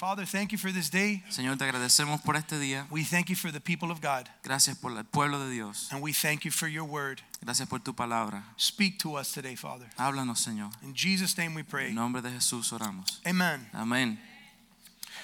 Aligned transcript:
Father, 0.00 0.24
thank 0.24 0.50
you 0.50 0.56
for 0.56 0.72
this 0.72 0.88
day. 0.88 1.22
Señor, 1.28 1.58
te 1.58 1.66
agradecemos 1.66 2.24
por 2.24 2.34
este 2.34 2.58
día. 2.58 2.86
We 2.90 3.04
thank 3.04 3.28
you 3.28 3.36
for 3.36 3.50
the 3.52 3.60
people 3.60 3.90
of 3.90 4.00
God. 4.00 4.30
Gracias 4.42 4.78
por 4.78 4.96
el 4.96 5.04
pueblo 5.04 5.38
de 5.44 5.50
Dios. 5.50 5.90
And 5.92 6.00
we 6.00 6.14
thank 6.14 6.46
you 6.46 6.50
for 6.50 6.68
your 6.68 6.84
word. 6.84 7.20
Gracias 7.44 7.68
por 7.68 7.80
tu 7.80 7.92
palabra. 7.92 8.42
Speak 8.56 8.98
to 9.00 9.16
us 9.16 9.30
today, 9.30 9.54
Father. 9.56 9.84
Háblanos, 9.98 10.38
Señor. 10.38 10.70
In 10.82 10.94
Jesus' 10.94 11.36
name 11.36 11.54
we 11.54 11.62
pray. 11.62 11.88
En 11.88 11.96
nombre 11.96 12.22
de 12.22 12.30
Jesús 12.30 12.72
oramos. 12.72 13.18
Amen. 13.26 13.66
Amén. 13.74 14.16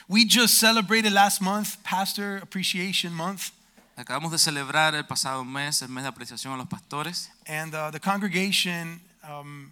We 0.09 0.27
just 0.27 0.59
celebrated 0.59 1.11
last 1.11 1.41
month 1.41 1.83
Pastor 1.83 2.37
Appreciation 2.43 3.15
Month. 3.15 3.53
Acabamos 3.97 4.31
de 4.31 4.37
celebrar 4.37 4.95
el 4.95 5.05
pasado 5.05 5.43
mes, 5.43 5.81
el 5.81 5.89
mes 5.89 6.05
de 6.05 6.11
apreciación 6.11 6.53
a 6.53 6.59
los 6.59 6.67
pastores. 6.67 7.29
And 7.47 7.75
uh, 7.75 7.91
the 7.91 7.99
congregation, 7.99 9.01
um, 9.25 9.71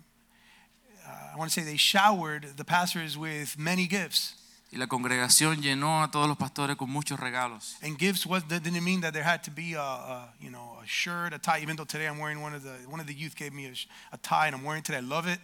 uh, 1.06 1.34
I 1.34 1.36
want 1.36 1.50
to 1.50 1.60
say 1.60 1.62
they 1.62 1.76
showered 1.76 2.56
the 2.56 2.64
pastors 2.64 3.18
with 3.18 3.58
many 3.58 3.86
gifts. 3.86 4.36
Y 4.74 4.76
la 4.76 4.88
congregación 4.88 5.62
llenó 5.62 6.02
a 6.02 6.10
todos 6.10 6.26
los 6.26 6.36
pastores 6.36 6.76
con 6.76 6.90
muchos 6.90 7.20
regalos. 7.20 7.76
And 7.80 7.96
gifts 7.96 8.26
was, 8.26 8.42
didn't 8.48 8.82
mean 8.82 9.02
that 9.02 9.12
there 9.12 9.22
had 9.22 9.44
to 9.44 9.52
be 9.52 9.74
a, 9.74 9.80
a, 9.80 10.34
you 10.40 10.50
know 10.50 10.80
a 10.82 10.86
shirt, 10.86 11.32
a 11.32 11.38
tie. 11.38 11.60
Even 11.62 11.76
though 11.76 11.86
today 11.86 12.08
I'm 12.08 12.18
wearing 12.18 12.42
one 12.42 12.56
of 12.56 12.64
the 12.64 12.74
one 12.88 13.00
of 13.00 13.06
the 13.06 13.14
youth 13.14 13.36
gave 13.36 13.52
me 13.52 13.66
a, 13.66 13.72
a 14.12 14.18
tie 14.18 14.48
and 14.48 14.56
I'm 14.56 14.64
wearing 14.64 14.82
today. 14.82 14.98
I 14.98 15.02
love 15.02 15.28
it. 15.28 15.38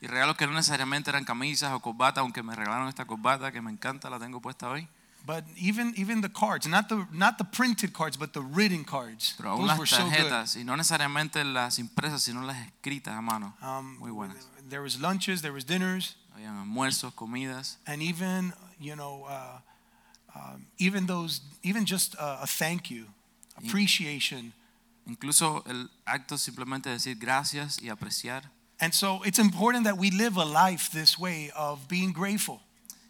Y 0.00 0.06
regalos 0.06 0.36
que 0.36 0.46
no 0.46 0.52
necesariamente 0.52 1.10
eran 1.10 1.24
camisas 1.24 1.72
o 1.72 1.80
corbatas, 1.80 2.22
aunque 2.22 2.44
me 2.44 2.54
regalaron 2.54 2.86
esta 2.86 3.04
corbata 3.04 3.50
que 3.50 3.60
me 3.60 3.72
encanta, 3.72 4.08
la 4.08 4.20
tengo 4.20 4.40
puesta 4.40 4.70
hoy. 4.70 4.86
But 5.26 5.44
even 5.56 5.92
even 5.96 6.20
the 6.20 6.30
cards, 6.30 6.68
not 6.68 6.88
the 6.88 7.08
not 7.10 7.38
the 7.38 7.44
printed 7.44 7.92
cards, 7.92 8.16
but 8.16 8.32
the 8.32 8.40
written 8.40 8.84
cards. 8.84 9.34
Pero 9.36 9.50
aún 9.50 9.66
Those 9.66 9.78
were 9.78 9.80
las 9.80 9.90
so 9.90 10.04
good. 10.04 10.12
tarjetas, 10.12 10.56
y 10.56 10.62
no 10.62 10.76
necesariamente 10.76 11.44
las 11.44 11.80
impresas, 11.80 12.22
sino 12.22 12.40
las 12.42 12.56
escritas 12.56 13.14
a 13.14 13.20
mano. 13.20 13.52
Um, 13.62 13.98
Muy 13.98 14.12
buenas. 14.12 14.36
There 14.68 14.80
was 14.80 15.00
lunches, 15.00 15.42
there 15.42 15.52
was 15.52 15.66
dinners, 15.66 16.14
Habían 16.40 16.56
almuerzos, 16.56 17.12
comidas, 17.12 17.76
and 17.86 18.00
even 18.00 18.54
you 18.80 18.96
know 18.96 19.26
uh, 19.28 19.58
um, 20.34 20.64
even 20.78 21.06
those 21.06 21.42
even 21.62 21.84
just 21.84 22.14
a, 22.14 22.42
a 22.42 22.46
thank 22.46 22.90
you, 22.90 23.04
appreciation. 23.58 24.54
incluso 25.06 25.62
el 25.66 25.90
acto 26.06 26.38
simplemente 26.38 26.88
decir 26.88 27.18
gracias 27.18 27.78
y 27.82 27.90
apreciar. 27.90 28.50
And 28.80 28.94
so 28.94 29.22
it's 29.24 29.38
important 29.38 29.84
that 29.84 29.98
we 29.98 30.10
live 30.10 30.38
a 30.38 30.44
life 30.44 30.90
this 30.92 31.18
way 31.18 31.50
of 31.54 31.86
being 31.88 32.12
grateful. 32.12 32.60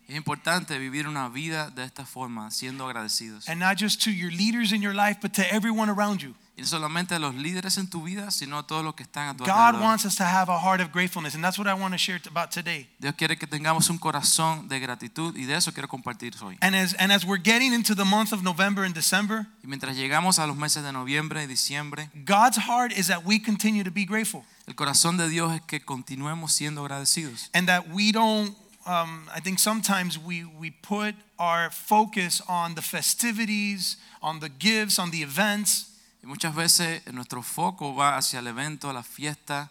Es 0.09 0.17
importante 0.17 0.77
vivir 0.81 1.06
una 1.06 1.28
vida 1.28 1.70
de 1.70 1.84
esta 1.84 2.05
forma, 2.05 2.50
siendo 2.50 2.89
agradecidos. 2.89 3.48
And 3.48 3.61
not 3.61 3.77
just 3.77 4.03
to 4.03 4.11
your 4.11 4.33
leaders 4.33 4.72
in 4.72 4.83
your 4.83 4.94
life, 4.94 5.19
but 5.22 5.33
to 5.34 5.42
everyone 5.53 5.89
around 5.89 6.20
you. 6.20 6.34
Y 6.61 6.62
no 6.62 6.69
solamente 6.69 7.14
a 7.14 7.19
los 7.19 7.34
líderes 7.34 7.78
en 7.78 7.89
tu 7.89 8.03
vida, 8.03 8.30
sino 8.30 8.58
a 8.58 8.66
todos 8.66 8.84
los 8.84 8.94
que 8.94 9.03
están 9.03 9.28
a 9.30 9.34
tu 9.34 9.44
God 9.44 9.50
alrededor. 9.50 9.83
wants 9.83 10.05
us 10.05 10.14
to 10.16 10.25
have 10.25 10.50
a 10.53 10.58
heart 10.58 10.83
of 10.83 10.92
gratefulness, 10.92 11.34
and 11.34 11.42
that's 11.42 11.58
what 11.58 11.66
I 11.66 11.72
want 11.72 11.94
to 11.94 11.98
share 11.98 12.20
t- 12.20 12.28
about 12.28 12.50
today. 12.50 12.86
Dios 12.98 13.14
quiere 13.16 13.39
que 13.39 13.47
tengamos 13.47 13.89
un 13.89 13.97
corazón 13.98 14.69
de 14.69 14.78
gratitud 14.78 15.34
y 15.36 15.47
de 15.47 15.55
eso 15.56 15.72
quiero 15.72 15.88
compartir 15.88 16.34
hoy. 16.42 16.58
And 16.61 16.75
as 16.77 16.94
and 16.98 17.11
as 17.12 17.25
we're 17.25 17.41
getting 17.42 17.72
into 17.72 17.94
the 17.94 18.05
month 18.05 18.33
of 18.33 18.42
November 18.42 18.84
and 18.84 18.94
December, 18.94 19.47
Y 19.64 19.69
mientras 19.69 19.97
llegamos 19.97 20.38
a 20.38 20.47
los 20.47 20.56
meses 20.56 20.83
de 20.84 20.92
noviembre 20.92 21.42
y 21.42 21.47
diciembre, 21.47 22.11
God's 22.27 22.58
heart 22.58 22.92
is 22.92 23.06
that 23.06 23.25
we 23.25 23.41
continue 23.41 23.83
to 23.83 23.91
be 23.91 24.05
grateful 24.05 24.44
el 24.66 24.75
corazón 24.75 25.16
de 25.16 25.28
Dios 25.28 25.53
es 25.55 25.62
que 25.62 25.81
continuemos 25.84 26.53
siendo 26.53 26.82
agradecidos. 26.82 27.48
and 27.54 27.66
that 27.69 27.88
we 27.88 28.12
don't. 28.12 28.54
Um, 28.87 29.28
I 29.34 29.41
think 29.41 29.59
sometimes 29.59 30.19
we 30.19 30.44
we 30.44 30.71
put 30.71 31.15
our 31.38 31.71
focus 31.71 32.42
on 32.48 32.75
the 32.75 32.82
festivities, 32.82 33.97
on 34.22 34.41
the 34.41 34.48
gifts, 34.48 34.98
on 34.98 35.10
the 35.10 35.22
events, 35.22 35.90
Y 36.22 36.26
muchas 36.26 36.54
veces 36.54 37.03
nuestro 37.12 37.42
foco 37.42 37.94
va 37.94 38.16
hacia 38.16 38.41
el 38.41 38.47
evento, 38.47 38.91
a 38.91 38.92
la 38.92 39.03
fiesta, 39.03 39.70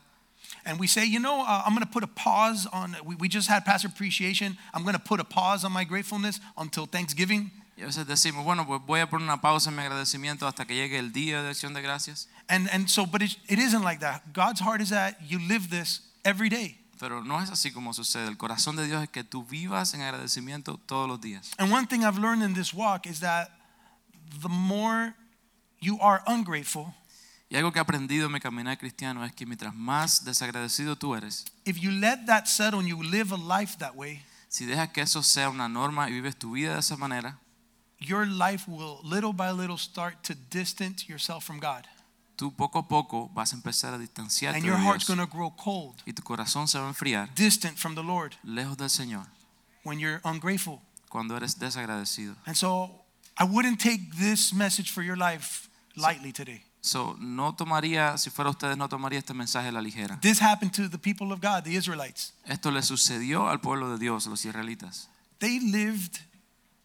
and 0.66 0.80
we 0.80 0.88
say, 0.88 1.06
you 1.06 1.20
know, 1.20 1.42
uh, 1.42 1.64
I'm 1.66 1.74
going 1.74 1.86
to 1.86 1.92
put 1.92 2.04
a 2.04 2.08
pause 2.08 2.68
on. 2.74 2.96
We, 3.06 3.16
we 3.16 3.30
just 3.30 3.48
had 3.48 3.66
Pastor 3.66 3.88
Appreciation. 3.88 4.58
I'm 4.74 4.84
going 4.84 4.96
to 4.96 5.00
put 5.02 5.20
a 5.20 5.24
pause 5.24 5.64
on 5.64 5.72
my 5.72 5.84
gratefulness 5.84 6.40
until 6.58 6.86
Thanksgiving. 6.86 7.52
y 7.80 7.84
a 7.84 7.86
veces 7.86 8.06
decimos, 8.06 8.44
bueno, 8.44 8.66
pues 8.66 8.82
voy 8.86 9.00
a 9.00 9.10
poner 9.10 9.24
una 9.24 9.40
pausa 9.40 9.70
en 9.70 9.78
mi 9.78 9.84
agradecimiento 9.84 10.46
hasta 10.46 10.66
que 10.66 10.76
llegue 10.76 11.00
el 11.00 11.14
día 11.14 11.42
de 11.42 11.50
acción 11.50 11.74
de 11.74 11.82
gracias. 11.82 12.28
And 12.50 12.70
and 12.74 12.90
so, 12.90 13.06
but 13.06 13.22
it, 13.22 13.38
it 13.48 13.58
isn't 13.58 13.84
like 13.84 14.02
that. 14.02 14.34
God's 14.34 14.60
heart 14.60 14.82
is 14.82 14.90
that 14.90 15.16
you 15.26 15.40
live 15.40 15.70
this 15.70 16.02
every 16.26 16.50
day. 16.50 16.78
Pero 17.00 17.24
no 17.24 17.40
es 17.40 17.50
así 17.50 17.72
como 17.72 17.94
sucede. 17.94 18.28
El 18.28 18.36
corazón 18.36 18.76
de 18.76 18.86
Dios 18.86 19.02
es 19.02 19.10
que 19.10 19.24
tú 19.24 19.46
vivas 19.46 19.94
en 19.94 20.02
agradecimiento 20.02 20.78
todos 20.86 21.08
los 21.08 21.22
días. 21.22 21.52
And 21.58 21.72
one 21.72 21.88
thing 21.88 22.04
I've 22.04 22.20
learned 22.20 22.44
in 22.44 22.54
this 22.54 22.74
walk 22.74 23.08
is 23.08 23.22
that 23.22 23.50
the 24.42 24.50
more 24.50 25.16
you 25.82 25.98
are 26.02 26.22
ungrateful, 26.28 26.94
Y 27.52 27.56
algo 27.56 27.72
que 27.72 27.80
he 27.80 27.82
aprendido 27.82 28.28
en 28.28 28.32
mi 28.32 28.40
caminar 28.40 28.78
cristiano 28.78 29.26
es 29.26 29.34
que 29.34 29.46
mientras 29.46 29.74
más 29.74 30.24
desagradecido 30.24 30.96
tú 30.96 31.16
eres, 31.16 31.46
if 31.66 31.78
you 31.78 31.90
let 31.92 32.26
that 32.28 32.46
settle 32.46 32.80
and 32.80 32.88
you 32.88 33.02
live 33.02 33.34
a 33.34 33.38
life 33.38 33.78
that 33.80 33.96
way, 33.96 34.24
si 34.50 34.66
dejas 34.66 34.90
que 34.90 35.02
eso 35.02 35.24
sea 35.24 35.50
una 35.50 35.68
norma 35.68 36.10
y 36.10 36.14
vives 36.14 36.36
tu 36.38 36.52
vida 36.52 36.74
de 36.74 36.80
esa 36.80 36.96
manera, 36.96 37.40
your 38.00 38.26
life 38.28 38.70
will 38.70 39.00
little 39.04 39.34
by 39.34 39.52
little 39.52 39.78
start 39.78 40.22
to 40.24 40.36
distance 40.52 41.08
yourself 41.08 41.44
from 41.44 41.60
God. 41.60 41.86
tú 42.36 42.56
poco 42.56 42.80
a 42.80 42.88
poco 42.88 43.30
vas 43.34 43.52
a 43.52 43.56
empezar 43.56 43.94
a 43.94 43.98
distanciarte 43.98 44.58
And 44.58 44.64
de 44.64 44.70
your 44.70 44.78
heart's 44.78 45.08
Dios 45.08 45.18
going 45.18 45.28
to 45.28 45.36
grow 45.36 45.50
cold, 45.56 46.02
y 46.06 46.14
tu 46.14 46.22
corazón 46.22 46.68
se 46.68 46.78
va 46.78 46.86
a 46.86 46.90
enfriar 46.90 47.34
distant 47.34 47.78
from 47.78 47.96
the 47.96 48.04
Lord 48.04 48.36
lejos 48.44 48.78
del 48.78 48.90
Señor 48.90 49.26
when 49.84 50.00
you're 50.00 50.22
ungrateful. 50.24 50.82
cuando 51.10 51.36
eres 51.36 51.58
desagradecido. 51.58 52.36
And 52.46 52.56
so 52.56 52.92
I 53.38 53.44
wouldn't 53.46 53.80
take 53.80 54.16
this 54.18 54.54
message 54.54 54.92
for 54.92 55.02
your 55.02 55.18
life 55.18 55.68
lightly 56.00 56.32
today. 56.32 56.64
So, 56.82 57.18
no 57.20 57.54
tomaría, 57.56 58.18
si 58.18 58.30
fuera 58.30 58.50
ustedes, 58.50 58.78
no 58.78 58.88
tomaría 58.88 59.20
este 59.20 59.34
mensaje 59.34 59.68
a 59.68 59.72
la 59.72 59.82
ligera. 59.82 60.20
This 60.22 60.40
happened 60.40 60.74
to 60.74 60.88
the 60.88 60.98
people 60.98 61.34
of 61.34 61.42
God, 61.42 61.64
the 61.64 61.76
Israelites. 61.76 62.34
Esto 62.46 62.72
le 62.72 62.82
sucedió 62.82 63.50
al 63.50 63.60
pueblo 63.60 63.92
de 63.92 63.98
Dios, 63.98 64.26
los 64.28 64.46
israelitas. 64.46 65.10
They 65.40 65.60
lived 65.60 66.22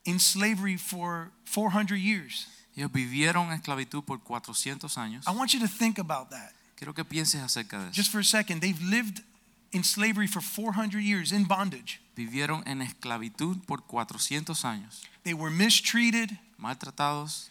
in 0.05 0.19
slavery 0.19 0.77
for 0.77 1.31
400 1.45 1.97
years. 1.97 2.49
Ellos 2.77 2.91
vivieron 2.91 3.53
en 3.53 3.61
esclavitud 3.61 4.05
por 4.05 4.19
400 4.19 4.99
años. 4.99 5.25
I 5.29 5.31
want 5.31 5.55
you 5.55 5.61
to 5.61 5.69
think 5.69 5.99
about 5.99 6.31
that. 6.31 6.53
Quiero 6.77 6.93
que 6.93 7.05
pienses 7.05 7.41
acerca 7.41 7.79
de 7.79 7.91
eso. 7.91 7.93
Just 7.93 8.11
for 8.11 8.19
a 8.19 8.25
second, 8.25 8.61
they've 8.61 8.83
lived 8.83 9.23
in 9.73 9.85
slavery 9.85 10.27
for 10.27 10.41
400 10.41 11.01
years 11.01 11.33
in 11.33 11.45
bondage. 11.45 12.01
Vivieron 12.17 12.63
en 12.67 12.81
esclavitud 12.83 13.65
por 13.67 13.83
400 13.83 14.65
años, 14.65 15.03
They 15.23 15.35
were 15.35 15.51
mistreated, 15.51 16.39
maltratados, 16.59 17.51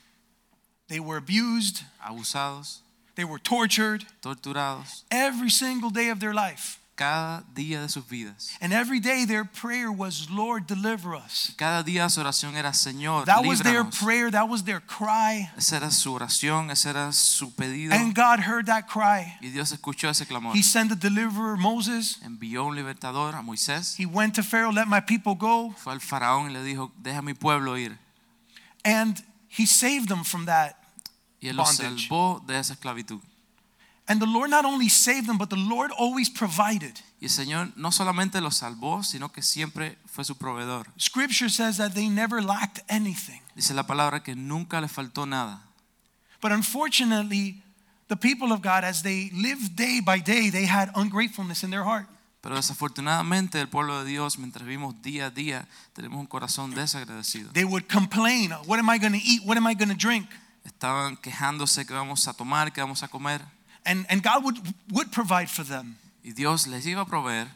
they 0.94 1.00
were 1.00 1.18
abused, 1.18 1.82
abusados, 2.08 2.82
they 3.16 3.24
were 3.24 3.40
tortured 3.40 4.06
torturados, 4.22 5.02
every 5.10 5.50
single 5.50 5.90
day 5.90 6.10
of 6.10 6.20
their 6.20 6.36
life. 6.36 6.80
cada 6.96 7.44
día 7.56 7.82
de 7.82 7.90
sus 7.90 8.06
vidas. 8.06 8.56
And 8.62 8.72
every 8.72 9.00
day 9.00 9.26
their 9.26 9.44
prayer 9.44 9.92
was, 9.92 10.30
Lord, 10.30 10.68
deliver 10.68 11.16
us. 11.16 11.52
Cada 11.58 11.84
día 11.84 12.08
su 12.12 12.22
oración 12.22 12.56
era, 12.56 12.70
Señor, 12.74 13.26
That 13.26 13.44
was 13.44 13.64
their 13.64 13.84
prayer, 13.84 14.30
that 14.30 14.48
was 14.48 14.66
their 14.66 14.82
cry. 14.82 15.50
Esa 15.58 15.78
era 15.78 15.90
su 15.90 16.14
oración, 16.14 16.70
ese 16.70 16.86
era 16.86 17.12
su 17.12 17.50
pedido. 17.50 17.92
And 17.92 18.14
God 18.14 18.42
heard 18.42 18.68
that 18.68 18.88
cry. 18.88 19.36
Y 19.42 19.50
Dios 19.50 19.72
escuchó 19.72 20.10
ese 20.10 20.28
clamor. 20.28 20.54
He 20.54 20.62
sent 20.62 20.90
the 20.90 20.96
deliverer, 20.96 21.58
Moses. 21.58 22.20
Envió 22.24 22.66
un 22.66 22.76
libertador 22.76 23.34
a 23.34 23.42
Moisés. 23.42 23.96
He 23.96 24.06
went 24.06 24.36
to 24.36 24.44
Pharaoh, 24.44 24.72
let 24.72 24.88
my 24.88 25.00
people 25.00 25.34
go. 25.34 25.74
Fue 25.78 25.92
al 25.92 26.02
faraón 26.02 26.52
y 26.52 26.54
le 26.54 26.64
dijo, 26.64 26.92
deja 27.02 27.24
mi 27.24 27.34
pueblo 27.34 27.76
ir. 27.76 27.98
And 28.86 29.20
he 29.48 29.66
saved 29.66 30.10
them 30.10 30.24
from 30.24 30.46
that. 30.46 30.83
Y 31.44 31.50
él 31.50 31.58
los 31.58 31.78
Bondage. 31.78 32.08
salvó 32.08 32.42
de 32.48 32.58
esa 32.58 32.74
esclavitud. 32.74 33.20
And 34.08 34.22
the 34.22 34.26
Lord 34.28 34.50
not 34.50 34.64
only 34.66 34.90
saved 34.90 35.28
them, 35.28 35.38
but 35.38 35.50
the 35.50 35.58
Lord 35.58 35.92
always 35.98 36.30
provided. 36.30 37.00
Y 37.20 37.26
el 37.26 37.30
Señor 37.30 37.74
no 37.76 37.92
solamente 37.92 38.40
los 38.42 38.58
salvó, 38.58 39.04
sino 39.04 39.30
que 39.30 39.42
siempre 39.42 39.98
fue 40.06 40.24
su 40.24 40.36
proveedor. 40.36 40.88
Scripture 40.98 41.50
says 41.50 41.78
that 41.78 41.94
they 41.94 42.08
never 42.08 42.42
lacked 42.42 42.82
anything. 42.90 43.42
Dice 43.56 43.74
la 43.74 43.84
palabra 43.84 44.24
que 44.24 44.36
nunca 44.36 44.80
le 44.80 44.88
faltó 44.88 45.26
nada. 45.26 45.62
But 46.42 46.54
unfortunately, 46.54 47.62
the 48.08 48.16
people 48.16 48.54
of 48.54 48.62
God, 48.62 48.86
as 48.86 49.04
they 49.04 49.30
lived 49.34 49.76
day 49.76 50.00
by 50.02 50.20
day, 50.20 50.50
they 50.50 50.66
had 50.66 50.92
ungratefulness 50.96 51.64
in 51.64 51.70
their 51.72 51.84
heart. 51.84 52.08
Pero 52.42 52.56
desafortunadamente 52.56 53.60
el 53.60 53.68
pueblo 53.68 54.04
de 54.04 54.10
Dios, 54.10 54.38
mientras 54.38 54.66
vivimos 54.66 55.02
día 55.02 55.28
a 55.28 55.30
día, 55.30 55.66
tenemos 55.94 56.20
un 56.20 56.28
corazón 56.28 56.72
desagradecido. 56.72 57.52
They 57.54 57.64
would 57.64 57.88
complain, 57.88 58.52
What 58.66 58.80
am 58.80 58.90
I 58.90 58.98
going 58.98 59.14
to 59.14 59.22
eat? 59.26 59.44
What 59.46 59.58
am 59.58 59.68
I 59.68 59.76
going 59.76 59.90
to 59.90 59.96
drink? 59.96 60.28
Estaban 60.66 61.18
quejándose 61.18 61.86
que 61.86 61.94
vamos 61.94 62.28
a 62.28 62.34
tomar, 62.34 62.72
que 62.72 62.82
vamos 62.82 63.04
a 63.04 63.08
comer. 63.08 63.42
And, 63.86 64.06
and 64.10 64.24
God 64.24 64.44
would, 64.44 64.58
would 64.92 65.12
provide 65.12 65.50
for 65.50 65.66
them. 65.66 65.98
Y 66.24 66.32
Dios 66.32 66.68
les 66.68 66.86
iba 66.86 67.02
a 67.02 67.06
proveer, 67.06 67.48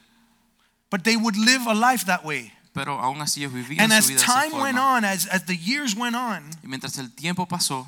But 0.89 1.03
they 1.03 1.15
would 1.17 1.35
live 1.37 1.67
a 1.67 1.73
life 1.73 2.05
that 2.05 2.23
way. 2.25 2.53
pero 2.73 2.99
aún 2.99 3.21
así 3.21 3.41
ellos 3.43 3.53
vivían 3.53 3.79
And 3.81 3.91
su 3.91 3.97
as 3.97 4.07
vida 4.07 4.19
de 4.19 4.23
esa 4.25 4.33
time 4.33 4.61
went 4.61 4.77
forma. 4.77 4.97
on, 4.97 5.05
as, 5.05 5.25
as 5.27 5.45
the 5.45 5.55
years 5.55 5.95
went 5.95 6.15
on, 6.15 6.43
Y 6.63 6.67
mientras 6.67 6.97
el 6.97 7.09
tiempo 7.15 7.45
pasó, 7.47 7.87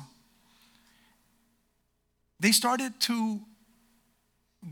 they 2.40 2.52
started 2.52 2.98
to 3.00 3.40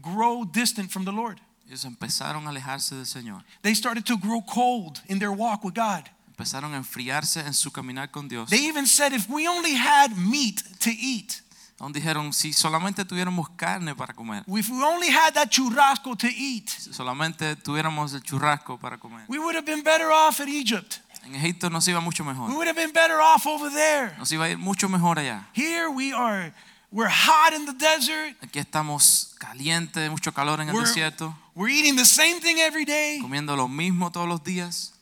grow 0.00 0.44
distant 0.44 0.90
from 0.90 1.04
the 1.04 1.12
Lord. 1.12 1.40
Ellos 1.66 1.84
empezaron 1.84 2.46
a 2.46 2.50
alejarse 2.50 2.94
del 2.96 3.04
Señor. 3.04 3.42
They 3.62 3.74
started 3.74 4.06
to 4.06 4.16
grow 4.16 4.40
cold 4.40 5.02
in 5.08 5.18
their 5.18 5.32
walk 5.32 5.62
with 5.64 5.74
God. 5.74 6.08
Empezaron 6.38 6.72
a 6.72 6.76
enfriarse 6.76 7.40
en 7.40 7.52
su 7.52 7.72
caminar 7.72 8.12
con 8.12 8.28
Dios. 8.28 8.48
They 8.48 8.68
even 8.68 8.86
said, 8.86 9.12
if 9.12 9.28
we 9.28 9.48
only 9.48 9.74
had 9.74 10.16
meat 10.16 10.62
to 10.78 10.90
eat, 10.90 11.42
dijeron, 11.90 12.32
si 12.32 12.52
solamente 12.52 13.04
tuviéramos 13.04 13.48
carne 13.56 13.96
para 13.96 14.14
comer, 14.14 14.44
if 14.46 14.70
we 14.70 14.80
only 14.84 15.08
had 15.08 15.34
that 15.34 15.50
churrasco 15.50 16.14
to 16.16 16.28
eat, 16.28 16.68
si 16.68 16.92
solamente 16.92 17.56
tuviéramos 17.56 18.14
el 18.14 18.22
churrasco 18.22 18.78
para 18.78 18.96
comer, 18.98 19.24
we 19.26 19.40
would 19.40 19.56
have 19.56 19.66
been 19.66 19.82
better 19.82 20.12
off 20.12 20.38
at 20.40 20.46
Egypt. 20.46 21.00
en 21.24 21.34
Egipto 21.34 21.68
nos 21.70 21.88
iba 21.88 22.00
mucho 22.00 22.22
We 22.22 22.32
mejor. 22.32 22.50
would 22.54 22.68
have 22.68 22.76
been 22.76 22.92
better 22.92 23.20
off 23.20 23.44
over 23.44 23.68
there. 23.68 24.14
Nos 24.16 24.30
iba 24.30 24.44
a 24.44 24.50
ir 24.50 24.58
mucho 24.58 24.88
mejor 24.88 25.18
allá. 25.18 25.44
Here 25.54 25.90
we 25.90 26.12
are, 26.12 26.52
we're 26.92 27.10
hot 27.10 27.52
in 27.52 27.66
the 27.66 27.74
desert. 27.74 28.36
Aquí 28.42 28.60
estamos 28.60 29.34
calientes, 29.40 30.08
mucho 30.08 30.32
calor 30.32 30.60
en 30.60 30.68
el 30.68 30.74
We're, 30.76 30.86
desierto, 30.86 31.34
we're 31.56 31.68
eating 31.68 31.96
the 31.96 32.06
same 32.06 32.40
thing 32.40 32.58
every 32.60 32.84
day 32.84 33.18
comiendo 33.20 33.56
lo 33.56 33.66
mismo 33.66 34.12
todos 34.12 34.28
los 34.28 34.44
días, 34.44 34.92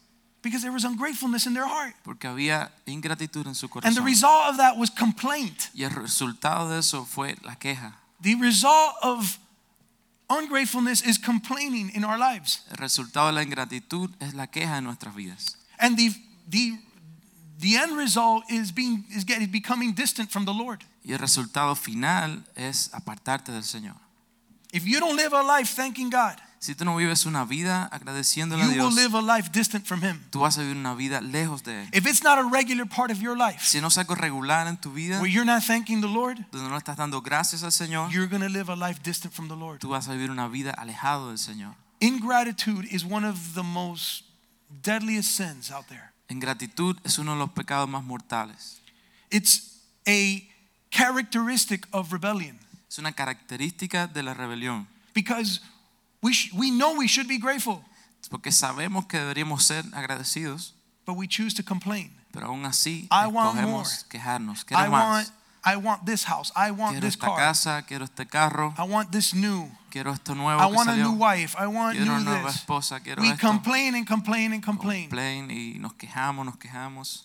because 0.47 0.63
there 0.63 0.73
was 0.73 0.85
ungratefulness 0.85 1.45
in 1.47 1.55
their 1.55 1.67
heart. 1.67 1.95
porque 2.05 2.29
había 2.29 2.71
ingratitud 2.87 3.47
en 3.47 3.55
su 3.55 3.69
corazón. 3.69 3.89
And 3.89 3.97
the 3.97 4.03
result 4.03 4.49
of 4.49 4.59
that 4.59 4.77
was 4.77 4.91
complaint. 4.91 5.71
Y 5.75 5.83
el 5.83 5.91
resultado 5.91 6.69
de 6.69 6.79
eso 6.79 7.05
fue 7.05 7.35
la 7.43 7.57
queja. 7.57 7.97
The 8.23 8.37
result 8.37 8.95
of 9.03 9.39
ungratefulness 10.31 11.03
is 11.03 11.19
complaining 11.19 11.91
in 11.95 12.05
our 12.05 12.17
lives. 12.17 12.61
El 12.71 12.77
resultado 12.77 13.27
de 13.27 13.33
la 13.33 13.43
ingratitud 13.43 14.11
es 14.21 14.35
la 14.35 14.47
queja 14.47 14.79
en 14.79 14.85
nuestras 14.85 15.15
vidas. 15.15 15.57
And 15.81 15.97
the, 15.97 16.15
the, 16.49 16.79
the 17.59 17.77
end 17.77 17.97
result 17.97 18.45
is, 18.49 18.73
being, 18.73 19.05
is 19.11 19.25
getting, 19.25 19.51
becoming 19.51 19.93
distant 19.95 20.31
from 20.31 20.45
the 20.45 20.55
Lord. 20.55 20.85
Y 21.05 21.13
el 21.13 21.19
resultado 21.19 21.75
final 21.75 22.45
es 22.55 22.91
apartarte 22.93 23.51
del 23.51 23.65
Señor. 23.65 23.97
If 24.73 24.85
you 24.85 25.01
don't 25.01 25.17
live 25.17 25.33
a 25.33 25.43
life 25.43 25.75
thanking 25.75 26.11
God, 26.11 26.41
Si 26.67 26.75
tú 26.75 26.85
no 26.85 26.97
vives 26.97 27.27
una 27.27 27.45
vida 27.45 27.85
agradeciéndole 27.93 28.65
a 28.65 28.67
you 28.67 28.73
will 28.83 28.91
Dios, 28.91 28.95
live 28.97 29.15
a 29.17 29.23
life 29.23 29.51
distant 29.53 29.87
from 29.87 30.03
Him. 30.03 30.21
tú 30.31 30.41
vas 30.41 30.59
a 30.59 30.63
vivir 30.63 30.77
una 30.77 30.97
vida 30.97 31.21
lejos 31.21 31.63
de 31.63 31.83
Él. 31.85 31.89
If 31.93 32.07
it's 32.07 32.25
not 32.25 32.39
a 32.39 32.43
regular 32.43 32.85
part 32.89 33.13
of 33.13 33.21
your 33.21 33.39
life, 33.39 33.65
Si 33.65 33.81
no 33.81 33.87
es 33.87 33.97
algo 33.99 34.17
regular 34.17 34.67
en 34.67 34.77
tu 34.77 34.93
vida, 34.93 35.21
where 35.21 35.33
you're 35.33 35.47
not 35.47 35.63
thanking 35.65 36.01
the 36.01 36.09
Lord, 36.09 36.45
donde 36.51 36.69
no 36.69 36.77
estás 36.77 36.97
dando 36.97 37.23
gracias 37.23 37.63
al 37.63 37.71
Señor, 37.71 38.11
you're 38.11 38.27
going 38.27 38.43
to 38.43 38.49
live 38.49 38.69
a 38.69 38.75
life 38.75 39.01
distant 39.05 39.33
from 39.33 39.47
the 39.47 39.55
Lord. 39.55 39.79
tú 39.79 39.91
vas 39.91 40.09
a 40.09 40.13
vivir 40.13 40.29
una 40.33 40.49
vida 40.49 40.73
alejado 40.73 41.29
del 41.29 41.39
Señor. 41.39 41.73
Ingratitude 42.01 42.85
is 42.91 43.05
one 43.05 43.25
of 43.25 43.55
the 43.55 43.63
most 43.63 44.25
deadliest 44.83 45.31
sins 45.37 45.71
out 45.71 45.87
there. 45.87 46.11
Ingratitud 46.29 46.99
es 47.05 47.17
uno 47.21 47.35
de 47.35 47.39
los 47.39 47.51
pecados 47.51 47.89
más 47.89 48.03
mortales. 48.03 48.81
It's 49.31 49.83
a 50.09 50.43
characteristic 50.91 51.87
of 51.93 52.11
rebellion 52.13 52.59
Es 52.89 52.99
una 52.99 53.13
característica 53.13 54.09
de 54.09 54.25
la 54.25 54.35
rebelión. 54.35 54.89
because 55.15 55.61
we, 56.27 56.33
sh- 56.33 56.53
we 56.53 56.71
know 56.71 56.95
we 56.99 57.07
should 57.09 57.29
be 57.29 57.39
grateful, 57.39 57.83
porque 58.31 58.51
sabemos 58.53 59.07
que 59.07 59.19
deberíamos 59.19 59.63
ser 59.63 59.85
agradecidos, 59.95 60.75
but 61.05 61.17
we 61.17 61.27
choose 61.29 61.55
to 61.55 61.63
complain. 61.63 62.11
pero 62.33 62.49
aún 62.49 62.67
así 62.67 63.07
I 63.11 63.27
want 63.29 63.57
escogemos 63.57 64.05
quejarnos. 64.11 64.63
I 64.63 64.65
Quiero 64.67 64.91
want, 64.91 65.29
más. 65.29 65.33
I 65.65 65.77
want 65.77 66.05
this 66.05 66.25
house. 66.25 66.53
I 66.55 66.71
want 66.71 66.93
Quiero 66.95 67.07
this 67.07 67.15
esta 67.15 67.27
car. 67.27 67.37
casa, 67.37 67.83
quiero 67.87 68.05
este 68.05 68.27
carro, 68.29 68.75
I 68.79 68.83
want 68.83 69.11
this 69.11 69.33
new. 69.35 69.71
quiero 69.91 70.13
esto 70.13 70.35
nuevo 70.35 70.61
I 70.61 70.67
want 70.67 70.89
a 70.91 70.97
new 70.97 71.13
wife. 71.13 71.57
I 71.59 71.67
want 71.67 71.97
Quiero 71.97 72.19
new 72.19 72.25
nueva 72.25 72.49
this. 72.49 72.57
esposa, 72.61 73.01
quiero 73.03 73.23
We 73.23 73.31
esto. 73.31 73.47
complain 73.47 73.95
and 73.95 74.07
complain 74.07 74.53
and 74.53 74.63
complain. 74.63 75.09
Complain 75.09 75.51
y 75.51 75.79
nos 75.79 75.95
quejamos, 75.95 76.45
nos 76.45 76.57
quejamos. 76.59 77.25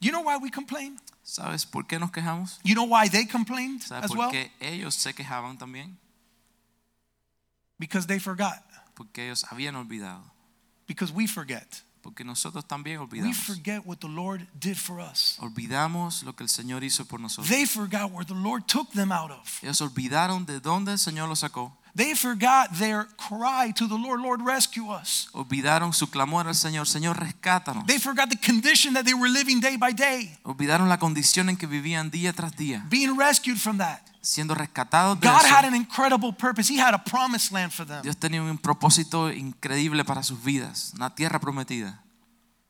You 0.00 0.12
know 0.12 0.20
why 0.22 0.36
we 0.36 0.50
complain? 0.50 1.00
¿Sabes 1.24 1.64
por 1.66 1.86
qué 1.86 1.98
nos 1.98 2.10
quejamos? 2.12 2.60
You 2.62 2.74
know 2.74 2.84
why 2.84 3.08
they 3.08 3.26
complained 3.26 3.82
¿Sabes 3.82 4.04
as 4.04 4.10
por 4.10 4.18
well? 4.18 4.30
qué 4.30 4.52
ellos 4.60 4.94
se 4.94 5.12
quejaban 5.14 5.58
también? 5.58 5.96
Because 7.78 8.06
they 8.06 8.18
forgot. 8.18 8.62
Porque 8.94 9.26
ellos 9.26 9.44
habían 9.50 9.76
olvidado. 9.76 10.22
Because 10.86 11.12
we 11.12 11.26
forget. 11.26 11.82
Porque 12.02 12.24
nosotros 12.24 12.64
también 12.66 13.00
olvidamos. 13.00 13.26
We 13.26 13.34
forget 13.34 13.84
what 13.84 13.98
the 13.98 14.08
Lord 14.08 14.46
did 14.58 14.76
for 14.76 15.00
us. 15.00 15.36
Olvidamos 15.40 16.22
lo 16.22 16.34
que 16.34 16.44
el 16.44 16.48
Señor 16.48 16.84
hizo 16.84 17.04
por 17.04 17.18
nosotros. 17.18 17.48
They 17.48 17.66
forgot 17.66 18.12
where 18.12 18.24
the 18.24 18.34
Lord 18.34 18.66
took 18.66 18.92
them 18.92 19.10
out 19.10 19.32
of. 19.32 19.62
Ellos 19.62 19.80
olvidaron 19.80 20.46
de 20.46 20.60
dónde 20.60 20.92
el 20.92 20.98
Señor 20.98 21.28
los 21.28 21.40
sacó. 21.40 21.76
They 21.96 22.14
forgot 22.14 22.76
their 22.78 23.06
cry 23.16 23.72
to 23.76 23.88
the 23.88 23.96
Lord, 23.96 24.20
Lord, 24.20 24.42
rescue 24.42 24.90
us. 24.92 25.28
Olvidaron 25.32 25.94
su 25.94 26.08
clamor 26.10 26.46
al 26.46 26.54
Señor. 26.54 26.86
Señor, 26.86 27.16
rescátanos. 27.18 27.86
They 27.86 27.98
forgot 27.98 28.28
the 28.28 28.36
condition 28.36 28.92
that 28.94 29.04
they 29.06 29.14
were 29.14 29.30
living 29.30 29.60
day 29.60 29.78
by 29.78 29.94
day, 29.94 30.36
Olvidaron 30.44 30.90
la 30.90 30.98
condición 30.98 31.48
en 31.48 31.56
que 31.56 31.66
vivían 31.66 32.10
día 32.10 32.34
tras 32.34 32.54
día. 32.54 32.84
being 32.90 33.16
rescued 33.16 33.56
from 33.58 33.78
that. 33.78 34.00
Siendo 34.20 34.54
rescatados 34.54 35.18
de 35.20 35.26
God 35.26 35.46
had 35.46 35.64
an 35.64 35.74
incredible 35.74 36.32
purpose. 36.34 36.68
He 36.68 36.78
had 36.78 36.92
a 36.92 37.02
promised 37.02 37.50
land 37.52 37.72
for 37.72 37.86
them. 37.86 38.02
Dios 38.02 38.16
tenía 38.18 38.42
un 38.42 38.58
propósito 38.58 39.30
increíble 39.32 40.04
para 40.04 40.22
sus 40.22 40.42
vidas. 40.44 40.92
Una 40.96 41.14
tierra 41.14 41.40
prometida. 41.40 42.02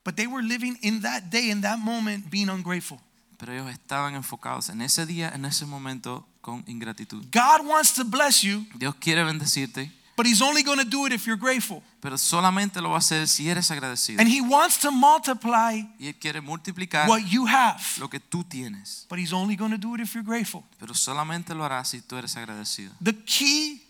But 0.05 0.15
they 0.15 0.27
were 0.27 0.41
living 0.41 0.77
in 0.81 1.01
that 1.01 1.23
day, 1.31 1.49
in 1.49 1.61
that 1.61 1.79
moment, 1.79 2.29
being 2.29 2.47
ungrateful. 2.47 2.99
Pero 3.37 3.51
ellos 3.51 3.69
estaban 3.71 4.15
enfocados 4.15 4.69
en 4.69 4.81
ese 4.81 5.05
día, 5.05 5.29
en 5.35 5.43
ese 5.43 5.65
momento, 5.65 6.25
con 6.47 6.63
ingratitud. 6.65 7.25
God 7.29 7.65
wants 7.67 7.93
to 7.93 8.05
bless 8.05 8.41
you, 8.41 8.65
Dios 8.75 8.95
quiere 8.95 9.21
bendecirte, 9.25 9.91
but 10.15 10.25
He's 10.25 10.41
only 10.41 10.63
going 10.63 10.79
to 10.79 10.85
do 10.89 11.05
it 11.05 11.11
if 11.11 11.25
you're 11.27 11.37
grateful. 11.37 11.83
pero 11.99 12.17
solamente 12.17 12.79
lo 12.79 12.89
va 12.91 12.95
a 12.95 12.99
hacer 12.99 13.27
si 13.27 13.49
eres 13.49 13.69
agradecido. 13.69 14.21
And 14.21 14.29
He 14.31 14.39
wants 14.39 14.77
to 14.79 14.89
multiply 14.89 15.81
Y 15.99 16.07
Él 16.07 16.15
quiere 16.17 16.39
multiplicar 16.39 17.09
what 17.09 17.19
you 17.29 17.45
have, 17.45 17.81
lo 17.99 18.07
que 18.09 18.21
tú 18.21 18.45
tienes, 18.45 19.05
but 19.09 19.19
He's 19.19 19.33
only 19.33 19.57
going 19.57 19.71
to 19.71 19.77
do 19.77 19.93
it 19.95 19.99
if 19.99 20.13
you're 20.15 20.23
grateful. 20.25 20.63
pero 20.79 20.93
solamente 20.93 21.53
lo 21.53 21.65
hará 21.65 21.83
si 21.83 21.99
tú 21.99 22.15
eres 22.17 22.37
agradecido. 22.37 22.93
The 23.01 23.13
key 23.25 23.81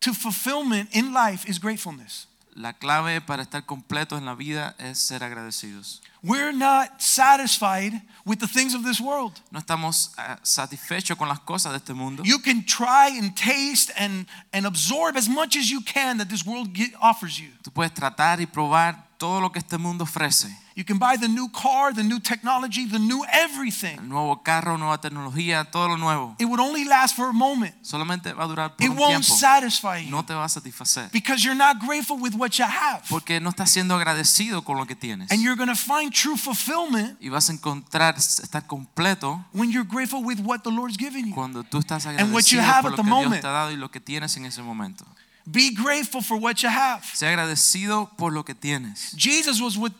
to 0.00 0.14
fulfillment 0.14 0.88
in 0.94 1.12
life 1.12 1.46
is 1.46 1.58
gratefulness. 1.60 2.26
La 2.56 2.72
clave 2.72 3.20
para 3.20 3.42
estar 3.42 3.66
completos 3.66 4.18
en 4.18 4.26
la 4.26 4.34
vida 4.34 4.76
es 4.78 4.98
ser 4.98 5.24
agradecidos. 5.24 6.00
We're 6.22 6.52
not 6.52 7.02
satisfied 7.02 8.00
with 8.24 8.38
the 8.38 8.46
things 8.46 8.74
of 8.74 8.84
this 8.84 9.00
world. 9.00 9.40
No 9.50 9.58
estamos 9.58 10.12
ah, 10.16 10.38
satisfechos 10.42 11.18
con 11.18 11.28
las 11.28 11.40
cosas 11.40 11.72
de 11.72 11.78
este 11.78 11.94
mundo. 11.94 12.22
You 12.24 12.38
can 12.38 12.64
try 12.64 13.18
and 13.18 13.34
taste 13.36 13.92
and, 13.98 14.26
and 14.52 14.66
absorb 14.66 15.16
as 15.16 15.28
much 15.28 15.56
as 15.56 15.68
you 15.68 15.82
can 15.82 16.18
that 16.18 16.28
this 16.28 16.46
world 16.46 16.68
offers 17.00 17.38
you. 17.38 17.50
Tú 17.62 17.72
puedes 17.72 17.92
tratar 17.92 18.40
y 18.40 18.46
probar 18.46 19.03
todo 19.18 19.40
lo 19.40 19.50
que 19.52 19.58
este 19.58 19.78
mundo 19.78 20.04
ofrece. 20.04 20.48
You 20.76 20.84
can 20.84 20.98
buy 20.98 21.16
the 21.16 21.28
new 21.28 21.48
car, 21.52 21.94
the 21.94 22.02
new 22.02 22.18
technology, 22.18 22.84
the 22.88 22.98
new 22.98 23.22
El 23.32 23.44
everything. 23.48 23.96
nuevo 24.08 24.42
carro, 24.42 24.76
nueva 24.76 25.00
tecnología, 25.00 25.64
todo 25.70 25.86
lo 25.86 25.96
nuevo. 25.96 26.34
It 26.40 26.46
would 26.46 26.58
only 26.58 26.84
last 26.84 27.14
for 27.14 27.28
a 27.28 27.32
moment. 27.32 27.72
Solamente 27.82 28.32
va 28.32 28.42
a 28.42 28.46
durar 28.48 28.74
por 28.76 28.84
It 28.84 28.90
un 28.90 28.96
won't 28.98 29.24
tiempo. 29.24 29.36
satisfy 29.36 30.04
you 30.04 30.10
No 30.10 30.24
te 30.24 30.34
va 30.34 30.44
a 30.44 30.48
satisfacer. 30.48 31.08
because 31.12 31.44
you're 31.44 31.54
not 31.56 31.78
grateful 31.80 32.18
with 32.20 32.34
what 32.34 32.58
you 32.58 32.64
have. 32.64 33.02
Porque 33.08 33.38
no 33.40 33.50
estás 33.50 33.70
siendo 33.70 33.94
agradecido 33.94 34.64
con 34.64 34.76
lo 34.76 34.84
que 34.84 34.96
tienes. 34.96 35.30
And 35.30 35.40
you're 35.42 35.54
going 35.56 35.68
to 35.68 35.76
find 35.76 36.12
true 36.12 36.36
fulfillment 36.36 37.16
Y 37.20 37.28
vas 37.28 37.48
a 37.50 37.52
encontrar 37.52 38.16
estar 38.16 38.66
completo 38.66 39.44
when 39.52 39.70
you're 39.70 39.88
grateful 39.88 40.24
with 40.24 40.40
what 40.40 40.62
the 40.64 40.70
Lord's 40.72 40.96
given 40.98 41.26
you. 41.28 41.34
cuando 41.36 41.62
tú 41.62 41.78
estás 41.78 42.04
And 42.06 42.32
what 42.32 42.46
you 42.50 42.58
agradecido 42.58 42.62
have 42.62 42.82
por 42.82 42.90
at 42.94 42.96
lo 42.96 42.96
the 42.96 43.02
que 43.04 43.10
Dios 43.10 43.24
moment. 43.24 43.42
te 43.42 43.46
ha 43.46 43.52
dado 43.52 43.70
y 43.70 43.76
lo 43.76 43.92
que 43.92 44.00
tienes 44.00 44.36
en 44.36 44.44
ese 44.46 44.60
momento. 44.60 45.06
Be 45.50 45.74
grateful 45.74 46.22
for 46.22 46.38
what 46.38 46.62
you 46.62 46.68
have. 46.70 47.04
Sea 47.04 47.26
agradecido 47.26 48.16
por 48.16 48.32
lo 48.32 48.42
que 48.44 48.54
tienes. 48.54 49.14
Jesus 49.16 49.60
was 49.60 49.76
with, 49.76 49.92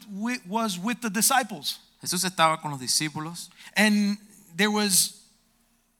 was 0.46 0.78
with 0.78 1.00
the 1.00 1.10
disciples 1.10 1.78
Jesús 2.02 2.24
estaba 2.24 2.60
con 2.60 2.70
los 2.70 2.80
discípulos. 2.80 3.48
and 3.76 4.18
there 4.56 4.70
was 4.70 5.20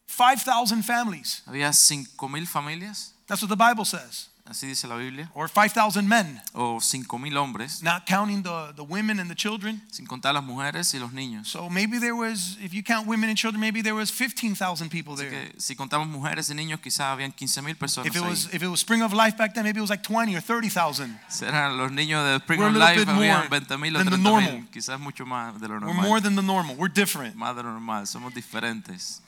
5,000 0.07 0.83
families. 0.83 1.43
Había 1.47 1.73
cinco 1.75 2.29
mil 2.29 2.47
familias, 2.47 3.13
That's 3.27 3.43
what 3.43 3.49
the 3.49 3.57
Bible 3.57 3.85
says. 3.85 4.29
Así 4.47 4.67
dice 4.67 4.87
la 4.87 4.97
Biblia, 4.97 5.31
Or 5.35 5.49
5,000 5.49 6.07
men, 6.07 6.41
o 6.53 6.79
cinco 6.81 7.19
mil 7.19 7.37
hombres, 7.39 7.83
not 7.83 8.05
counting 8.07 8.43
the, 8.43 8.73
the 8.77 8.83
women 8.85 9.19
and 9.19 9.31
the 9.31 9.35
children. 9.35 9.81
sin 9.91 10.07
contar 10.07 10.35
las 10.35 10.45
mujeres 10.45 10.93
y 10.95 10.99
los 10.99 11.13
niños. 11.13 11.47
So 11.47 11.71
maybe 11.71 11.99
there 11.99 12.15
was, 12.15 12.59
if 12.61 12.75
you 12.75 12.83
count 12.83 13.07
women 13.07 13.31
and 13.31 13.39
children, 13.39 13.61
maybe 13.61 13.81
there 13.83 13.95
was 13.95 14.11
15,000 14.11 14.91
people 14.91 15.15
Así 15.15 15.29
there. 15.31 15.31
que 15.51 15.61
si 15.61 15.75
contamos 15.75 16.09
mujeres 16.09 16.51
y 16.51 16.55
niños, 16.55 16.81
quizás 16.81 17.07
habían 17.07 17.33
15 17.33 17.63
mil 17.63 17.75
personas 17.77 18.07
If 18.07 18.17
it 18.17 18.23
was 18.23 18.49
if 18.53 18.63
it 18.63 18.69
was 18.69 18.81
Spring 18.81 19.03
of 19.03 19.13
Life 19.15 19.37
back 19.39 19.55
then, 19.55 19.65
maybe 19.65 19.79
it 19.79 19.83
was 19.83 19.91
like 19.91 20.03
20 20.03 20.37
or 20.37 20.43
30,000. 20.43 21.19
Serán 21.29 21.79
los 21.79 21.91
niños 21.91 22.23
de 22.25 22.37
Spring 22.45 22.61
We're 22.61 22.69
of 22.69 22.77
Life, 22.77 23.05
habían 23.07 23.49
20 23.49 23.79
mil 23.79 23.97
o 23.97 23.99
than 24.05 24.11
the 24.11 24.19
normal. 24.19 24.53
mil, 24.53 24.71
quizás 24.71 25.01
mucho 25.01 25.25
más 25.25 25.59
de 25.59 25.69
lo 25.69 25.79
We're 25.81 25.95
more 25.95 26.21
than 26.21 26.37
the 26.37 26.43
normal. 26.43 26.77
We're 26.77 26.93
different. 26.93 27.35
Más 27.35 27.57
de 27.57 27.63
lo 27.63 27.71
normal, 27.71 28.07
somos 28.07 28.35
diferentes. 28.35 29.23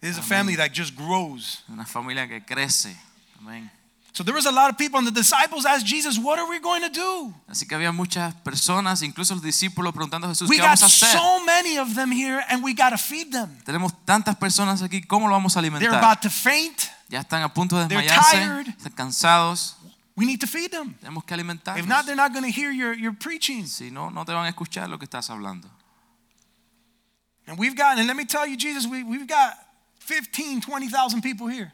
There's 0.00 0.18
a 0.18 0.22
family 0.22 0.54
that 0.56 0.70
just 0.72 0.94
grows. 0.94 1.64
Una 1.68 1.86
familia 1.86 2.28
que 2.28 2.40
crece. 2.44 2.94
Amén. 3.40 3.70
So 4.16 4.22
there 4.22 4.32
was 4.32 4.46
a 4.46 4.52
lot 4.52 4.70
of 4.70 4.78
people, 4.78 4.96
and 4.98 5.08
the 5.08 5.10
disciples 5.10 5.66
asked 5.66 5.84
Jesus, 5.86 6.20
What 6.20 6.38
are 6.38 6.48
we 6.48 6.60
going 6.60 6.82
to 6.82 6.88
do? 6.88 7.34
Así 7.48 7.66
que 7.66 7.74
había 7.74 7.90
muchas 7.90 8.32
personas, 8.44 9.02
incluso 9.02 9.34
los 9.34 9.42
discípulos, 9.42 9.92
preguntando 9.92 10.28
a 10.28 10.30
Jesús, 10.30 10.48
We 10.48 10.56
¿qué 10.56 10.62
vamos 10.62 10.82
a 10.84 10.86
hacer? 10.86 11.18
so 11.18 11.44
many 11.44 11.78
of 11.78 11.96
them 11.96 12.12
here, 12.12 12.40
and 12.48 12.62
we 12.62 12.74
got 12.74 12.90
to 12.90 12.96
feed 12.96 13.32
them. 13.32 13.58
Tenemos 13.64 13.92
tantas 14.04 14.36
personas 14.36 14.82
aquí, 14.82 15.02
¿cómo 15.02 15.26
lo 15.26 15.32
vamos 15.34 15.56
a 15.56 15.58
alimentar? 15.58 15.90
They're 15.90 15.98
about 15.98 16.22
to 16.22 16.30
faint. 16.30 16.90
Ya 17.08 17.22
están 17.22 17.42
a 17.42 17.52
punto 17.52 17.76
de 17.76 17.88
They're 17.88 18.02
desmayarse, 18.02 18.36
tired. 18.38 18.66
están 18.68 18.92
cansados, 18.94 19.74
We 20.16 20.26
need 20.26 20.38
to 20.42 20.46
feed 20.46 20.70
them. 20.70 20.94
tenemos 21.00 21.24
que 21.24 21.34
alimentarlos. 21.34 21.80
If 21.82 21.88
not, 21.88 22.06
they're 22.06 22.14
not 22.14 22.32
going 22.32 22.44
to 22.44 22.52
hear 22.52 22.70
your, 22.70 22.94
your 22.94 23.14
preaching. 23.14 23.66
Si 23.66 23.90
no, 23.90 24.10
no 24.10 24.24
te 24.24 24.32
van 24.32 24.46
a 24.46 24.48
escuchar 24.52 24.88
lo 24.88 24.96
que 24.96 25.06
estás 25.08 25.28
hablando. 25.28 25.68
And 27.48 27.58
we've 27.58 27.74
got, 27.74 27.98
and 27.98 28.06
let 28.06 28.16
me 28.16 28.24
tell 28.24 28.46
you, 28.46 28.56
Jesus, 28.56 28.86
we, 28.86 29.02
we've 29.02 29.26
got 29.26 29.54
15, 29.98 30.60
20,000 30.60 31.20
people 31.20 31.48
here. 31.48 31.72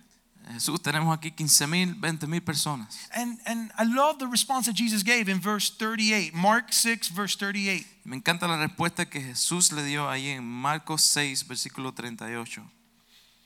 Jesús, 0.52 0.80
tenemos 0.80 1.16
aquí 1.16 1.30
15 1.30 1.66
mil, 1.66 1.94
20 1.94 2.26
mil 2.26 2.40
personas. 2.40 3.08
And, 3.14 3.38
and 3.46 3.70
I 3.78 3.84
love 3.84 4.18
the 4.18 4.26
response 4.26 4.66
that 4.66 4.74
Jesus 4.74 5.02
gave 5.02 5.28
in 5.28 5.40
verse 5.40 5.70
38, 5.70 6.34
Mark 6.34 6.72
6, 6.72 7.08
verse 7.08 7.36
38. 7.36 7.86
Me 8.04 8.16
encanta 8.16 8.48
la 8.48 8.56
respuesta 8.56 9.08
que 9.08 9.20
Jesús 9.20 9.72
le 9.72 9.82
dio 9.84 10.08
ahí 10.08 10.28
en 10.28 10.44
Marcos 10.44 11.02
6, 11.02 11.46
versículo 11.46 11.94
38. 11.94 12.62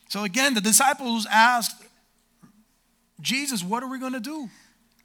So 0.09 0.25
again, 0.25 0.55
the 0.55 0.61
disciples 0.61 1.27
asked 1.31 1.87
Jesus, 3.21 3.63
what 3.63 3.83
are 3.83 3.89
we 3.89 3.99
going 3.99 4.13
to 4.13 4.21
do? 4.21 4.49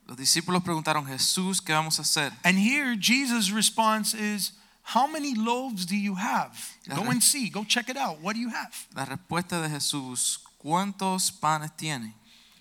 Los 0.06 0.16
discípulos 0.16 0.62
preguntaron, 0.62 1.06
Jesús, 1.06 1.60
¿qué 1.60 1.72
vamos 1.72 1.98
a 1.98 2.02
hacer? 2.02 2.32
And 2.44 2.58
here, 2.58 2.96
Jesus' 2.96 3.52
response 3.52 4.12
is, 4.14 4.52
How 4.82 5.06
many 5.06 5.34
loaves 5.34 5.86
do 5.86 5.96
you 5.96 6.16
have? 6.16 6.50
Go 6.88 7.10
and 7.10 7.22
see, 7.22 7.48
go 7.48 7.62
check 7.62 7.88
it 7.88 7.96
out. 7.96 8.20
What 8.20 8.34
do 8.34 8.40
you 8.40 8.48
have? 8.48 8.74
La 8.96 9.04
respuesta 9.04 9.62
de 9.62 9.68
Jesús, 9.68 10.38
¿cuántos 10.62 11.32
panes 11.32 11.74
tienen? 11.76 12.14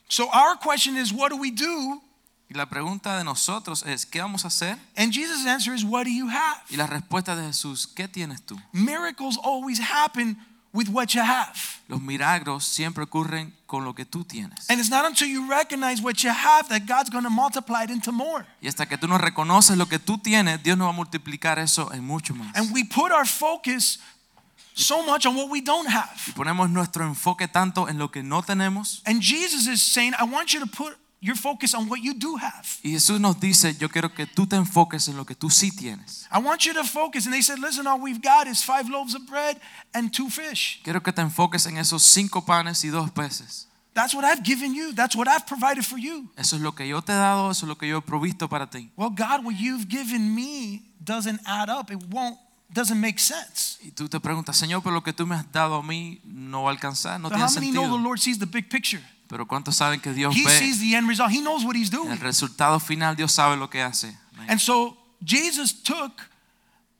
So, 0.07 0.27
our 0.33 0.57
question 0.57 0.97
is, 0.97 1.11
What 1.11 1.29
do 1.29 1.37
we 1.37 1.51
do? 1.51 2.01
Y 2.49 2.55
la 2.55 2.65
pregunta 2.65 3.15
de 3.15 3.23
nosotros 3.23 3.83
es, 3.85 4.07
¿qué 4.07 4.21
vamos 4.21 4.43
a 4.43 4.47
hacer? 4.47 4.79
And 4.97 5.13
Jesus' 5.13 5.45
answer 5.45 5.73
is, 5.73 5.83
What 5.83 6.05
do 6.05 6.09
you 6.09 6.27
have? 6.29 6.61
Y 6.69 6.77
la 6.77 6.87
respuesta 6.87 7.35
de 7.35 7.45
Jesús, 7.45 7.87
¿qué 7.87 8.07
tienes 8.07 8.41
tú? 8.41 8.59
Miracles 8.73 9.37
always 9.43 9.79
happen 9.79 10.35
with 10.73 10.89
what 10.89 11.13
you 11.13 11.21
have. 11.21 11.53
Los 11.87 12.01
milagros 12.01 12.65
siempre 12.65 13.03
ocurren 13.03 13.53
con 13.67 13.83
lo 13.83 13.93
que 13.93 14.05
tú 14.05 14.23
tienes. 14.23 14.67
And 14.69 14.79
it's 14.79 14.89
not 14.89 15.05
until 15.05 15.27
you 15.27 15.47
recognize 15.47 16.01
what 16.01 16.23
you 16.23 16.31
have 16.31 16.69
that 16.69 16.87
God's 16.87 17.11
going 17.11 17.23
to 17.23 17.29
multiply 17.29 17.83
it 17.83 17.91
into 17.91 18.11
more. 18.11 18.45
Y 18.61 18.67
hasta 18.67 18.87
que 18.87 18.97
tú 18.97 19.07
no 19.07 19.19
reconoces 19.19 19.77
lo 19.77 19.87
que 19.87 19.99
tú 19.99 20.17
tienes, 20.17 20.63
Dios 20.63 20.75
no 20.75 20.85
va 20.85 20.91
a 20.91 20.93
multiplicar 20.93 21.59
eso 21.59 21.91
en 21.93 22.03
mucho 22.03 22.33
más. 22.33 22.55
And 22.55 22.71
we 22.73 22.83
put 22.83 23.11
our 23.11 23.27
focus 23.27 23.99
so 24.73 25.03
much 25.05 25.25
on 25.25 25.35
what 25.35 25.49
we 25.49 25.61
don't 25.61 25.87
Y 25.87 25.91
have. 25.93 26.33
ponemos 26.35 26.69
nuestro 26.69 27.05
enfoque 27.05 27.47
tanto 27.47 27.87
en 27.89 27.97
lo 27.97 28.09
que 28.11 28.23
no 28.23 28.41
tenemos. 28.41 29.01
And 29.05 29.21
Jesus 29.21 29.67
is 29.67 29.81
saying, 29.81 30.13
I 30.19 30.23
want 30.25 30.53
you 30.53 30.59
to 30.59 30.67
put 30.67 30.95
your 31.21 31.35
focus 31.35 31.73
on 31.73 31.89
what 31.89 31.99
you 32.01 32.13
do 32.13 32.37
have. 32.37 32.65
Y 32.83 32.91
Jesús 32.91 33.19
nos 33.19 33.39
dice, 33.39 33.75
yo 33.77 33.89
quiero 33.89 34.13
que 34.13 34.25
tú 34.25 34.47
te 34.47 34.55
enfoques 34.55 35.07
en 35.09 35.17
lo 35.17 35.25
que 35.25 35.35
tú 35.35 35.49
sí 35.49 35.69
tienes. 35.71 36.27
I 36.31 36.39
want 36.39 36.65
you 36.65 36.73
to 36.73 36.83
focus. 36.85 37.25
And 37.25 37.33
they 37.33 37.41
said, 37.41 37.59
Listen, 37.59 37.87
all 37.87 37.99
we've 37.99 38.21
got 38.21 38.47
is 38.47 38.63
five 38.63 38.89
loaves 38.89 39.15
of 39.15 39.25
bread 39.27 39.59
and 39.93 40.13
two 40.13 40.29
fish. 40.29 40.79
Quiero 40.83 41.01
que 41.01 41.11
te 41.11 41.21
enfoques 41.21 41.65
en 41.65 41.77
esos 41.77 42.03
cinco 42.03 42.45
panes 42.45 42.83
y 42.85 42.89
dos 42.89 43.11
peces. 43.11 43.65
That's 43.95 44.13
what 44.15 44.23
I've 44.23 44.43
given 44.43 44.73
you. 44.75 44.93
That's 44.93 45.13
what 45.15 45.27
I've 45.27 45.45
provided 45.45 45.83
for 45.83 45.97
you. 45.97 46.29
Eso 46.37 46.55
es 46.55 46.61
lo 46.61 46.71
que 46.73 46.87
yo 46.87 47.01
te 47.01 47.11
he 47.11 47.15
dado, 47.15 47.51
eso 47.51 47.65
es 47.65 47.67
lo 47.67 47.75
que 47.77 47.87
yo 47.89 47.97
he 47.97 48.01
provisto 48.01 48.47
para 48.47 48.67
ti. 48.69 48.89
Well, 48.95 49.09
God, 49.09 49.43
what 49.43 49.55
you've 49.59 49.89
given 49.89 50.33
me 50.33 50.83
doesn't 51.03 51.41
add 51.45 51.69
up. 51.69 51.91
It 51.91 51.99
won't, 52.09 52.37
doesn't 52.73 52.99
make 52.99 53.19
sense. 53.19 53.77
Y 53.83 53.91
tú 53.91 54.07
te 54.07 54.19
preguntas, 54.19 54.55
Señor, 54.57 54.81
pero 54.83 54.93
lo 54.93 55.01
que 55.03 55.13
tú 55.13 55.25
me 55.25 55.35
has 55.35 55.51
dado 55.51 55.75
a 55.75 55.83
mí 55.83 56.21
no 56.23 56.63
va 56.63 56.69
a 56.69 56.73
alcanzar, 56.73 57.19
no 57.19 57.29
So 57.29 57.35
tiene 57.35 57.45
how 57.45 57.53
many 57.55 57.71
know 57.71 57.83
the 57.83 57.89
sentido. 57.89 58.03
Lord 58.03 58.19
sees 58.19 58.37
the 58.39 58.45
big 58.45 58.69
picture? 58.69 59.03
Pero 59.27 59.47
¿cuántos 59.47 59.75
saben 59.75 59.99
que 60.01 60.11
Dios 60.13 60.35
He 60.35 60.43
ve 60.43 60.57
sees 60.57 60.79
the 60.79 60.95
end 60.95 61.07
result. 61.07 61.31
He 61.31 61.41
knows 61.41 61.63
what 61.63 61.75
he's 61.75 61.89
doing. 61.91 62.11
el 62.11 62.19
resultado 62.19 62.79
final? 62.79 63.15
Dios 63.15 63.31
sabe 63.31 63.57
lo 63.57 63.69
que 63.69 63.81
hace. 63.81 64.15
And 64.47 64.59
so 64.59 64.97
Jesus 65.23 65.73
took 65.73 66.13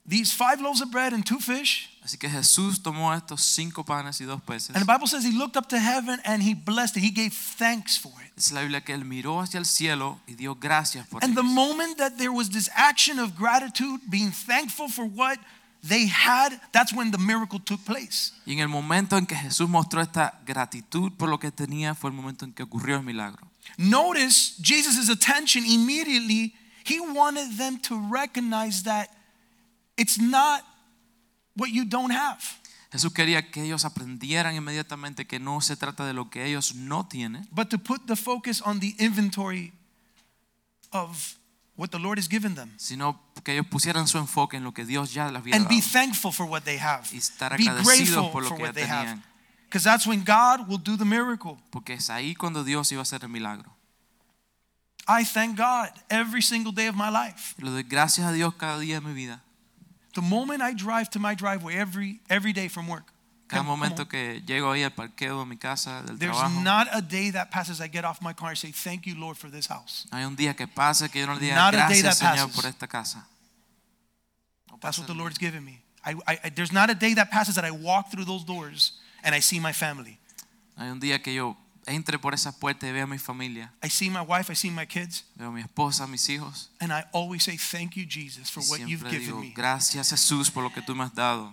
these 0.07 0.31
five 0.33 0.61
loaves 0.61 0.81
of 0.81 0.91
bread 0.91 1.13
and 1.13 1.25
two 1.25 1.39
fish. 1.39 1.89
Así 2.03 2.17
que 2.17 2.29
Jesús 2.29 2.81
tomó 2.81 3.13
estos 3.13 3.41
cinco 3.41 3.83
panes 3.83 4.19
y 4.21 4.25
dos 4.25 4.41
peces. 4.41 4.75
And 4.75 4.83
the 4.85 4.91
Bible 4.91 5.07
says 5.07 5.23
he 5.23 5.31
looked 5.31 5.55
up 5.57 5.67
to 5.69 5.77
heaven 5.79 6.19
and 6.23 6.41
he 6.41 6.53
blessed 6.55 6.97
it. 6.97 7.03
He 7.03 7.11
gave 7.11 7.33
thanks 7.33 7.97
for 7.97 8.11
it. 8.23 8.31
Dice 8.35 8.51
la 8.51 8.61
Biblia 8.61 8.81
que 8.81 8.93
él 8.95 9.05
miró 9.05 9.41
hacia 9.41 9.59
el 9.59 9.65
cielo 9.65 10.19
y 10.27 10.33
dio 10.33 10.55
gracias 10.55 11.05
por 11.07 11.23
And 11.23 11.35
the 11.35 11.41
ellos. 11.41 11.53
moment 11.53 11.97
that 11.97 12.17
there 12.17 12.31
was 12.31 12.49
this 12.49 12.69
action 12.75 13.19
of 13.19 13.35
gratitude, 13.35 14.01
being 14.09 14.31
thankful 14.31 14.87
for 14.87 15.05
what 15.05 15.37
they 15.81 16.07
had, 16.07 16.59
that's 16.71 16.93
when 16.93 17.11
the 17.11 17.17
miracle 17.17 17.59
took 17.59 17.83
place. 17.85 18.33
Y 18.45 18.53
en 18.53 18.59
el 18.59 18.67
momento 18.67 19.17
en 19.17 19.25
que 19.25 19.35
Jesús 19.35 19.69
mostró 19.69 20.01
esta 20.01 20.39
gratitud 20.45 21.11
por 21.17 21.29
lo 21.29 21.39
que 21.39 21.51
tenía 21.51 21.95
fue 21.95 22.09
el 22.09 22.15
momento 22.15 22.45
en 22.45 22.53
que 22.53 22.63
ocurrió 22.63 22.97
el 22.97 23.03
milagro. 23.03 23.47
Notice 23.77 24.55
Jesus' 24.61 25.09
attention 25.09 25.65
immediately, 25.65 26.53
he 26.83 26.99
wanted 26.99 27.57
them 27.57 27.79
to 27.79 27.97
recognize 28.11 28.83
that 28.83 29.09
it's 29.97 30.19
not 30.19 30.63
what 31.55 31.69
you 31.69 31.85
don't 31.85 32.11
have. 32.11 32.59
Jesús 32.91 33.13
quería 33.13 33.51
que 33.51 33.63
ellos 33.63 33.85
aprendieran 33.85 34.55
inmediatamente 34.55 35.27
que 35.27 35.39
no 35.39 35.61
se 35.61 35.75
trata 35.75 36.05
de 36.05 36.13
lo 36.13 36.29
que 36.29 36.45
ellos 36.45 36.73
no 36.73 37.07
tienen, 37.07 37.47
but 37.51 37.69
to 37.69 37.77
put 37.77 38.07
the 38.07 38.15
focus 38.15 38.61
on 38.65 38.79
the 38.79 38.95
inventory 38.97 39.71
of 40.91 41.38
what 41.79 41.91
the 41.91 41.97
Lord 41.97 42.19
has 42.19 42.27
given 42.27 42.55
them 42.55 42.73
sino 42.77 43.17
que 43.43 43.53
ellos 43.53 43.65
pusieran 43.67 44.05
su 44.07 44.17
enfoque 44.17 44.57
en 44.57 44.65
lo 44.65 44.73
que 44.73 44.83
Dios 44.85 45.13
ya 45.13 45.27
les 45.31 45.37
había 45.41 45.55
and 45.55 45.67
be 45.69 45.79
thankful 45.79 46.31
for 46.31 46.45
what 46.45 46.63
they 46.63 46.77
have. 46.77 47.07
Y 47.13 47.17
estar 47.17 47.55
Be 47.55 47.63
agradecidos 47.69 48.29
por 48.31 48.43
lo 48.43 48.49
for 48.49 48.57
que 48.57 48.63
what 48.63 48.73
ya 48.73 48.73
they 48.73 48.85
have. 48.85 49.07
tenían. 49.07 49.23
Because 49.69 49.83
that's 49.83 50.05
when 50.05 50.23
God 50.23 50.67
will 50.67 50.79
do 50.79 50.97
the 50.97 51.05
miracle. 51.05 51.57
Porque 51.71 51.93
es 51.93 52.09
ahí 52.09 52.35
cuando 52.35 52.63
Dios 52.63 52.91
iba 52.91 53.01
a 53.01 53.03
hacer 53.03 53.23
el 53.23 53.29
milagro. 53.29 53.71
I 55.07 55.23
thank 55.23 55.57
God 55.57 55.89
every 56.09 56.41
single 56.41 56.71
day 56.71 56.87
of 56.87 56.95
my 56.95 57.09
life. 57.09 57.55
Doy 57.57 57.83
gracias 57.83 58.27
a 58.27 58.33
Dios 58.33 58.53
cada 58.55 58.79
día 58.79 58.99
de 58.99 59.07
mi 59.07 59.13
vida. 59.13 59.41
The 60.15 60.21
moment 60.21 60.61
I 60.61 60.73
drive 60.73 61.09
to 61.11 61.19
my 61.19 61.33
driveway 61.33 61.75
every 61.75 62.19
every 62.29 62.51
day 62.51 62.67
from 62.67 62.87
work. 62.87 63.13
Cada 63.49 63.63
momento 63.63 64.07
que 64.07 64.41
llego 64.45 64.71
ahí 64.71 64.83
al 64.83 64.91
parqueo 64.93 65.39
de 65.39 65.45
mi 65.45 65.57
casa, 65.57 66.03
del 66.03 66.17
There's 66.19 66.37
trabajo, 66.37 66.61
not 66.61 66.87
a 66.91 67.01
day 67.01 67.31
that 67.31 67.49
passes 67.49 67.79
I 67.81 67.89
get 67.91 68.05
off 68.05 68.21
my 68.21 68.33
car 68.33 68.49
and 68.49 68.57
say, 68.57 68.71
Thank 68.71 69.05
you, 69.07 69.15
Lord, 69.15 69.37
for 69.37 69.49
this 69.51 69.67
house. 69.67 70.07
no 70.11 70.17
hay 70.19 70.25
un 70.25 70.35
día 70.35 70.55
que 70.55 70.67
pase 70.67 71.09
que 71.09 71.19
yo 71.21 71.25
no 71.27 71.33
le 71.33 71.39
diga 71.41 71.55
Not 71.55 71.73
a 71.73 71.87
day 71.87 72.01
gracias 72.01 72.19
that 72.19 72.35
Señor 72.35 72.47
passes. 72.47 72.55
por 72.55 72.65
esta 72.69 72.87
casa. 72.87 73.27
No 74.67 74.77
That's 74.79 74.97
pasa 74.97 75.01
what 75.01 75.07
the 75.07 75.15
Lord's 75.15 75.37
given 75.39 75.63
me. 75.65 75.81
I, 76.05 76.13
I, 76.27 76.39
I- 76.45 76.49
there's 76.51 76.71
not 76.71 76.89
a 76.89 76.95
day 76.95 77.13
that 77.15 77.29
passes 77.31 77.55
that 77.55 77.65
I 77.65 77.71
walk 77.71 78.09
through 78.11 78.25
those 78.25 78.45
doors 78.45 78.93
and 79.23 79.33
I 79.35 79.41
see 79.41 79.59
my 79.59 79.73
family. 79.73 80.17
No 80.77 80.83
hay 80.85 80.91
un 80.91 80.99
día 80.99 81.21
que 81.21 81.33
yo 81.33 81.57
entre 81.87 82.19
por 82.19 82.33
esa 82.35 82.51
puerta 82.51 82.87
y 82.87 82.91
vea 82.91 83.03
a 83.03 83.07
mi 83.07 83.17
familia, 83.17 83.73
I 83.83 83.89
see 83.89 84.09
my 84.11 84.21
wife, 84.21 84.51
I 84.51 84.55
see 84.55 84.69
my 84.69 84.85
kids, 84.85 85.23
veo 85.35 85.47
a 85.47 85.51
mi 85.51 85.61
esposa, 85.61 86.03
a 86.03 86.07
mis 86.07 86.29
hijos. 86.29 86.69
and 86.79 86.93
I 86.93 87.03
always 87.13 87.43
say, 87.43 87.57
Thank 87.57 87.95
you, 87.95 88.05
Jesus, 88.05 88.51
for 88.51 88.61
y 88.63 88.67
what 88.69 88.79
you've 88.81 88.99
siempre 89.01 89.09
given 89.11 89.25
digo, 89.25 89.39
me. 89.41 89.53
gracias 89.55 90.11
Jesús 90.11 90.51
por 90.51 90.61
lo 90.63 90.69
que 90.71 90.81
tú 90.83 90.95
me 90.95 91.03
has 91.03 91.13
dado. 91.15 91.51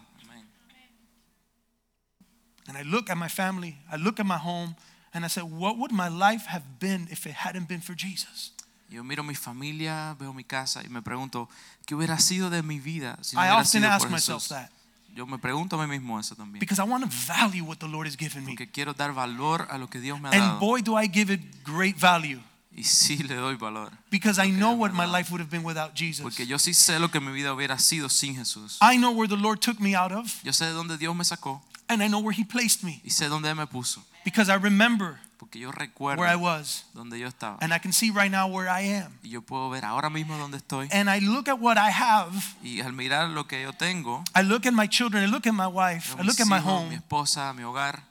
And 2.68 2.76
I 2.76 2.82
look 2.82 3.11
at 3.11 3.16
my 3.16 3.28
family, 3.28 3.76
I 3.90 3.96
look 3.96 4.18
at 4.18 4.26
my 4.26 4.38
home, 4.38 4.75
and 5.14 5.25
I 5.25 5.28
said, 5.28 5.44
What 5.44 5.78
would 5.78 5.92
my 5.92 6.08
life 6.08 6.46
have 6.46 6.64
been 6.80 7.06
if 7.11 7.26
it 7.26 7.35
hadn't 7.35 7.68
been 7.68 7.80
for 7.80 7.94
Jesus? 7.94 8.52
Yo 8.88 9.02
miro 9.02 9.23
mi 9.25 9.35
familia, 9.35 10.14
veo 10.18 10.32
mi 10.32 10.44
casa 10.44 10.82
y 10.85 10.88
me 10.88 11.02
pregunto, 11.02 11.49
¿qué 11.87 11.94
hubiera 11.96 12.18
sido 12.20 12.50
de 12.50 12.62
mi 12.62 12.78
vida 12.78 13.18
si 13.20 13.35
no 13.35 13.42
I 13.42 13.46
hubiera 13.46 13.56
often 13.61 13.82
sido 13.82 13.90
ask 13.92 14.02
por 14.02 14.11
myself 14.11 14.42
Jesús? 14.42 14.49
that 14.50 14.70
Yo 15.14 15.26
me 15.26 15.38
pregunto 15.38 15.80
a 15.80 15.87
mí 15.87 15.99
mismo 15.99 16.20
eso 16.20 16.37
también. 16.37 16.61
because 16.61 16.78
I 16.80 16.85
want 16.85 17.02
to 17.04 17.11
value 17.26 17.64
what 17.64 17.78
the 17.78 17.88
Lord 17.88 18.06
has 18.06 18.16
given 18.16 18.44
me. 18.44 18.52
Porque 18.54 18.70
quiero 18.70 18.92
dar 18.94 19.12
valor 19.12 19.66
a 19.70 19.78
lo 19.78 19.88
que 19.88 19.99
Dios 20.00 20.20
me 20.20 20.28
ha 20.28 20.32
And 20.32 20.40
dado. 20.42 20.61
boy, 20.61 20.82
do 20.82 20.96
I 20.96 21.08
give 21.08 21.32
it 21.32 21.40
great 21.64 21.96
value 21.96 22.40
Y 22.76 22.85
sí 22.85 23.16
le 23.23 23.35
doy 23.37 23.56
valor. 23.56 23.90
because 24.11 24.38
I 24.38 24.50
know 24.50 24.73
what 24.73 24.92
my 24.92 25.06
life 25.06 25.30
would 25.30 25.40
have 25.40 25.50
been 25.50 25.64
without 25.64 25.95
Jesus. 25.95 26.23
Porque 26.23 26.47
yo 26.47 26.59
sí 26.59 26.75
sé 26.75 26.99
lo 27.00 27.11
que 27.11 27.21
mi 27.21 27.33
vida 27.33 27.52
hubiera 27.54 27.78
sido 27.78 28.09
sin 28.11 28.37
Jesús. 28.37 28.76
I 28.83 28.97
know 28.99 29.12
where 29.12 29.26
the 29.28 29.37
Lord 29.40 29.61
took 29.61 29.80
me 29.80 29.95
out 29.97 30.12
of, 30.12 30.42
Yo 30.45 30.52
sé 30.52 30.66
de 30.66 30.73
dónde 30.73 30.99
Dios 30.99 31.16
me 31.16 31.25
sacó 31.25 31.62
and 31.88 32.02
I 32.02 32.09
know 32.09 32.21
where 32.21 32.37
He 32.38 32.45
placed 32.45 32.83
me 32.83 33.00
y 33.04 33.11
sé 33.11 33.28
dónde 33.28 33.54
me 33.54 33.66
puso. 33.66 34.02
because 34.25 34.50
I 34.50 34.56
remember 34.56 35.18
Porque 35.38 35.59
yo 35.59 35.71
recuerdo 35.71 36.18
where 36.21 36.30
I 36.33 36.37
was, 36.37 36.85
dónde 36.95 37.18
yo 37.18 37.28
estaba. 37.28 37.59
and 37.61 37.73
I 37.73 37.78
can 37.78 37.92
see 37.92 38.11
right 38.11 38.30
now 38.30 38.47
where 38.49 38.68
I 38.68 38.80
am. 39.02 39.12
Y 39.23 39.28
yo 39.30 39.40
puedo 39.42 39.71
ver 39.71 39.85
ahora 39.85 40.11
mismo 40.11 40.37
dónde 40.38 40.56
estoy. 40.59 40.88
And 40.92 41.09
I 41.11 41.21
look 41.21 41.49
at 41.49 41.59
what 41.61 41.76
I 41.78 41.90
have. 41.90 42.33
Y 42.62 42.80
al 42.80 42.92
mirar 42.92 43.28
lo 43.30 43.47
que 43.47 43.62
yo 43.62 43.73
tengo, 43.73 44.23
I 44.35 44.42
look 44.42 44.66
at 44.66 44.73
my 44.73 44.87
children. 44.88 45.23
I 45.25 45.26
look 45.30 45.47
at 45.47 45.52
my 45.54 45.66
wife. 45.66 46.14
I 46.18 46.23
look 46.25 46.40
at 46.40 46.47
my 46.47 46.59
hijos, 46.59 46.64
mi 46.64 46.71
home, 46.88 46.95
esposa, 46.95 47.54
mi 47.54 47.62
hogar, 47.62 48.02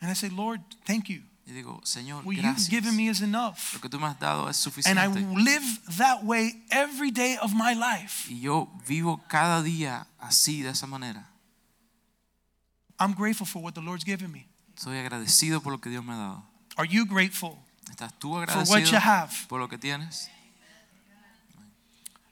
and 0.00 0.10
I 0.10 0.14
say, 0.14 0.28
Lord, 0.30 0.60
thank 0.84 1.08
you. 1.08 1.22
Y 1.48 1.52
digo, 1.52 1.80
Señor, 1.82 2.26
What 2.26 2.36
you've 2.36 2.68
given 2.68 2.94
me 2.94 3.08
is 3.08 3.22
enough. 3.22 3.72
Lo 3.72 3.80
que 3.80 3.88
tú 3.88 3.98
me 3.98 4.06
has 4.06 4.18
dado 4.20 4.50
es 4.50 4.66
And 4.86 4.98
I 4.98 5.06
live 5.06 5.96
that 5.96 6.22
way 6.22 6.62
every 6.70 7.10
day 7.10 7.38
of 7.40 7.54
my 7.54 7.74
life. 7.74 8.30
Y 8.30 8.40
yo 8.40 8.68
vivo 8.86 9.22
cada 9.28 9.62
día 9.62 10.06
así, 10.20 10.62
de 10.62 10.70
esa 10.70 10.86
manera. 10.86 11.26
I'm 12.98 13.14
grateful 13.14 13.46
for 13.46 13.62
what 13.62 13.74
the 13.74 13.80
Lord's 13.80 14.04
given 14.04 14.30
me. 14.30 14.46
Soy 14.76 14.98
agradecido 14.98 15.62
por 15.62 15.72
lo 15.72 15.78
que 15.80 15.88
Dios 15.88 16.04
me 16.04 16.12
ha 16.12 16.18
dado. 16.18 16.42
Are 16.76 16.86
you 16.86 17.06
grateful? 17.06 17.56
¿Estás 17.90 18.12
tú 18.18 18.32
what 18.32 18.50
agradecido 18.50 18.90
you 18.90 18.98
have. 18.98 19.32
por 19.48 19.58
lo 19.58 19.68
que 19.68 19.78
tienes? 19.78 20.28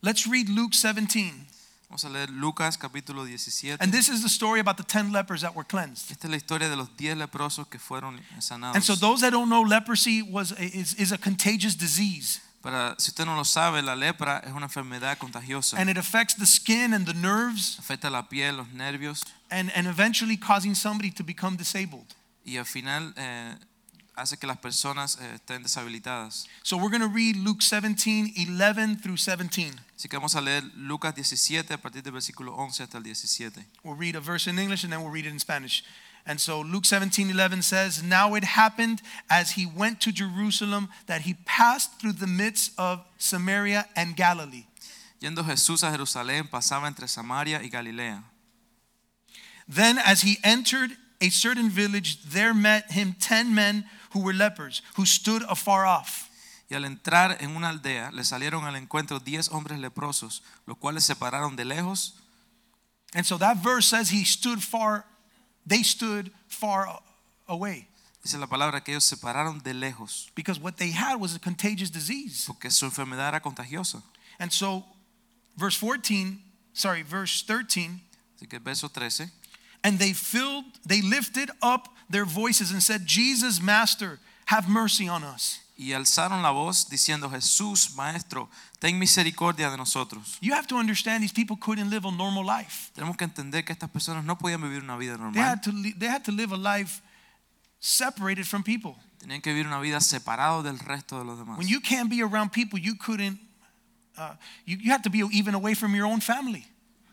Let's 0.02 0.26
read 0.26 0.50
Luke 0.50 0.74
17. 0.74 1.45
Vamos 1.88 2.04
a 2.04 2.08
leer 2.08 2.30
Lucas 2.30 2.76
capítulo 2.76 3.24
17. 3.24 3.76
And 3.80 3.92
this 3.92 4.08
is 4.08 4.22
the 4.22 4.28
story 4.28 4.58
about 4.60 4.76
the 4.76 4.82
10 4.82 5.12
lepers 5.12 5.42
that 5.42 5.54
were 5.54 5.64
cleansed. 5.64 6.10
Esta 6.10 6.26
es 6.26 6.30
la 6.30 6.36
historia 6.36 6.68
de 6.68 6.74
los 6.76 6.88
10 6.96 7.16
leprosos 7.16 7.68
que 7.68 7.78
fueron 7.78 8.20
sanados. 8.40 8.74
And 8.74 8.84
so 8.84 8.96
those 8.96 9.20
that 9.20 9.30
don't 9.30 9.48
know 9.48 9.62
leprosy 9.62 10.20
was 10.22 10.52
is, 10.58 10.94
is 10.94 11.12
a 11.12 11.18
contagious 11.18 11.76
disease 11.76 12.40
Para, 12.62 12.96
si 12.98 13.10
usted 13.10 13.24
no 13.24 13.36
lo 13.36 13.44
sabe, 13.44 13.80
la 13.82 13.94
lepra 13.94 14.38
es 14.44 14.50
una 14.52 14.66
enfermedad 14.66 15.16
contagiosa. 15.18 15.78
and 15.78 15.88
it 15.88 15.96
affects 15.96 16.34
the 16.34 16.46
skin 16.46 16.92
and 16.92 17.06
the 17.06 17.14
nerves 17.14 17.78
Afecta 17.78 18.10
la 18.10 18.22
piel, 18.28 18.56
los 18.56 18.66
nervios 18.74 19.22
and, 19.52 19.70
and 19.76 19.86
eventually 19.86 20.36
causing 20.36 20.74
somebody 20.74 21.12
to 21.12 21.22
become 21.22 21.56
disabled. 21.56 22.16
y 22.44 22.56
al 22.56 22.64
final 22.64 23.12
eh, 23.16 23.54
hace 24.16 24.38
que 24.38 24.46
las 24.46 24.58
personas 24.58 25.18
eh, 25.20 25.34
estén 25.34 25.62
deshabilitadas. 25.62 26.46
So 26.62 26.76
we're 26.76 26.90
going 26.90 27.02
to 27.02 27.14
read 27.14 27.36
Luke 27.36 27.62
17, 27.62 28.32
11 28.36 28.96
through 28.96 29.18
17. 29.18 29.78
Así 29.94 30.08
que 30.08 30.16
vamos 30.16 30.34
a 30.34 30.40
leer 30.40 30.64
Lucas 30.74 31.14
17 31.14 31.74
a 31.74 31.78
partir 31.78 32.02
del 32.02 32.12
versículo 32.12 32.54
11 32.56 32.82
hasta 32.82 32.98
el 32.98 33.04
17. 33.04 33.64
We'll 33.84 33.96
read 33.96 34.16
a 34.16 34.20
verse 34.20 34.48
in 34.50 34.58
English 34.58 34.84
and 34.84 34.92
then 34.92 35.02
we'll 35.02 35.12
read 35.12 35.26
it 35.26 35.32
in 35.32 35.38
Spanish. 35.38 35.84
And 36.26 36.40
so 36.40 36.60
Luke 36.60 36.84
17 36.84 37.30
11 37.30 37.62
says, 37.62 38.02
Now 38.02 38.34
it 38.34 38.42
happened 38.42 39.00
as 39.30 39.52
he 39.52 39.64
went 39.64 40.00
to 40.00 40.12
Jerusalem 40.12 40.88
that 41.06 41.22
he 41.22 41.34
passed 41.44 42.00
through 42.00 42.14
the 42.14 42.26
midst 42.26 42.72
of 42.78 43.04
Samaria 43.18 43.86
and 43.94 44.16
Galilee. 44.16 44.66
Yendo 45.20 45.44
Jesús 45.44 45.82
a 45.82 45.96
Jerusalén, 45.96 46.48
pasaba 46.50 46.88
entre 46.88 47.06
Samaria 47.06 47.60
y 47.62 47.68
Galilea. 47.68 48.24
Then, 49.68 49.98
as 49.98 50.22
he 50.22 50.38
entered 50.44 50.90
a 51.20 51.30
certain 51.30 51.70
village, 51.70 52.22
there 52.24 52.54
met 52.54 52.92
him 52.92 53.14
ten 53.18 53.54
men 53.54 53.84
who 54.16 54.22
were 54.22 54.32
lepers, 54.32 54.82
who 54.96 55.04
stood 55.04 55.42
afar 55.48 55.84
off. 55.84 56.30
Y 56.70 56.74
al 56.74 56.84
entrar 56.84 57.36
en 57.40 57.54
una 57.54 57.68
aldea, 57.68 58.10
le 58.12 58.24
salieron 58.24 58.64
al 58.64 58.74
encuentro 58.74 59.20
diez 59.20 59.48
hombres 59.50 59.78
leprosos, 59.78 60.42
los 60.66 60.78
cuales 60.78 61.04
se 61.04 61.14
pararon 61.14 61.54
de 61.54 61.64
lejos. 61.64 62.14
And 63.14 63.24
so 63.24 63.36
that 63.38 63.58
verse 63.58 63.86
says 63.86 64.08
he 64.10 64.24
stood 64.24 64.60
far, 64.62 65.04
they 65.66 65.82
stood 65.82 66.32
far 66.48 66.88
away 67.46 67.88
Dice 68.22 68.38
la 68.38 68.48
palabra 68.48 68.82
que 68.82 68.92
ellos 68.92 69.04
se 69.04 69.16
pararon 69.16 69.62
de 69.62 69.72
lejos, 69.72 70.32
because 70.34 70.58
what 70.58 70.76
they 70.78 70.90
had 70.90 71.20
was 71.20 71.36
a 71.36 71.38
contagious 71.38 71.90
disease. 71.90 72.44
porque 72.46 72.70
su 72.72 72.84
enfermedad 72.86 73.28
era 73.28 73.40
contagiosa. 73.40 74.02
And 74.40 74.50
so, 74.50 74.84
verse 75.56 75.76
14, 75.76 76.42
sorry, 76.72 77.02
verse 77.04 77.44
13, 77.44 78.00
Así 78.36 78.48
que 78.48 78.58
verso 78.58 78.88
13. 78.88 79.30
And 79.86 79.98
they 80.00 80.12
filled, 80.12 80.64
they 80.84 81.00
lifted 81.00 81.48
up 81.62 81.88
their 82.10 82.24
voices 82.24 82.72
and 82.72 82.82
said, 82.82 83.06
Jesus, 83.06 83.60
Master, 83.62 84.18
have 84.46 84.68
mercy 84.68 85.08
on 85.08 85.22
us. 85.22 85.60
Y 85.78 85.92
alzaron 85.92 86.42
la 86.42 86.50
voz 86.50 86.88
diciendo, 86.88 87.30
Jesús, 87.30 87.94
Maestro, 87.94 88.48
ten 88.80 88.98
misericordia 88.98 89.70
de 89.70 89.76
nosotros. 89.76 90.38
You 90.40 90.54
have 90.54 90.66
to 90.68 90.76
understand 90.76 91.22
these 91.22 91.32
people 91.32 91.56
couldn't 91.56 91.90
live 91.90 92.04
a 92.06 92.10
normal 92.10 92.44
life. 92.44 92.90
Tenemos 92.94 93.16
que 93.16 93.26
entender 93.26 93.64
que 93.64 93.74
estas 93.74 93.90
personas 93.90 94.24
no 94.24 94.36
podían 94.36 94.60
vivir 94.62 94.82
una 94.82 94.96
vida 94.96 95.18
They 95.32 95.40
had 95.40 95.62
to, 95.62 95.70
li- 95.70 95.94
they 95.96 96.08
had 96.08 96.24
to 96.24 96.32
live 96.32 96.52
a 96.52 96.56
life 96.56 97.02
separated 97.78 98.46
from 98.46 98.62
people. 98.62 98.96
Tenían 99.18 99.42
que 99.42 99.52
vivir 99.52 99.66
una 99.66 99.78
vida 99.80 100.00
separado 100.00 100.62
del 100.62 100.78
resto 100.78 101.18
de 101.18 101.24
los 101.24 101.38
demás. 101.38 101.58
When 101.58 101.68
you 101.68 101.80
can't 101.80 102.08
be 102.08 102.22
around 102.22 102.50
people, 102.52 102.78
you 102.78 102.94
couldn't, 102.96 103.38
uh, 104.16 104.34
you, 104.64 104.78
you 104.78 104.90
have 104.90 105.02
to 105.02 105.10
be 105.10 105.22
even 105.30 105.54
away 105.54 105.74
from 105.74 105.94
your 105.94 106.06
own 106.06 106.20
family. 106.20 106.66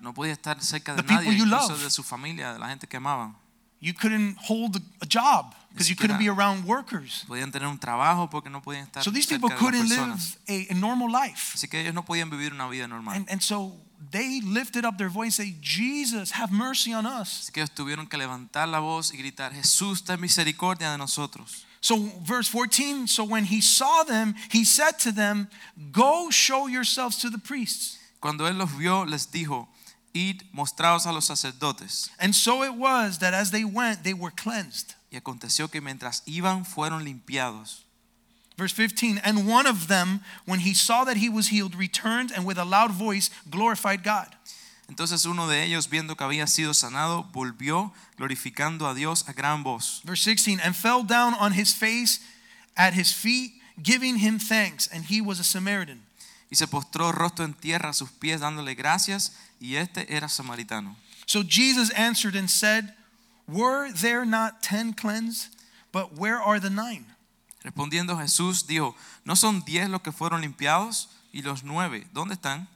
No 0.03 0.13
podía 0.13 0.33
estar 0.33 0.61
cerca 0.61 0.93
de 0.93 1.01
The 1.01 1.07
people 1.07 1.25
nadie, 1.25 1.37
you 1.37 1.45
incluso 1.45 1.69
love. 1.69 1.81
de 1.83 1.89
su 1.89 2.03
familia, 2.03 2.53
de 2.53 2.59
la 2.59 2.67
gente 2.69 2.87
que 2.87 2.97
amaban. 2.97 3.35
You 3.79 3.93
couldn't 3.93 4.37
hold 4.37 4.75
a, 4.77 4.81
a 5.01 5.05
job 5.05 5.55
because 5.71 5.89
you 5.89 5.95
couldn't 5.95 6.17
be 6.19 6.29
around 6.29 6.65
workers. 6.65 7.25
Podían 7.27 7.51
tener 7.51 7.67
un 7.67 7.77
trabajo 7.79 8.29
porque 8.29 8.49
no 8.49 8.61
podían 8.61 8.83
estar 8.85 9.03
So 9.03 9.11
these 9.11 9.25
cerca 9.27 9.41
people 9.41 9.49
de 9.49 9.55
las 9.55 9.63
couldn't 9.63 9.89
personas. 9.89 10.37
live 10.47 10.67
a, 10.69 10.73
a 10.73 10.75
normal 10.75 11.09
life. 11.11 11.55
Así 11.55 11.67
que 11.69 11.81
ellos 11.81 11.93
no 11.93 12.03
podían 12.05 12.29
vivir 12.29 12.53
una 12.53 12.67
vida 12.67 12.87
normal. 12.87 13.15
And, 13.15 13.29
and 13.29 13.41
so 13.41 13.73
they 14.11 14.41
lifted 14.41 14.85
up 14.85 14.97
their 14.97 15.09
voice 15.09 15.39
and 15.39 15.49
say, 15.49 15.55
Jesus, 15.61 16.31
have 16.31 16.51
mercy 16.51 16.93
on 16.93 17.05
us. 17.05 17.41
Así 17.43 17.51
que 17.53 17.61
ellos 17.61 17.71
tuvieron 17.71 18.07
que 18.07 18.17
levantar 18.17 18.67
la 18.69 18.79
voz 18.79 19.13
y 19.13 19.17
gritar, 19.17 19.53
Jesús, 19.53 20.03
ten 20.03 20.19
misericordia 20.21 20.91
de 20.91 20.97
nosotros. 20.97 21.65
So, 21.81 21.97
verse 22.25 22.47
14, 22.47 23.07
so 23.07 23.25
when 23.25 23.43
he 23.43 23.59
saw 23.59 24.03
them, 24.05 24.35
he 24.49 24.63
said 24.63 24.97
to 24.99 25.11
them, 25.11 25.49
Go 25.91 26.29
show 26.29 26.67
yourselves 26.67 27.17
to 27.17 27.29
the 27.29 27.37
priests. 27.37 27.97
Cuando 28.21 28.45
él 28.47 28.57
los 28.57 28.71
vio, 28.77 29.03
les 29.03 29.25
dijo, 29.29 29.67
id, 30.13 30.43
mostraos 30.53 31.05
a 31.05 31.11
los 31.11 31.25
sacerdotes. 31.25 32.09
And 32.19 32.33
so 32.33 32.63
it 32.63 32.75
was 32.75 33.19
that 33.19 33.33
as 33.33 33.51
they 33.51 33.63
went, 33.63 34.03
they 34.03 34.13
were 34.13 34.31
cleansed. 34.31 34.95
Y 35.11 35.19
aconteció 35.19 35.69
que 35.71 35.81
mientras 35.81 36.23
iban, 36.25 36.65
fueron 36.65 37.03
limpiados. 37.03 37.83
Verse 38.57 38.71
15, 38.71 39.19
and 39.23 39.47
one 39.47 39.65
of 39.65 39.87
them, 39.87 40.21
when 40.45 40.59
he 40.59 40.75
saw 40.75 41.03
that 41.03 41.17
he 41.17 41.27
was 41.27 41.47
healed, 41.47 41.75
returned 41.75 42.31
and 42.31 42.45
with 42.45 42.57
a 42.57 42.65
loud 42.65 42.91
voice 42.91 43.31
glorified 43.49 44.03
God. 44.03 44.27
Entonces 44.87 45.25
uno 45.25 45.47
de 45.47 45.63
ellos, 45.63 45.89
viendo 45.89 46.15
que 46.15 46.25
había 46.25 46.45
sido 46.45 46.73
sanado, 46.73 47.23
volvió 47.31 47.91
glorificando 48.17 48.87
a 48.87 48.93
Dios 48.93 49.27
a 49.27 49.33
gran 49.33 49.63
voz. 49.63 50.01
Verse 50.05 50.21
16, 50.21 50.59
and 50.59 50.75
fell 50.75 51.03
down 51.03 51.33
on 51.33 51.53
his 51.53 51.73
face 51.73 52.19
at 52.77 52.93
his 52.93 53.11
feet, 53.11 53.53
giving 53.81 54.17
him 54.17 54.37
thanks. 54.37 54.87
And 54.87 55.05
he 55.05 55.19
was 55.19 55.39
a 55.39 55.43
Samaritan. 55.43 56.03
Y 56.51 56.55
se 56.55 56.67
postró 56.67 57.11
rostro 57.11 57.45
en 57.45 57.55
tierra 57.55 57.89
a 57.89 57.93
sus 57.93 58.11
pies, 58.11 58.41
dándole 58.41 58.75
gracias, 58.75 59.31
y 59.63 59.77
este 59.77 60.05
era 60.13 60.27
samaritano. 60.27 60.95
So 61.25 61.41
Jesus 61.41 61.89
answered 61.91 62.35
and 62.35 62.49
said, 62.49 62.93
Were 63.47 63.91
there 63.93 64.25
not 64.25 64.61
ten 64.61 64.93
cleansed? 64.93 65.55
But 65.93 66.17
where 66.17 66.37
are 66.37 66.59
the 66.59 66.69
nine? 66.69 67.05
Respondiendo 67.63 68.17
Jesús 68.17 68.67
dijo, 68.67 68.93
¿no 69.25 69.35
son 69.35 69.61
diez 69.61 69.87
los 69.89 70.01
que 70.01 70.11
fueron 70.11 70.41
limpiados? 70.41 71.07
Y 71.31 71.41
los 71.41 71.63
nueve, 71.63 72.05
¿dónde 72.13 72.33
están? 72.33 72.67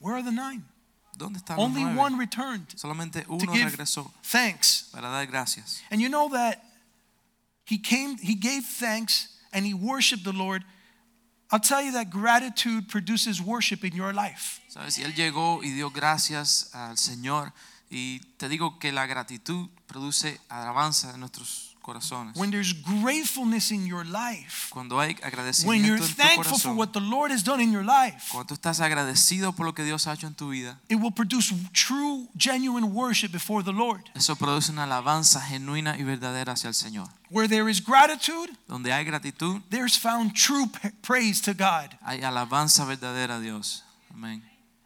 Where 0.00 0.14
are 0.14 0.22
the 0.22 0.32
nine? 0.32 0.62
¿Dónde 1.18 1.38
están 1.38 1.58
los 1.58 1.66
Only 1.66 1.82
nueve? 1.82 1.98
one 1.98 2.16
returned 2.18 2.66
Solamente 2.76 3.26
to 3.26 3.52
give 3.52 3.70
regresó 3.70 4.10
thanks. 4.22 4.88
para 4.90 5.08
dar 5.10 5.26
gracias. 5.26 5.82
And 5.90 6.00
you 6.00 6.08
know 6.08 6.30
that 6.30 6.64
he 7.66 7.76
came, 7.76 8.16
he 8.16 8.34
gave 8.34 8.64
thanks 8.64 9.28
and 9.52 9.66
he 9.66 9.74
worshiped 9.74 10.24
the 10.24 10.32
Lord. 10.32 10.64
I'll 11.52 11.60
tell 11.60 11.82
you 11.82 11.92
that 11.92 12.10
gratitude 12.10 12.88
produces 12.88 13.40
worship 13.40 13.84
in 13.84 13.92
your 13.92 14.14
life. 14.14 14.60
¿Sabes? 14.68 14.98
Y 14.98 15.02
él 15.02 15.14
llegó 15.14 15.62
y 15.64 15.70
dio 15.70 15.90
gracias 15.90 16.70
al 16.74 16.96
Señor. 16.96 17.52
Y 17.90 18.20
te 18.36 18.48
digo 18.48 18.78
que 18.78 18.92
la 18.92 19.06
gratitud 19.06 19.68
produce 19.88 20.40
alabanza 20.48 21.10
en 21.12 21.20
nuestros 21.20 21.69
corazones. 21.80 22.36
When 22.36 22.50
there's 22.50 22.72
gratefulness 22.72 23.70
in 23.70 23.86
your 23.86 24.04
life, 24.04 24.68
Cuando 24.70 24.98
hay 24.98 25.16
when 25.64 25.84
you're 25.84 25.96
en 25.96 26.02
tu 26.02 26.06
thankful 26.06 26.58
for 26.58 26.74
what 26.74 26.92
the 26.92 27.00
Lord 27.00 27.30
has 27.30 27.42
done 27.42 27.60
in 27.60 27.72
your 27.72 27.84
life, 27.84 28.30
cuando 28.30 28.54
estás 28.54 28.80
agradecido 28.80 29.54
por 29.54 29.66
lo 29.66 29.72
que 29.72 29.84
Dios 29.84 30.06
ha 30.06 30.14
hecho 30.14 30.26
en 30.26 30.34
tu 30.34 30.50
vida, 30.50 30.78
it 30.88 30.96
will 30.96 31.10
produce 31.10 31.52
true, 31.72 32.28
genuine 32.36 32.94
worship 32.94 33.32
before 33.32 33.62
the 33.62 33.72
Lord. 33.72 34.02
eso 34.14 34.34
produce 34.36 34.70
una 34.70 34.84
alabanza 34.84 35.40
genuina 35.40 35.96
y 35.98 36.04
verdadera 36.04 36.52
hacia 36.52 36.68
el 36.68 36.74
Señor. 36.74 37.08
Where 37.30 37.48
there 37.48 37.68
is 37.68 37.80
gratitude, 37.80 38.50
Donde 38.68 38.92
hay 38.92 39.04
gratitud, 39.04 39.62
there's 39.70 39.96
found 39.96 40.34
true 40.34 40.66
praise 41.02 41.40
to 41.42 41.54
God. 41.54 41.96
hay 42.04 42.20
alabanza 42.20 42.84
verdadera 42.84 43.36
a 43.36 43.40
Dios. 43.40 43.82
Amén. 44.14 44.42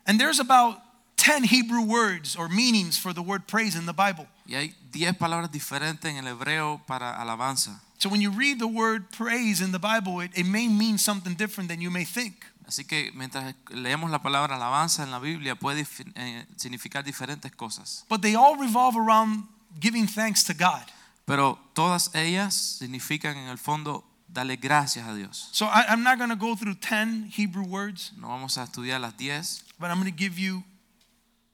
And 0.07 0.21
there's 0.21 0.39
about 0.39 0.81
10 1.17 1.45
Hebrew 1.45 1.81
words 1.83 2.37
or 2.37 2.49
meanings 2.49 2.99
for 2.99 3.15
the 3.15 3.23
word 3.23 3.47
praise 3.47 3.75
in 3.75 3.87
the 3.87 3.95
Bible. 3.95 4.27
Y 4.47 4.55
hay 4.55 4.75
10 4.93 5.17
palabras 5.17 5.51
diferentes 5.51 6.11
en 6.11 6.17
el 6.19 6.27
hebreo 6.27 6.83
para 6.87 7.21
alabanza. 7.21 7.81
So 7.99 8.09
when 8.11 8.21
you 8.21 8.31
read 8.31 8.59
the 8.59 8.67
word 8.67 9.11
praise 9.11 9.63
in 9.63 9.73
the 9.73 9.79
Bible, 9.79 10.21
it, 10.21 10.31
it 10.37 10.45
may 10.45 10.69
mean 10.69 10.99
something 10.99 11.35
different 11.35 11.71
than 11.71 11.81
you 11.81 11.91
may 11.91 12.05
think. 12.05 12.45
Así 12.67 12.85
que 12.87 13.11
mientras 13.15 13.55
leemos 13.69 14.11
la 14.11 14.21
palabra 14.21 14.57
alabanza 14.57 15.03
en 15.03 15.11
la 15.11 15.19
Biblia 15.19 15.55
puede 15.55 15.87
eh, 16.17 16.47
significar 16.57 17.05
diferentes 17.05 17.53
cosas. 17.53 18.05
But 18.09 18.23
they 18.23 18.35
all 18.35 18.57
revolve 18.57 18.97
around 18.97 19.45
giving 19.81 20.07
thanks 20.07 20.45
to 20.45 20.55
God. 20.55 20.85
Pero 21.27 21.59
todas 21.75 22.11
ellas 22.15 22.55
significan 22.79 23.37
en 23.37 23.49
el 23.49 23.59
fondo 23.59 24.05
darle 24.29 24.57
gracias 24.57 25.07
a 25.07 25.15
Dios. 25.15 25.49
So 25.53 25.67
I, 25.67 25.87
I'm 25.89 26.03
not 26.03 26.19
going 26.19 26.31
to 26.31 26.37
go 26.37 26.55
through 26.55 26.75
10 26.75 27.31
Hebrew 27.31 27.65
words, 27.65 28.13
No 28.19 28.29
vamos 28.29 28.59
a 28.59 28.65
estudiar 28.65 29.01
las 29.01 29.17
10, 29.17 29.63
but 29.79 29.91
I'm 29.91 30.01
going 30.01 30.13
to 30.13 30.17
give 30.17 30.39
you 30.39 30.63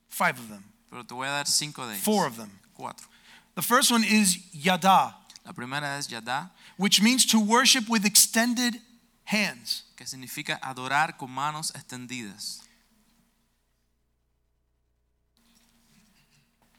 five 0.09 0.38
of 0.38 0.48
them, 0.48 0.64
pero 0.90 1.05
te 1.05 1.14
voy 1.14 1.26
a 1.29 1.31
dar 1.31 1.46
cinco 1.46 1.87
de 1.87 1.94
ellas. 1.94 2.05
four 2.05 2.26
of 2.26 2.37
them. 2.37 2.50
Cuatro. 2.81 3.07
The 3.57 3.62
first 3.62 3.90
one 3.90 4.05
is 4.05 4.38
yada, 4.55 5.14
La 5.45 5.53
primera 5.53 5.99
es 5.99 6.09
Yadá, 6.09 6.51
which 6.79 7.03
means 7.03 7.27
to 7.27 7.38
worship 7.38 7.88
with 7.88 8.07
extended 8.07 8.81
hands. 9.25 9.85
que 9.97 10.07
significa 10.07 10.59
adorar 10.62 11.19
con 11.19 11.31
manos 11.31 11.73
extendidas. 11.73 12.61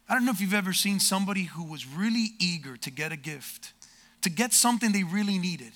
I 0.10 0.14
don't 0.16 0.26
know 0.26 0.32
if 0.32 0.42
you've 0.42 0.54
ever 0.56 0.74
seen 0.74 1.00
somebody 1.00 1.44
who 1.46 1.64
was 1.64 1.86
really 1.86 2.32
eager 2.40 2.76
to 2.78 2.90
get 2.92 3.12
a 3.12 3.16
gift, 3.16 3.74
to 4.22 4.30
get 4.30 4.54
something 4.54 4.92
they 4.92 5.04
really 5.04 5.38
needed. 5.38 5.74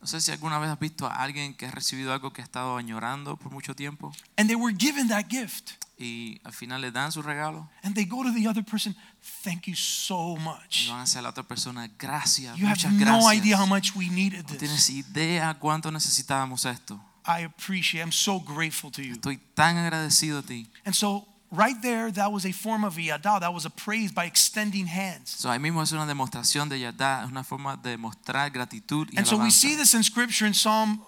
No 0.00 0.06
sé 0.06 0.20
si 0.20 0.30
alguna 0.30 0.60
vez 0.60 0.68
has 0.68 0.78
visto 0.78 1.06
a 1.06 1.14
alguien 1.14 1.56
que 1.56 1.66
ha 1.66 1.70
recibido 1.70 2.12
algo 2.12 2.32
que 2.32 2.42
ha 2.42 2.44
estado 2.44 2.76
añorando 2.76 3.36
por 3.38 3.50
mucho 3.50 3.74
tiempo 3.74 4.12
And 4.36 4.48
they 4.50 4.54
were 4.56 4.72
given 4.72 5.08
that 5.08 5.28
gift. 5.30 5.78
Y 5.96 6.40
al 6.44 6.52
final 6.52 6.80
le 6.80 6.90
dan 6.90 7.12
su 7.12 7.22
regalo 7.22 7.68
And 7.82 7.94
they 7.94 8.04
go 8.04 8.22
to 8.24 8.32
the 8.32 8.48
other 8.48 8.64
person, 8.64 8.96
thank 9.44 9.66
you 9.66 9.74
so 9.76 10.34
y 10.36 10.40
much. 10.40 10.88
van 10.88 11.00
hacia 11.02 11.22
la 11.22 11.28
otra 11.30 11.44
persona, 11.44 11.88
gracias, 11.98 12.56
You 12.58 12.66
have 12.66 12.76
muchas 12.88 12.92
no 12.92 13.30
idea 13.32 13.56
how 13.56 13.66
much 13.66 13.94
we 13.94 14.08
needed 14.08 14.42
No 14.44 14.48
this. 14.48 14.58
tienes 14.58 14.90
idea 14.90 15.54
cuánto 15.60 15.90
necesitábamos 15.90 16.64
esto. 16.64 17.00
I 17.26 17.44
appreciate, 17.44 18.02
I'm 18.02 18.12
so 18.12 18.38
grateful 18.38 18.90
to 18.92 19.02
you. 19.02 19.14
Estoy 19.14 19.38
tan 19.54 19.76
agradecido 19.78 20.40
a 20.40 20.42
ti. 20.42 20.68
And 20.84 20.94
so, 20.94 21.26
right 21.50 21.80
there, 21.80 22.10
that 22.12 22.30
was 22.30 22.44
a 22.44 22.52
form 22.52 22.84
of 22.84 22.98
yada. 22.98 23.38
That 23.40 23.52
was 23.54 23.64
a 23.64 23.70
praise 23.70 24.12
by 24.12 24.26
extending 24.26 24.86
hands. 24.86 25.30
So, 25.30 25.48
ahí 25.50 25.58
mismo 25.58 25.82
es 25.82 25.92
una 25.92 26.04
demostración 26.06 26.68
de 26.68 26.80
Yadá, 26.80 27.22
es 27.24 27.30
una 27.30 27.42
forma 27.44 27.76
de 27.78 27.96
mostrar 27.96 28.50
gratitud 28.50 29.08
y 29.10 29.16
And 29.16 29.26
so, 29.26 29.38
we 29.38 29.50
see 29.50 29.74
this 29.74 29.94
in 29.94 30.02
scripture 30.04 30.46
in 30.46 30.52
Psalm 30.54 31.00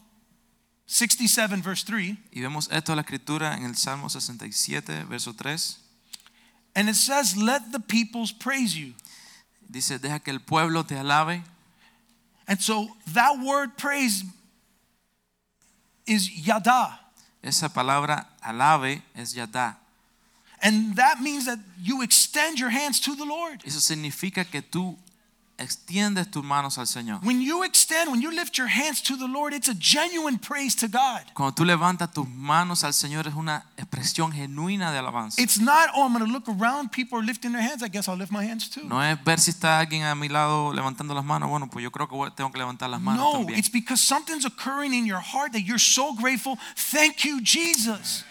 67, 0.87 1.62
verse 1.62 1.85
3. 1.85 2.16
Y 2.33 2.40
vemos 2.40 2.68
esto 2.70 2.92
en 2.92 2.96
la 2.96 3.03
escritura 3.03 3.57
en 3.57 3.64
el 3.64 3.77
Salmo 3.77 4.09
67, 4.09 5.05
verso 5.05 5.33
3. 5.33 5.79
And 6.75 6.88
it 6.88 6.94
says, 6.94 7.37
Let 7.37 7.72
the 7.72 7.81
peoples 7.81 8.33
praise 8.33 8.77
you. 8.77 8.94
Dice, 9.68 9.99
deja 9.99 10.20
que 10.20 10.33
el 10.33 10.40
pueblo 10.40 10.85
te 10.85 10.94
alabe. 10.94 11.42
And 12.46 12.61
so, 12.61 12.88
that 13.12 13.38
word 13.44 13.77
praise 13.77 14.25
is 16.07 16.46
yada. 16.46 17.01
Esa 17.42 17.68
palabra 17.68 18.27
alabe 18.42 19.03
es 19.14 19.35
Yadá. 19.35 19.77
And 20.62 20.96
that 20.96 21.20
means 21.20 21.46
that 21.46 21.59
you 21.81 22.03
extend 22.03 22.59
your 22.59 22.70
hands 22.70 22.99
to 23.01 23.14
the 23.14 23.25
Lord. 23.25 23.62
Eso 23.64 23.79
significa 23.79 24.44
que 24.44 24.62
tú 24.62 24.96
extiendes 25.59 26.31
tus 26.31 26.45
manos 26.45 26.79
al 26.79 26.87
Señor. 26.87 27.21
When 27.23 27.40
you 27.40 27.64
extend, 27.64 28.11
when 28.11 28.21
you 28.21 28.31
lift 28.31 28.57
your 28.59 28.69
hands 28.69 29.01
to 29.03 29.16
the 29.16 29.27
Lord, 29.27 29.55
it's 29.55 29.69
a 29.69 29.75
genuine 29.75 30.38
praise 30.38 30.75
to 30.77 30.87
God. 30.88 31.23
Cuando 31.35 31.55
tú 31.55 31.64
levantas 31.64 32.12
tus 32.12 32.29
manos 32.29 32.85
al 32.85 32.92
Señor 32.92 33.27
es 33.27 33.35
una 33.35 33.64
expresión 33.77 34.33
genuina 34.33 34.92
de 34.92 34.99
alabanza. 34.99 35.40
It's 35.40 35.59
not, 35.59 35.88
oh, 35.95 36.05
I'm 36.05 36.12
going 36.12 36.25
to 36.27 36.31
look 36.31 36.49
around, 36.49 36.90
people 36.92 37.19
are 37.19 37.25
lifting 37.25 37.53
their 37.53 37.62
hands, 37.62 37.83
I 37.83 37.88
guess 37.88 38.09
I'll 38.09 38.19
lift 38.19 38.31
my 38.33 38.45
hands 38.45 38.69
too. 38.69 38.85
No 38.85 39.01
es 39.03 39.16
ver 39.25 39.38
si 39.40 39.51
está 39.51 39.79
alguien 39.79 40.05
a 40.05 40.14
mi 40.14 40.29
lado 40.29 40.73
levantando 40.73 41.14
las 41.14 41.25
manos. 41.25 41.49
Bueno, 41.49 41.69
pues 41.69 41.83
yo 41.83 41.90
creo 41.90 42.09
que 42.09 42.16
tengo 42.37 42.53
que 42.53 42.59
levantar 42.59 42.90
las 42.90 43.01
manos 43.01 43.25
No, 43.25 43.33
también. 43.40 43.59
it's 43.59 43.71
because 43.71 44.01
something's 44.03 44.45
occurring 44.45 44.92
in 44.92 45.07
your 45.07 45.21
heart 45.21 45.53
that 45.53 45.62
you're 45.62 45.79
so 45.79 46.14
grateful. 46.14 46.59
Thank 46.77 47.25
you, 47.25 47.40
Jesus. 47.40 48.25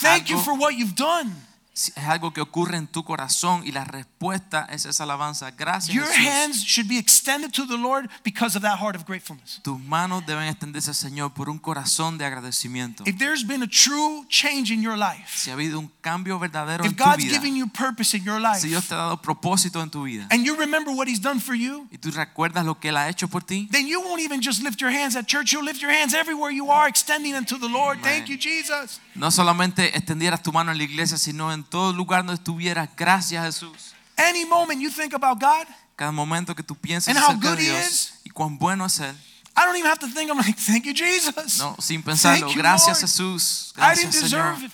Thank 0.00 0.28
you 0.30 0.38
for 0.38 0.54
what 0.54 0.74
you've 0.74 0.94
done. 0.94 1.34
Es 1.78 2.04
algo 2.08 2.32
que 2.32 2.40
ocurre 2.40 2.76
en 2.76 2.88
tu 2.88 3.04
corazón 3.04 3.62
y 3.64 3.70
la 3.70 3.84
respuesta 3.84 4.66
es 4.70 4.84
esa 4.84 5.04
alabanza. 5.04 5.52
Gracias. 5.52 5.94
Your 5.94 6.06
Jesús. 6.06 6.26
hands 6.26 6.64
should 6.64 6.88
be 6.88 6.98
extended 6.98 7.52
to 7.52 7.66
the 7.66 7.76
Lord 7.76 8.10
because 8.24 8.56
of 8.56 8.62
that 8.62 8.80
heart 8.80 8.96
of 8.96 9.04
gratefulness. 9.06 9.60
Tus 9.62 9.78
manos 9.78 10.26
deben 10.26 10.44
extenderse 10.48 10.90
al 10.90 10.96
Señor 10.96 11.32
por 11.34 11.48
un 11.48 11.58
corazón 11.58 12.18
de 12.18 12.24
agradecimiento. 12.24 13.04
If 13.06 13.18
there's 13.18 13.46
been 13.46 13.62
a 13.62 13.68
true 13.68 14.26
change 14.28 14.72
in 14.72 14.82
your 14.82 14.98
life, 14.98 15.36
Si 15.36 15.50
ha 15.50 15.54
habido 15.54 15.78
un 15.78 15.90
cambio 16.00 16.38
verdadero 16.38 16.84
if 16.84 16.90
en 16.90 16.96
tu 16.96 17.04
God's 17.04 17.24
vida, 17.24 17.34
giving 17.38 17.56
you 17.56 17.68
purpose 17.68 18.16
in 18.16 18.24
your 18.24 18.40
life, 18.40 18.60
si 18.60 18.68
Dios 18.68 18.88
te 18.88 18.94
ha 18.94 18.98
dado 18.98 19.22
propósito 19.22 19.80
en 19.80 19.90
tu 19.90 20.02
vida 20.04 20.26
and 20.30 20.44
you 20.44 20.56
remember 20.56 20.92
what 20.92 21.06
He's 21.06 21.20
done 21.20 21.40
for 21.40 21.54
you, 21.54 21.86
y 21.92 21.98
tú 21.98 22.10
recuerdas 22.10 22.64
lo 22.64 22.80
que 22.80 22.88
Él 22.88 22.96
ha 22.96 23.08
hecho 23.08 23.28
por 23.28 23.42
ti, 23.44 23.68
then 23.70 23.86
you 23.86 24.00
won't 24.00 24.20
even 24.20 24.40
just 24.42 24.62
lift 24.62 24.80
your 24.80 24.90
hands 24.90 25.14
at 25.14 25.26
church, 25.26 25.52
you'll 25.52 25.64
lift 25.64 25.80
your 25.80 25.92
hands 25.92 26.12
everywhere 26.12 26.50
you 26.50 26.70
are, 26.70 26.88
extending 26.88 27.32
them 27.32 27.44
to 27.44 27.56
the 27.56 27.68
Lord. 27.68 27.98
Amen. 27.98 28.24
Thank 28.24 28.28
you, 28.28 28.36
Jesus. 28.36 29.00
no 29.14 29.30
solamente 29.30 29.96
extendieras 29.96 30.42
tu 30.42 30.52
mano 30.52 30.72
en 30.72 30.78
la 30.78 30.84
iglesia, 30.84 31.18
sino 31.18 31.52
en 31.52 31.64
todo 31.68 31.92
lugar 31.92 32.20
donde 32.24 32.34
estuvieras. 32.34 32.88
Gracias 32.96 33.44
Jesús. 33.44 33.92
Any 34.16 34.44
moment 34.44 34.80
you 34.80 34.90
think 34.90 35.14
about 35.14 35.40
God, 35.40 35.66
Cada 35.96 36.12
momento 36.12 36.54
que 36.54 36.62
tú 36.62 36.74
piensas 36.76 37.08
And 37.14 37.18
how 37.18 37.30
acerca 37.30 37.50
de 37.50 37.56
good 37.56 37.58
he 37.60 37.64
Dios 37.70 37.86
is. 37.90 38.12
y 38.24 38.30
cuán 38.30 38.58
bueno 38.58 38.86
es 38.86 38.98
Él, 39.00 39.14
I 39.56 39.62
don't 39.64 39.76
even 39.76 39.90
have 39.90 39.98
to 40.00 40.06
think, 40.08 40.30
I'm 40.30 40.38
like, 40.38 40.54
thank 40.56 40.84
you, 40.84 40.92
Jesus. 40.94 41.58
no, 41.58 41.74
sin 41.80 42.02
pensarlo. 42.02 42.46
Thank 42.46 42.54
you, 42.56 42.62
Gracias 42.62 43.00
Lord. 43.00 43.10
Jesús. 43.10 43.72
I 43.76 43.94
didn't 43.94 44.12
Gracias 44.12 44.14
Señor. 44.30 44.54
deserve 44.54 44.64
it. 44.66 44.72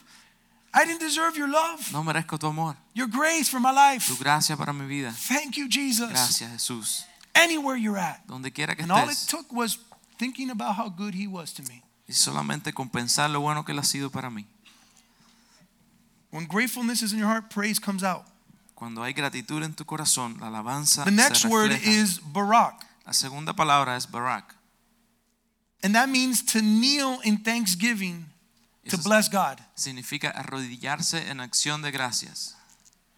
I 0.76 0.84
didn't 0.84 1.00
deserve 1.00 1.36
your 1.38 1.48
love, 1.48 1.80
No 1.92 2.02
merezco 2.02 2.36
tu 2.38 2.46
amor, 2.48 2.76
your 2.94 3.06
grace 3.08 3.48
for 3.48 3.60
my 3.60 3.70
life. 3.70 4.06
tu 4.08 4.16
gracia 4.16 4.56
para 4.56 4.72
mi 4.72 4.86
vida. 4.86 5.12
Thank 5.28 5.56
you, 5.56 5.68
Jesus. 5.68 6.08
Gracias 6.10 6.50
Jesús. 6.50 7.04
Anywhere 7.34 7.76
you're 7.78 7.98
at. 7.98 8.18
Donde 8.26 8.52
quiera 8.52 8.74
que 8.76 8.82
And 8.82 8.92
all 8.92 9.04
it 9.08 9.10
estés. 9.12 9.26
took 9.28 9.52
was 9.52 9.78
thinking 10.18 10.50
about 10.50 10.76
how 10.76 10.88
good 10.88 11.14
He 11.14 11.26
was 11.26 11.52
to 11.54 11.62
me. 11.62 11.82
Y 12.08 12.12
solamente 12.12 12.72
con 12.74 12.88
pensar 12.90 13.30
lo 13.30 13.40
bueno 13.40 13.64
que 13.64 13.72
Él 13.72 13.78
ha 13.78 13.84
sido 13.84 14.10
para 14.10 14.30
mí. 14.30 14.46
When 16.34 16.46
gratefulness 16.46 17.00
is 17.00 17.12
in 17.12 17.20
your 17.20 17.28
heart, 17.28 17.48
praise 17.48 17.78
comes 17.78 18.02
out. 18.02 18.24
Cuando 18.74 19.02
hay 19.04 19.12
gratitud 19.12 19.62
en 19.62 19.72
tu 19.74 19.84
corazón, 19.84 20.36
la 20.40 20.48
alabanza 20.48 21.04
The 21.04 21.12
next 21.12 21.42
se 21.42 21.48
word 21.48 21.70
refleja. 21.70 22.02
is 22.02 22.18
barak, 22.20 22.84
La 23.06 23.12
segunda 23.12 23.52
palabra 23.52 23.94
es 23.96 24.06
barak. 24.10 24.52
and 25.84 25.94
that 25.94 26.08
means 26.08 26.42
to 26.44 26.60
kneel 26.60 27.20
in 27.22 27.38
thanksgiving 27.44 28.26
to 28.88 28.96
Eso 28.96 29.08
bless 29.08 29.28
God. 29.28 29.60
significa 29.76 30.30
arrodillarse 30.30 31.30
en 31.30 31.38
acción 31.40 31.82
de 31.82 31.92
gracias. 31.92 32.56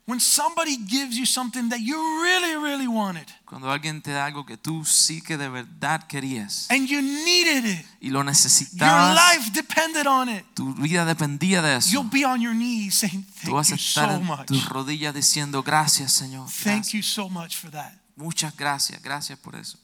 When 0.09 0.21
somebody 0.21 0.77
gives 0.77 1.17
you 1.19 1.27
something 1.27 1.69
that 1.71 1.81
you 1.81 1.97
really, 2.23 2.55
really 2.55 2.87
wanted, 2.87 3.27
Cuando 3.45 3.69
alguien 3.73 4.01
te 4.03 4.13
da 4.13 4.25
algo 4.27 4.47
que 4.47 4.57
tú 4.57 4.85
sí 4.85 5.21
que 5.21 5.37
de 5.37 5.49
verdad 5.49 6.07
querías 6.07 6.69
and 6.71 6.87
you 6.87 7.03
needed 7.03 7.65
it, 7.65 7.85
y 8.01 8.11
lo 8.11 8.23
necesitabas. 8.23 8.79
your 8.79 9.15
life 9.17 9.51
depended 9.53 10.07
on 10.07 10.29
it, 10.29 10.45
tu 10.55 10.73
vida 10.75 11.05
dependía 11.05 11.61
de 11.61 11.77
eso. 11.79 11.91
you'll 11.91 12.09
be 12.09 12.25
on 12.25 12.41
your 12.41 12.55
knees 12.55 12.95
saying, 12.95 13.25
Thank 13.25 13.47
Tú 13.47 13.51
Thank 13.51 13.55
vas 13.55 13.67
a 13.67 13.71
you 13.71 13.77
estar 13.77 14.09
so 14.11 14.17
en 14.17 14.25
much. 14.25 14.47
tus 14.47 14.69
rodillas 14.69 15.13
diciendo 15.13 15.65
gracias, 15.65 16.13
Señor. 16.13 16.49
Thank 16.63 16.91
you 16.93 17.03
so 17.03 17.29
much 17.29 17.57
for 17.57 17.69
that. 17.73 17.93
Muchas 18.15 18.55
gracias, 18.57 19.03
gracias 19.03 19.37
por 19.41 19.57
eso. 19.57 19.77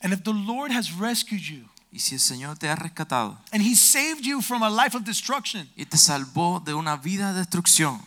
And 0.00 0.12
if 0.12 0.22
the 0.22 0.32
Lord 0.32 0.70
has 0.70 0.92
rescued 0.92 1.40
you 1.42 1.68
Y 1.90 1.98
si 1.98 2.14
el 2.14 2.20
Señor 2.20 2.56
te 2.56 2.68
ha 2.68 2.76
rescatado 2.76 3.36
and 3.50 3.62
He 3.62 3.74
saved 3.74 4.22
you 4.22 4.40
from 4.42 4.62
a 4.62 4.70
life 4.70 4.96
of 4.96 5.02
destruction, 5.04 5.68
y 5.74 5.86
te 5.86 5.96
salvó 5.96 6.60
de 6.64 6.72
una 6.74 6.96
vida 6.96 7.32
de 7.32 7.40
destrucción, 7.40 8.00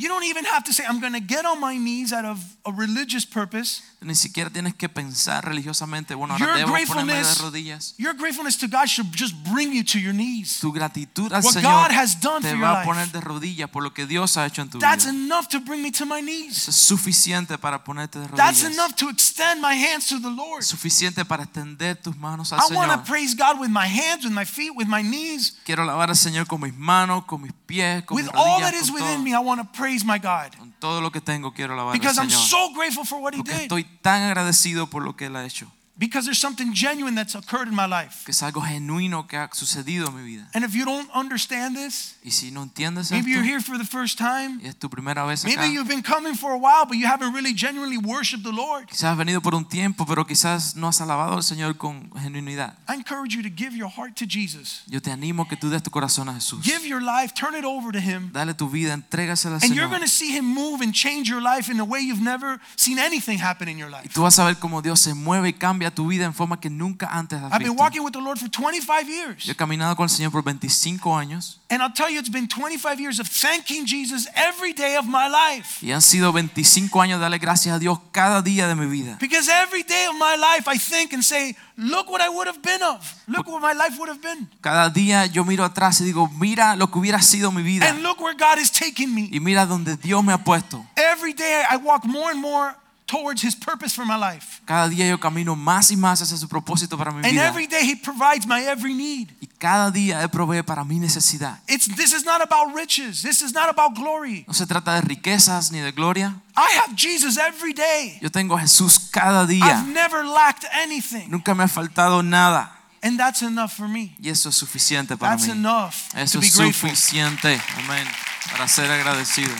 you 0.00 0.08
don't 0.08 0.24
even 0.24 0.44
have 0.46 0.64
to 0.64 0.72
say, 0.72 0.84
I'm 0.88 1.00
going 1.00 1.12
to 1.12 1.20
get 1.20 1.44
on 1.44 1.60
my 1.60 1.76
knees 1.76 2.12
out 2.12 2.24
of 2.24 2.38
a 2.64 2.72
religious 2.72 3.24
purpose. 3.26 3.82
ni 4.02 4.14
siquiera 4.14 4.48
tienes 4.48 4.74
que 4.74 4.88
pensar 4.88 5.44
religiosamente, 5.44 6.14
bueno, 6.14 6.32
ahora 6.32 6.46
Your 6.46 6.56
debo 6.56 6.72
ponerme 6.72 7.12
de 7.12 7.20
gratefulness, 7.20 7.38
rodillas. 7.40 7.94
your 7.98 8.14
gratefulness 8.14 8.56
to 8.56 8.66
God 8.66 8.86
should 8.88 9.12
just 9.14 9.34
bring 9.52 9.74
you 9.74 9.84
to 9.84 9.98
your 9.98 10.14
knees. 10.14 10.58
Tu 10.60 10.72
gratitud 10.72 11.30
al 11.34 11.42
What 11.42 11.52
Señor 11.52 11.88
God 11.88 11.92
has 11.94 12.18
done 12.18 12.40
te 12.40 12.50
for 12.52 12.60
va 12.60 12.80
a 12.80 12.84
poner 12.84 13.12
de 13.12 13.20
rodillas 13.20 13.68
por 13.68 13.82
lo 13.82 13.92
que 13.92 14.06
Dios 14.06 14.38
ha 14.38 14.46
hecho 14.46 14.62
en 14.62 14.70
tu 14.70 14.78
That's 14.78 15.04
vida. 15.04 15.16
enough 15.16 15.48
to 15.48 15.60
bring 15.60 15.82
me 15.82 15.90
to 15.92 16.06
my 16.06 16.22
knees. 16.22 16.56
Eso 16.56 16.70
es 16.70 16.76
suficiente 16.76 17.58
para 17.58 17.84
ponerte 17.84 18.18
de 18.20 18.26
rodillas. 18.26 18.60
That's 18.60 18.64
enough 18.64 18.94
to 18.96 19.10
extend 19.10 19.60
my 19.60 19.74
hands 19.74 20.06
to 20.08 20.18
the 20.18 20.30
Lord. 20.30 20.62
Suficiente 20.62 21.26
para 21.26 21.44
extender 21.44 21.96
tus 22.00 22.16
manos 22.16 22.54
al 22.54 22.60
I 22.60 22.74
want 22.74 22.90
to 22.92 23.02
praise 23.04 23.34
God 23.34 23.60
with 23.60 23.68
my 23.68 23.86
hands, 23.86 24.24
with 24.24 24.32
my 24.32 24.46
feet, 24.46 24.72
with 24.74 24.86
my 24.88 25.02
knees. 25.02 25.58
Quiero 25.64 25.82
alabar 25.82 26.08
al 26.08 26.16
Señor 26.16 26.46
con 26.46 26.62
mis 26.62 26.72
manos, 26.74 27.24
con 27.26 27.42
mis 27.42 27.52
pies, 27.66 28.02
con 28.04 28.16
With 28.16 28.24
mis 28.24 28.34
all 28.34 28.60
that 28.60 28.72
rodillas, 28.72 28.82
is 28.84 28.90
within 28.90 29.22
me, 29.22 29.34
I 29.34 29.40
want 29.40 29.60
to 29.60 29.66
praise 29.78 29.89
my 30.04 30.18
God. 30.18 30.54
Con 30.58 30.72
todo 30.78 31.00
lo 31.00 31.10
que 31.10 31.20
tengo 31.20 31.52
quiero 31.52 31.74
alabar 31.74 31.92
Because 31.92 32.18
al 32.20 32.26
I'm 32.28 32.30
so 32.30 32.72
grateful 32.74 33.04
for 33.04 33.20
what 33.20 33.34
He 33.34 33.38
Porque 33.38 33.52
did. 33.52 33.62
estoy 33.62 33.84
tan 34.02 34.22
agradecido 34.22 34.86
por 34.88 35.02
lo 35.02 35.16
que 35.16 35.26
Él 35.26 35.36
ha 35.36 35.44
hecho. 35.44 35.70
Because 36.00 36.24
there's 36.24 36.38
something 36.40 36.72
genuine 36.72 37.14
that's 37.14 37.34
occurred 37.34 37.68
in 37.68 37.74
my 37.74 37.84
life. 37.86 38.24
Que 38.24 38.30
es 38.32 38.42
algo 38.42 38.62
genuino 38.62 39.28
que 39.28 39.36
ha 39.36 39.50
sucedido 39.52 40.08
en 40.08 40.16
mi 40.16 40.22
vida. 40.22 40.48
And 40.54 40.64
if 40.64 40.74
you 40.74 40.86
don't 40.86 41.10
understand 41.14 41.76
this, 41.76 42.14
Y 42.24 42.30
si 42.30 42.50
no 42.50 42.62
entiendes 42.62 43.10
maybe 43.10 43.30
you're 43.30 43.44
here 43.44 43.60
for 43.60 43.76
the 43.76 43.84
first 43.84 44.16
time. 44.16 44.60
y 44.62 44.68
es 44.68 44.76
tu 44.76 44.88
primera 44.88 45.26
vez 45.26 45.44
acá, 45.44 45.54
Maybe 45.54 45.74
you've 45.74 45.88
been 45.88 46.02
coming 46.02 46.34
for 46.34 46.52
a 46.52 46.58
while, 46.58 46.86
but 46.88 46.96
you 46.96 47.06
haven't 47.06 47.34
really 47.34 47.52
genuinely 47.54 47.98
worshiped 47.98 48.44
the 48.44 48.50
Lord. 48.50 48.86
quizás 48.88 49.10
has 49.10 49.18
venido 49.18 49.42
por 49.42 49.54
un 49.54 49.66
tiempo, 49.66 50.06
pero 50.06 50.26
quizás 50.26 50.74
no 50.74 50.88
has 50.88 51.02
alabado 51.02 51.34
al 51.36 51.42
Señor 51.42 51.76
con 51.76 52.10
genuinidad. 52.16 52.78
I 52.88 52.94
encourage 52.94 53.36
you 53.36 53.42
to 53.42 53.50
give 53.54 53.76
your 53.76 53.90
heart 53.90 54.16
to 54.16 54.24
Jesus. 54.26 54.82
Yo 54.86 55.02
te 55.02 55.10
animo 55.10 55.46
que 55.48 55.58
tú 55.58 55.68
des 55.68 55.82
tu 55.82 55.90
corazón 55.90 56.30
a 56.30 56.32
Jesús. 56.32 56.64
Give 56.64 56.82
your 56.88 57.02
life, 57.02 57.34
turn 57.34 57.54
it 57.54 57.66
over 57.66 57.92
to 57.92 58.00
Him. 58.00 58.30
Dale 58.32 58.54
tu 58.54 58.70
vida, 58.70 58.94
entrégasela 58.94 59.56
al 59.56 59.62
And 59.62 59.74
you're 59.74 59.90
going 59.90 60.00
to 60.00 60.08
see 60.08 60.34
Him 60.34 60.46
move 60.46 60.82
and 60.82 60.94
change 60.94 61.28
your 61.28 61.42
life 61.42 61.70
in 61.70 61.78
a 61.78 61.84
way 61.84 62.00
you've 62.00 62.22
never 62.24 62.58
seen 62.76 62.98
anything 62.98 63.38
happen 63.38 63.68
in 63.68 63.76
your 63.76 63.90
Y 63.90 64.00
life. 64.00 64.14
tú 64.14 64.22
vas 64.22 64.38
a 64.38 64.46
ver 64.46 64.56
cómo 64.56 64.80
Dios 64.80 64.98
se 65.00 65.12
mueve 65.12 65.50
y 65.50 65.52
cambia 65.52 65.89
tu 65.90 66.06
vida 66.08 66.24
en 66.24 66.34
forma 66.34 66.58
que 66.60 66.70
nunca 66.70 67.06
antes 67.10 67.38
has 67.40 67.52
I've 67.52 67.58
been 67.58 67.70
visto. 67.72 67.82
walking 67.82 68.02
with 68.04 68.12
the 68.12 68.20
Lord 68.20 68.38
for 68.38 68.48
25 68.48 69.08
Yo 69.08 69.14
years. 69.14 69.48
he 69.48 69.54
caminado 69.54 69.94
con 69.96 70.04
el 70.04 70.10
Señor 70.10 70.30
por 70.32 70.42
25 70.42 71.16
años 71.16 71.56
And 71.72 71.80
I'll 71.82 71.92
tell 71.92 72.10
you, 72.10 72.18
it's 72.18 72.28
been 72.30 72.48
25 72.48 72.98
years 73.00 73.20
of 73.20 73.28
thanking 73.28 73.86
Jesus 73.86 74.26
every 74.34 74.72
day 74.72 74.96
of 74.96 75.06
my 75.06 75.28
life. 75.28 75.78
y 75.86 75.92
han 75.92 76.02
sido 76.02 76.32
25 76.32 77.00
años 77.00 77.18
de 77.18 77.22
darle 77.22 77.38
gracias 77.38 77.76
a 77.76 77.78
Dios 77.78 77.98
cada 78.10 78.42
día 78.42 78.66
de 78.66 78.74
mi 78.74 78.86
vida. 78.86 79.16
Because 79.20 79.48
every 79.48 79.84
day 79.84 80.06
of 80.08 80.14
my 80.16 80.36
life, 80.36 80.68
I 80.68 80.78
think 80.78 81.12
and 81.12 81.22
say, 81.22 81.54
look 81.76 82.10
what 82.10 82.20
I 82.20 82.28
would 82.28 82.48
have 82.48 82.60
been 82.60 82.82
of. 82.82 82.98
Look 83.28 83.46
what 83.46 83.60
my 83.62 83.72
life 83.72 83.96
would 84.00 84.08
have 84.08 84.20
been. 84.20 84.48
Cada 84.60 84.90
día 84.90 85.26
yo 85.26 85.44
miro 85.44 85.64
atrás 85.64 86.00
y 86.00 86.04
digo, 86.04 86.28
mira 86.40 86.74
lo 86.74 86.90
que 86.90 86.98
hubiera 86.98 87.22
sido 87.22 87.52
mi 87.52 87.62
vida 87.62 87.88
And 87.88 88.02
look 88.02 88.20
where 88.20 88.34
God 88.36 88.58
is 88.60 88.72
taking 88.72 89.14
me. 89.14 89.28
y 89.30 89.38
mira 89.38 89.64
donde 89.64 89.96
Dios 89.96 90.24
me 90.24 90.32
ha 90.32 90.38
puesto. 90.42 90.84
Every 90.96 91.32
day, 91.34 91.62
I 91.70 91.76
walk 91.76 92.04
more 92.04 92.32
and 92.32 92.40
more 92.40 92.74
towards 93.10 93.42
His 93.42 93.54
purpose 93.56 93.92
for 93.94 94.04
my 94.06 94.16
life. 94.16 94.60
Cada 94.66 94.88
día 94.88 95.08
yo 95.08 95.18
camino 95.18 95.56
más 95.56 95.90
y 95.90 95.96
más 95.96 96.20
hacia 96.22 96.36
su 96.36 96.46
propósito 96.48 96.96
para 96.96 97.10
mi 97.10 97.18
And 97.24 97.32
vida. 97.32 97.46
every 97.48 97.66
day, 97.66 97.82
He 97.84 97.96
provides 97.96 98.46
my 98.46 98.60
every 98.62 98.94
need. 98.94 99.28
Y 99.40 99.48
cada 99.58 99.90
día 99.90 100.22
Él 100.22 100.28
provee 100.30 100.62
para 100.62 100.84
mi 100.84 100.98
necesidad. 101.00 101.58
It's, 101.66 101.88
this 101.96 102.12
is 102.12 102.24
not 102.24 102.40
about 102.40 102.74
riches. 102.74 103.22
This 103.22 103.42
is 103.42 103.52
not 103.52 103.68
about 103.68 103.94
glory. 103.96 104.44
No 104.46 104.54
se 104.54 104.66
trata 104.66 104.94
de 104.94 105.00
riquezas 105.02 105.72
ni 105.72 105.80
de 105.80 105.90
gloria. 105.92 106.34
I 106.56 106.70
have 106.84 106.94
Jesus 106.94 107.36
every 107.38 107.72
day. 107.72 108.18
Yo 108.22 108.30
tengo 108.30 108.56
a 108.56 108.60
Jesús 108.60 108.98
cada 109.10 109.46
día. 109.46 109.64
I've 109.64 109.88
never 109.92 110.24
lacked 110.24 110.64
anything. 110.72 111.28
Nunca 111.30 111.54
me 111.54 111.64
ha 111.64 111.68
faltado 111.68 112.22
nada. 112.22 112.70
And 113.02 113.18
that's 113.18 113.40
enough 113.40 113.72
for 113.72 113.88
me. 113.88 114.14
Y 114.22 114.28
eso 114.28 114.50
es 114.50 114.56
suficiente 114.56 115.16
para 115.16 115.32
That's 115.34 115.46
mí. 115.46 115.52
enough 115.52 115.94
Eso 116.14 116.34
to 116.34 116.40
be 116.40 116.46
es 116.48 116.54
grateful. 116.56 116.90
suficiente. 116.90 117.58
Amén. 117.78 118.06
Para 118.52 118.68
ser 118.68 118.90
agradecido. 118.90 119.50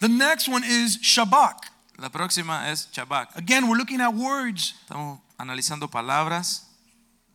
The 0.00 0.08
next 0.08 0.48
one 0.48 0.62
is 0.64 0.98
Shabach. 0.98 1.70
La 1.98 2.10
próxima 2.10 2.68
es 2.70 2.88
Shabach. 2.92 3.34
Again, 3.36 3.68
we're 3.68 3.78
looking 3.78 4.00
at 4.00 4.12
words 4.12 4.74
Estamos 4.86 5.20
analizando 5.38 5.90
palabras 5.90 6.62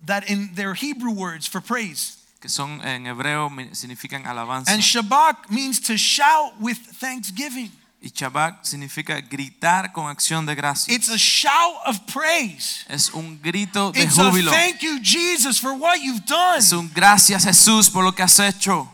that 0.06 0.30
in 0.30 0.54
their 0.56 0.74
Hebrew 0.74 1.12
words 1.12 1.47
for 1.47 1.62
praise. 1.62 2.17
que 2.39 2.50
son 2.50 2.82
en 2.84 3.06
hebreo 3.06 3.52
significan 3.71 4.26
alabanza. 4.26 4.71
And 4.71 4.82
Shabach 4.82 5.50
means 5.50 5.80
to 5.82 5.97
shout 5.97 6.54
with 6.60 6.78
thanksgiving. 7.00 7.71
Y 8.04 8.10
Shabach 8.10 8.65
significa 8.65 9.21
gritar 9.21 9.93
con 9.93 10.10
acción 10.10 10.47
de 10.47 10.56
gracia. 10.56 10.91
It's 10.93 11.10
a 11.10 11.19
shout 11.19 11.76
of 11.86 12.00
praise. 12.08 12.84
Es 12.89 13.12
un 13.13 13.39
grito 13.39 13.91
de 13.91 14.02
It's 14.02 14.17
a 14.17 14.32
thank 14.32 14.82
you, 14.82 15.00
Jesus, 15.02 15.60
for 15.60 15.74
what 15.76 16.02
you've 16.02 16.26
done. 16.26 16.58
Es 16.58 16.71
un 16.71 16.89
gracias 16.93 17.45
Jesús 17.45 17.91
por 17.91 18.04
lo 18.04 18.12
que 18.12 18.24
has 18.24 18.39
hecho. 18.39 18.91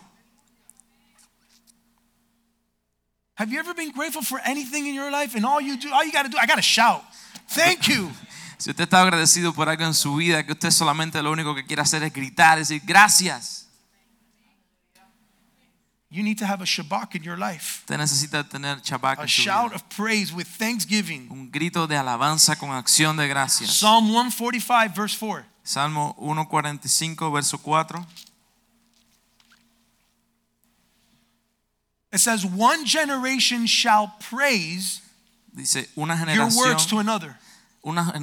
Have 3.37 3.51
you 3.51 3.59
ever 3.59 3.73
been 3.75 3.91
grateful 3.91 4.23
for 4.23 4.39
anything 4.43 4.87
in 4.87 4.95
your 4.95 5.11
life 5.11 5.35
and 5.35 5.45
all 5.45 5.61
you 5.61 5.77
do, 5.77 5.93
all 5.93 6.03
you 6.03 6.11
got 6.11 6.23
to 6.23 6.29
do, 6.29 6.37
I 6.41 6.47
got 6.47 6.55
to 6.55 6.61
shout. 6.61 7.03
Thank 7.49 7.87
you. 7.87 8.09
Si 8.59 8.71
usted 8.71 8.85
está 8.85 9.03
agradecido 9.03 9.53
por 9.53 9.69
algo 9.69 9.83
en 9.85 9.93
su 9.93 10.15
vida, 10.15 10.43
que 10.43 10.53
usted 10.53 10.71
solamente 10.71 11.21
lo 11.21 11.31
único 11.31 11.53
que 11.53 11.63
quiere 11.63 11.83
hacer 11.83 12.01
es 12.01 12.11
gritar, 12.11 12.57
decir 12.57 12.81
gracias. 12.83 13.67
You 16.09 16.23
need 16.23 16.39
to 16.39 16.45
have 16.47 16.63
a 16.63 16.65
shabach 16.65 17.13
in 17.15 17.21
your 17.21 17.37
life. 17.37 17.81
Usted 17.81 17.97
necesita 17.99 18.43
tener 18.43 18.81
Shabach 18.81 19.19
A 19.19 19.21
en 19.23 19.27
su 19.27 19.41
shout 19.43 19.71
vida. 19.71 19.75
of 19.75 19.83
praise 19.95 20.33
with 20.33 20.47
thanksgiving. 20.57 21.27
Un 21.29 21.51
grito 21.51 21.85
de 21.85 21.97
alabanza 21.97 22.55
con 22.55 22.71
acción 22.71 23.15
de 23.17 23.27
gracias. 23.27 23.69
Psalm 23.69 24.07
145, 24.07 24.95
verse 24.95 25.15
4. 25.19 25.45
Salmo 25.63 26.15
145, 26.17 27.31
verso 27.31 27.59
4. 27.59 28.07
It 32.11 32.19
says, 32.19 32.45
One 32.45 32.85
generation 32.85 33.65
shall 33.67 34.13
praise 34.19 35.01
Dice, 35.53 35.87
una 35.97 36.15
your 36.33 36.49
words 36.55 36.85
to 36.87 36.99
another 36.99 37.37
una, 37.87 38.13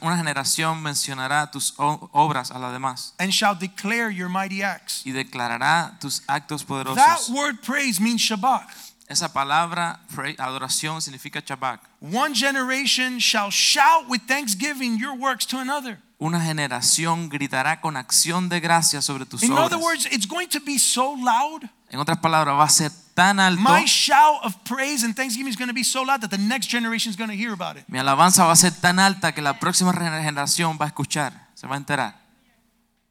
una 0.00 0.16
generación 0.16 0.82
mencionará 0.82 1.50
tus 1.50 1.74
obras 1.76 2.50
a 2.50 2.58
las 2.58 2.72
demás 2.72 3.14
and 3.18 3.32
shall 3.32 3.54
declare 3.54 4.10
your 4.10 4.28
mighty 4.28 4.62
acts. 4.62 5.02
y 5.04 5.12
declarará 5.12 5.96
tus 6.00 6.22
actos 6.26 6.62
That 6.62 6.68
poderosos. 6.68 7.30
word 7.30 7.62
praise 7.62 8.00
means 8.00 8.20
Shabach. 8.20 8.68
Esa 9.08 9.28
palabra, 9.32 10.00
adoración, 10.38 11.02
significa 11.02 11.42
Shabach. 11.42 11.80
One 12.00 12.34
generation 12.34 13.18
shall 13.18 13.50
shout 13.50 14.08
with 14.08 14.22
thanksgiving 14.26 14.98
your 14.98 15.14
works 15.14 15.46
to 15.46 15.58
another. 15.58 15.98
Una 16.18 16.40
generación 16.40 17.28
gritará 17.28 17.80
con 17.80 17.96
acción 17.96 18.48
de 18.48 18.60
gracias 18.60 19.04
sobre 19.04 19.26
tus 19.26 19.42
In 19.42 19.52
other 19.52 19.78
words, 19.78 20.06
it's 20.06 20.26
going 20.26 20.48
to 20.48 20.60
be 20.60 20.78
so 20.78 21.14
loud. 21.14 21.68
En 21.90 21.98
otras 21.98 22.18
palabras, 22.18 22.56
va 22.56 22.64
a 22.64 22.70
ser 22.70 22.90
tan 23.14 23.38
alto. 23.38 23.60
My 23.60 23.84
shout 23.84 24.40
of 24.44 24.64
praise 24.64 25.04
and 25.04 25.14
thanksgiving 25.14 25.50
is 25.50 25.56
going 25.56 25.68
to 25.68 25.74
be 25.74 25.84
so 25.84 26.02
loud 26.02 26.20
that 26.22 26.30
the 26.30 26.38
next 26.38 26.66
generation 26.68 27.10
is 27.10 27.16
going 27.16 27.30
to 27.30 27.36
hear 27.36 27.52
about 27.52 27.76
it. 27.76 27.84
Mi 27.88 27.98
alabanza 27.98 28.44
va 28.44 28.52
a 28.52 28.56
ser 28.56 28.70
tan 28.70 28.98
alta 28.98 29.32
que 29.32 29.42
la 29.42 29.54
próxima 29.58 29.92
generación 29.92 30.78
va 30.78 30.86
a 30.86 30.88
escuchar, 30.88 31.32
se 31.54 31.66
va 31.66 31.74
a 31.74 31.78
enterar. 31.78 32.14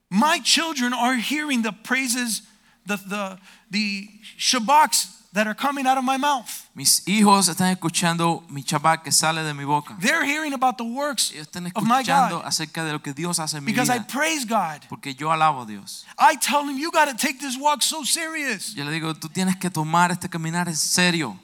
My 0.09 0.39
children 0.39 0.93
are 0.93 1.15
hearing 1.15 1.61
the 1.61 1.71
praises, 1.71 2.41
the, 2.85 2.97
the, 2.97 3.37
the 3.69 4.09
Shabachs 4.37 5.20
that 5.33 5.47
are 5.47 5.55
coming 5.55 5.87
out 5.87 5.97
of 5.97 6.03
my 6.03 6.17
mouth. 6.17 6.67
Mis 6.73 7.03
hijos 7.07 7.47
están 7.47 7.71
escuchando 7.71 8.43
mi 8.49 8.63
Shabach 8.63 9.03
que 9.03 9.11
sale 9.11 9.43
de 9.43 9.53
mi 9.53 9.63
boca. 9.63 9.95
They're 9.99 10.25
hearing 10.25 10.53
about 10.53 10.77
the 10.77 10.83
works 10.83 11.31
Ellos 11.31 11.47
están 11.47 11.71
of 11.75 11.83
my 11.83 12.03
God 12.03 12.43
acerca 12.45 12.83
de 12.83 12.91
lo 12.91 12.99
que 12.99 13.13
Dios 13.13 13.39
hace 13.39 13.57
en 13.57 13.63
mi 13.63 13.71
because 13.71 13.89
I 13.89 13.99
vida. 13.99 14.07
praise 14.07 14.45
God. 14.45 14.85
Porque 14.89 15.13
yo 15.13 15.31
alabo 15.31 15.61
a 15.61 15.65
Dios. 15.65 16.05
I 16.17 16.35
tell 16.37 16.65
them, 16.65 16.77
you 16.77 16.91
got 16.91 17.05
to 17.05 17.15
take 17.15 17.39
this 17.39 17.57
walk 17.57 17.81
so 17.81 18.03
serious. 18.03 18.73
Yo 18.75 18.83
le 18.83 18.91
digo, 18.91 19.13
tú 19.13 19.29
tienes 19.29 19.55
que 19.57 19.69
tomar 19.69 20.11
este 20.11 20.29
caminar 20.29 20.67
en 20.67 20.75
serio. 20.75 21.37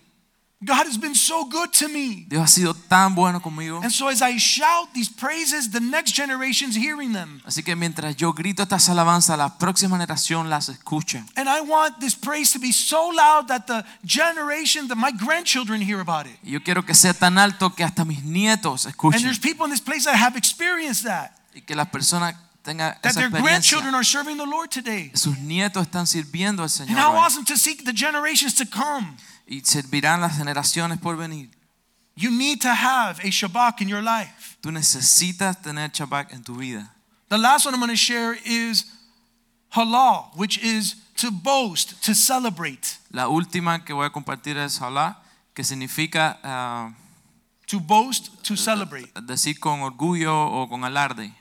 God 0.59 0.87
has 0.87 0.97
been 0.97 1.13
so 1.13 1.45
good 1.45 1.71
to 1.73 1.87
me. 1.87 2.25
Dios 2.27 2.41
ha 2.41 2.47
sido 2.47 2.73
tan 2.73 3.13
bueno 3.13 3.39
conmigo. 3.39 3.79
And 3.83 3.91
so 3.91 4.07
as 4.07 4.23
I 4.23 4.39
shout 4.39 4.91
these 4.95 5.07
praises, 5.07 5.69
the 5.69 5.79
next 5.79 6.15
generation's 6.15 6.75
hearing 6.75 7.13
them. 7.13 7.43
Así 7.45 7.61
que 7.61 7.75
mientras 7.75 8.15
yo 8.15 8.33
grito 8.33 8.63
estas 8.63 8.89
alabanzas, 8.89 9.37
la 9.37 9.59
próxima 9.59 9.97
generación 9.97 10.49
las 10.49 10.69
escucha. 10.69 11.23
And 11.35 11.47
I 11.47 11.61
want 11.61 11.99
this 11.99 12.15
praise 12.15 12.51
to 12.53 12.59
be 12.59 12.71
so 12.71 13.11
loud 13.11 13.49
that 13.49 13.67
the 13.67 13.85
generation, 14.03 14.87
that 14.87 14.97
my 14.97 15.11
grandchildren 15.11 15.79
hear 15.79 15.99
about 15.99 16.25
it. 16.25 16.39
Yo 16.41 16.59
quiero 16.63 16.83
que 16.83 16.95
sea 16.95 17.13
tan 17.13 17.37
alto 17.37 17.69
que 17.69 17.85
hasta 17.85 18.03
mis 18.03 18.23
nietos 18.23 18.87
escuchen. 18.87 19.17
And 19.17 19.25
there's 19.25 19.39
people 19.39 19.65
in 19.65 19.69
this 19.69 19.81
place 19.81 20.05
that 20.05 20.15
have 20.15 20.35
experienced 20.35 21.03
that. 21.03 21.37
Y 21.53 21.61
que 21.61 21.75
las 21.75 21.89
personas 21.89 22.33
tengan 22.63 22.97
That 23.03 23.11
esa 23.11 23.19
their 23.19 23.29
grandchildren 23.29 23.93
are 23.93 24.03
serving 24.03 24.37
the 24.37 24.47
Lord 24.47 24.71
today. 24.71 25.11
Sus 25.13 25.37
nietos 25.37 25.85
están 25.85 26.07
sirviendo 26.07 26.63
al 26.63 26.69
Señor. 26.69 26.89
And 26.89 26.97
how 26.97 27.15
awesome 27.15 27.45
to 27.45 27.55
see 27.57 27.75
the 27.75 27.93
generations 27.93 28.55
to 28.55 28.65
come. 28.65 29.17
Y 29.47 29.61
servirán 29.61 30.21
las 30.21 30.37
generaciones 30.37 30.99
por 30.99 31.15
venir. 31.15 31.49
You 32.15 32.31
need 32.31 32.61
to 32.61 32.73
have 32.73 33.19
a 33.19 33.29
Shabach 33.29 33.79
in 33.81 33.87
your 33.87 34.01
life. 34.01 34.57
Tú 34.61 34.71
necesitas 34.71 35.61
tener 35.61 35.91
Shabach 35.91 36.33
en 36.33 36.43
tu 36.43 36.55
vida. 36.55 36.91
The 37.29 37.37
last 37.37 37.65
one 37.65 37.73
I'm 37.73 37.79
going 37.79 37.91
to 37.91 37.95
share 37.95 38.37
is 38.45 38.85
halal, 39.75 40.31
which 40.35 40.57
is 40.63 40.95
to 41.17 41.31
boast, 41.31 42.01
to 42.03 42.13
celebrate. 42.15 42.97
La 43.11 43.27
última 43.27 43.85
que 43.85 43.93
voy 43.93 44.05
a 44.05 44.09
compartir 44.09 44.57
es 44.57 44.79
halá, 44.79 45.17
que 45.53 45.63
significa 45.63 46.39
ah, 46.43 46.91
To 47.67 47.79
boast, 47.81 48.29
to 48.43 48.55
celebrate. 48.55 49.11
decir 49.25 49.59
con 49.59 49.81
orgullo 49.81 50.33
o 50.33 50.67
con 50.69 50.83
alarde. 50.85 51.33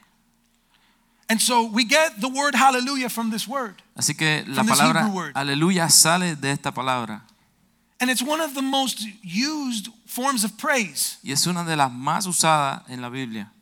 And 1.29 1.40
so 1.40 1.64
we 1.64 1.85
get 1.85 2.21
the 2.21 2.29
word 2.29 2.55
hallelujah 2.55 3.09
from 3.09 3.31
this 3.31 3.49
word. 3.49 3.83
Así 3.97 4.14
que 4.16 4.45
la 4.47 4.62
palabra 4.64 5.11
aleluya 5.35 5.88
sale 5.88 6.37
de 6.37 6.51
esta 6.51 6.73
palabra. 6.73 7.23
And 7.99 8.11
it's 8.11 8.23
one 8.23 8.41
of 8.41 8.55
the 8.55 8.63
most 8.63 9.07
used 9.23 9.89
forms 10.07 10.45
of 10.45 10.57
praise. 10.59 11.19
Y 11.23 11.33
es 11.33 11.47
una 11.47 11.65
de 11.65 11.77
las 11.77 11.91
más 11.91 12.27
usadas 12.27 12.83
en 12.89 13.01
la 13.01 13.09
Biblia. 13.09 13.53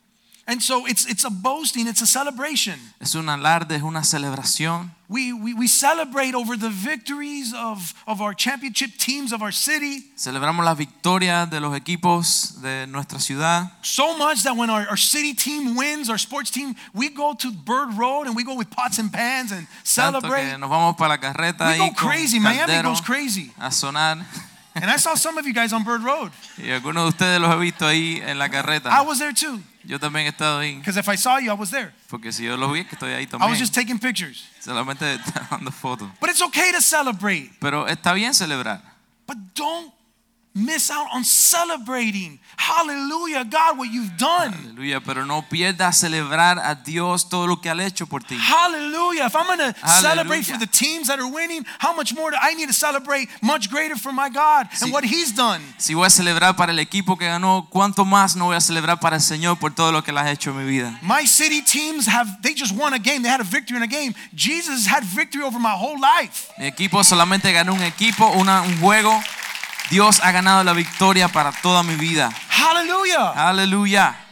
And 0.47 0.63
so 0.63 0.85
it's, 0.87 1.07
it's 1.07 1.25
a 1.25 1.31
boasting, 1.31 1.87
it's 1.89 2.03
a 2.03 2.07
celebration. 2.07 2.79
Es 3.01 3.15
un 3.15 3.31
alarde, 3.31 3.77
es 3.77 3.83
una 3.83 4.01
celebración. 4.05 4.91
We, 5.09 5.33
we, 5.33 5.55
we 5.55 5.67
celebrate 5.67 6.35
over 6.35 6.55
the 6.57 6.69
victories 6.69 7.55
of, 7.55 7.95
of 8.07 8.21
our 8.21 8.35
championship 8.35 8.91
teams 8.99 9.33
of 9.33 9.43
our 9.43 9.53
city 9.53 10.05
Celebramos 10.17 10.65
las 10.65 10.77
victorias 10.77 11.49
de 11.51 11.61
los 11.61 11.75
equipos 11.75 12.61
de 12.63 12.87
nuestra 12.89 13.21
ciudad. 13.21 13.71
so 13.83 14.17
much 14.19 14.43
that 14.43 14.55
when 14.57 14.69
our, 14.71 14.87
our 14.89 14.97
city 14.99 15.33
team 15.35 15.77
wins, 15.77 16.11
our 16.11 16.19
sports 16.19 16.51
team, 16.51 16.75
we 16.95 17.09
go 17.09 17.35
to 17.35 17.51
Bird 17.51 17.95
Road 17.97 18.27
and 18.27 18.37
we 18.37 18.45
go 18.45 18.55
with 18.55 18.71
pots 18.71 18.99
and 18.99 19.11
pans 19.13 19.51
and 19.51 19.67
Tanto 19.85 20.21
que 20.21 20.29
celebrate. 20.29 20.59
nos 20.59 20.69
vamos 20.69 20.97
para 20.97 21.09
la 21.11 21.17
carreta 21.19 21.69
We 21.73 21.79
go 21.79 21.91
crazy. 21.93 22.39
Miami 22.39 22.83
goes 22.83 23.01
crazy. 23.01 23.51
a 23.61 23.71
sonar. 23.71 24.19
And 24.75 24.91
I 24.91 24.97
saw 24.97 25.15
some 25.15 25.39
of 25.39 25.47
you 25.47 25.55
guys 25.55 25.73
on 25.73 25.85
Bird 25.85 26.03
Road. 26.03 26.33
Y 26.59 26.71
algunos 26.71 27.05
de 27.05 27.09
ustedes 27.11 27.41
los 27.41 27.51
he 27.55 27.59
visto 27.59 27.87
ahí 27.87 28.21
en 28.23 28.39
la 28.39 28.49
carreta. 28.49 28.91
I 28.91 29.03
was 29.03 29.19
there 29.19 29.33
too. 29.33 29.61
Yo 29.87 29.99
también 29.99 30.27
he 30.27 30.31
estado 30.31 30.61
ahí. 30.61 30.77
Because 30.77 30.99
if 30.99 31.09
I 31.09 31.17
saw 31.17 31.39
you, 31.39 31.51
I 31.51 31.55
was 31.55 31.71
there. 31.71 31.93
Porque 32.09 32.33
si 32.33 32.45
yo 32.45 32.57
los 32.57 32.73
vi, 32.73 32.85
que 32.85 32.97
estoy 32.97 33.13
ahí 33.13 33.29
I 33.33 33.47
was 33.47 33.59
just 33.59 33.75
taking 33.75 33.99
pictures. 33.99 34.45
Solamente 34.61 35.19
dando 35.51 35.71
fotos. 35.71 36.09
But 36.21 36.31
it's 36.31 36.43
okay 36.43 36.73
to 36.73 36.81
celebrate. 36.81 37.51
Pero 37.61 37.87
está 37.87 38.15
bien 38.15 38.33
celebrar. 38.33 38.83
But 39.27 39.37
don't 39.55 39.93
miss 40.55 40.91
out 40.91 41.07
on 41.13 41.25
celebrating. 41.25 42.39
Hallelujah, 42.57 43.45
God, 43.45 43.77
what 43.79 43.91
you've 43.93 44.17
done. 44.17 44.53
Aleluya. 44.55 45.01
Pero 45.05 45.25
no 45.27 45.43
pierdas 45.43 45.99
celebrar 45.99 46.59
a 46.59 46.75
Dios 46.77 47.29
todo 47.29 47.47
lo 47.47 47.57
que 47.61 47.69
ha 47.71 47.75
hecho 47.85 48.07
por 48.07 48.21
ti. 48.23 48.37
Hallelujah. 48.39 49.27
If 49.27 49.35
I'm 49.37 49.47
going 49.47 49.59
to 49.59 49.75
celebrate 50.01 50.45
for 50.45 50.57
the 50.59 50.67
teams 50.67 51.09
that 51.09 51.19
are 51.19 51.27
winning, 51.31 51.65
how 51.79 51.95
much 51.95 52.15
more 52.15 52.31
do 52.31 52.37
I 52.41 52.55
need 52.55 52.69
to 52.69 52.73
celebrate 52.73 53.29
much 53.43 53.69
greater 53.71 53.97
for 53.97 54.13
my 54.13 54.29
God 54.29 54.69
and 54.81 54.93
what 54.93 55.05
He's 55.05 55.33
done? 55.33 55.61
Si 55.79 55.95
voy 55.95 56.07
a 56.07 56.11
celebrar 56.11 56.57
para 56.57 56.73
el 56.73 56.79
equipo 56.79 57.17
que 57.19 57.27
ganó, 57.27 57.67
¿cuánto 57.71 58.05
más 58.05 58.37
no 58.37 58.47
voy 58.47 58.57
a 58.57 58.61
celebrar 58.61 59.01
para 59.01 59.17
el 59.17 59.23
Señor 59.23 59.59
por 59.59 59.75
todo 59.75 59.93
lo 59.93 60.03
que 60.03 60.13
le 60.13 60.21
has 60.21 60.29
hecho 60.29 60.51
en 60.51 60.59
mi 60.59 60.65
vida? 60.71 60.99
My 61.03 61.27
city 61.27 61.63
teams 61.63 62.07
have, 62.07 62.29
they 62.43 62.55
just 62.55 62.73
won 62.77 62.93
a 62.95 62.99
game. 62.99 63.23
They 63.23 63.29
had 63.31 63.41
a 63.41 63.45
victory 63.45 63.77
in 63.77 63.83
a 63.83 63.87
game. 63.89 64.15
Jesus 64.35 64.87
had 64.87 65.03
victory 65.05 65.43
over 65.43 65.59
my 65.59 65.75
whole 65.77 65.99
life. 65.99 66.51
Mi 66.59 66.67
equipo 66.67 67.03
solamente 67.03 67.53
ganó 67.53 67.75
un 67.75 67.83
equipo, 67.83 68.29
una- 68.39 68.63
un 68.63 68.79
juego. 68.81 69.13
Dios 69.91 70.21
ha 70.21 70.33
ganado 70.33 70.65
la 70.65 70.73
victoria 70.73 71.29
para 71.29 71.53
toda 71.53 71.83
mi 71.83 71.95
vida. 71.95 72.31
Hallelujah. 72.49 73.33
Aleluya. 73.37 74.25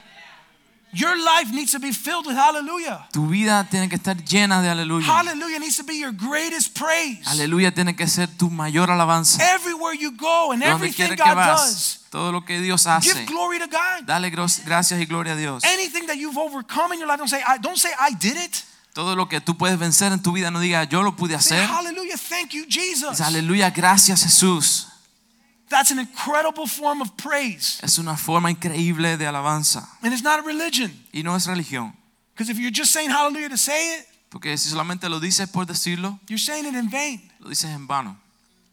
Your 0.94 1.16
life 1.16 1.50
needs 1.54 1.72
to 1.72 1.78
be 1.78 1.90
filled 1.90 2.26
with 2.26 2.36
hallelujah. 2.36 3.06
Tu 3.12 3.26
vida 3.26 3.66
tiene 3.70 3.88
que 3.88 3.96
estar 3.96 4.14
llena 4.24 4.60
de 4.60 4.68
aleluya. 4.68 5.06
Hallelujah 5.06 5.58
needs 5.58 5.78
to 5.78 5.84
be 5.84 5.98
your 5.98 6.12
greatest 6.12 6.78
praise. 6.78 7.26
Aleluya 7.28 7.72
tiene 7.72 7.96
que 7.96 8.06
ser 8.06 8.26
tu 8.26 8.50
mayor 8.50 8.90
alabanza. 8.90 9.40
Everywhere 9.54 9.94
you 9.94 10.10
go 10.10 10.52
and 10.52 10.62
everything 10.62 11.16
God 11.16 11.34
vas, 11.34 11.60
does, 11.60 11.98
todo 12.10 12.30
lo 12.30 12.44
que 12.44 12.60
Dios 12.60 12.84
give 12.84 13.14
hace, 13.14 13.24
glory 13.24 13.58
to 13.58 13.68
God. 13.68 14.04
dale 14.04 14.28
gracias 14.30 15.00
y 15.00 15.06
gloria 15.06 15.32
a 15.32 15.36
Dios. 15.36 15.64
Anything 15.64 16.06
that 16.08 16.18
you've 16.18 16.36
overcome 16.36 16.92
in 16.92 17.00
your 17.00 17.08
life, 17.08 17.16
don't 17.16 17.30
say, 17.30 17.40
I, 17.40 17.56
don't 17.56 17.78
say 17.78 17.90
I 17.98 18.12
did 18.12 18.36
it. 18.36 18.62
Todo 18.92 19.16
lo 19.16 19.30
que 19.30 19.40
tú 19.40 19.56
puedes 19.56 19.78
vencer 19.78 20.12
en 20.12 20.22
tu 20.22 20.32
vida, 20.32 20.50
no 20.50 20.60
diga 20.60 20.84
yo 20.84 21.02
lo 21.02 21.16
pude 21.16 21.34
hacer. 21.34 21.66
hallelujah, 21.66 22.18
thank 22.18 22.50
you, 22.52 22.66
Jesus. 22.68 23.22
Aleluya, 23.22 23.70
gracias 23.70 24.24
Jesús. 24.24 24.91
That's 25.72 25.90
an 25.90 25.98
incredible 25.98 26.66
form 26.66 27.00
of 27.00 27.16
praise. 27.16 27.80
Es 27.82 27.98
una 27.98 28.16
forma 28.16 28.50
increíble 28.50 29.16
de 29.16 29.26
alabanza. 29.26 29.88
And 30.02 30.12
it's 30.12 30.22
not 30.22 30.38
a 30.38 30.42
religion. 30.42 30.92
Y 31.12 31.22
no 31.22 31.34
es 31.34 31.46
religión. 31.46 31.94
Because 32.34 32.50
if 32.50 32.58
you're 32.58 32.70
just 32.70 32.92
saying 32.92 33.10
hallelujah 33.10 33.48
to 33.48 33.56
say 33.56 33.98
it, 33.98 34.06
Porque 34.28 34.56
si 34.58 34.68
solamente 34.70 35.08
lo 35.08 35.18
dices 35.18 35.48
por 35.48 35.66
decirlo, 35.66 36.20
you're 36.28 36.38
saying 36.38 36.66
it 36.66 36.74
in 36.74 36.90
vain. 36.90 37.22
lo 37.38 37.48
dices 37.48 37.70
en 37.70 37.86
vano. 37.86 38.18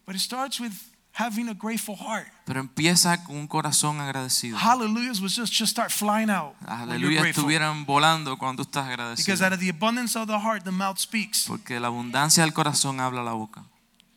But 0.05 0.15
it 0.15 0.21
starts 0.21 0.59
with 0.59 0.73
having 1.13 1.49
a 1.49 1.53
grateful 1.53 1.95
heart. 1.95 2.27
Pero 2.45 2.59
empieza 2.59 3.23
con 3.23 3.37
un 3.37 3.47
corazón 3.47 4.01
agradecido. 4.01 4.57
Hallelujahs 4.57 5.21
was 5.21 5.35
just, 5.35 5.53
just 5.53 5.71
start 5.71 5.91
flying 5.91 6.29
out 6.29 6.55
Aleluya 6.65 7.21
estuvieran 7.27 7.85
volando 7.85 8.37
cuando 8.37 8.63
estás 8.63 9.17
Because 9.17 9.41
out 9.41 9.53
of 9.53 9.59
the 9.59 9.69
abundance 9.69 10.17
of 10.17 10.27
the 10.27 10.39
heart, 10.39 10.63
the 10.63 10.71
mouth 10.71 10.97
speaks. 10.97 11.45
Porque 11.47 11.79
la 11.79 11.87
abundancia 11.87 12.43
del 12.43 12.53
corazón 12.53 12.99
habla 12.99 13.23
la 13.23 13.33
boca. 13.33 13.63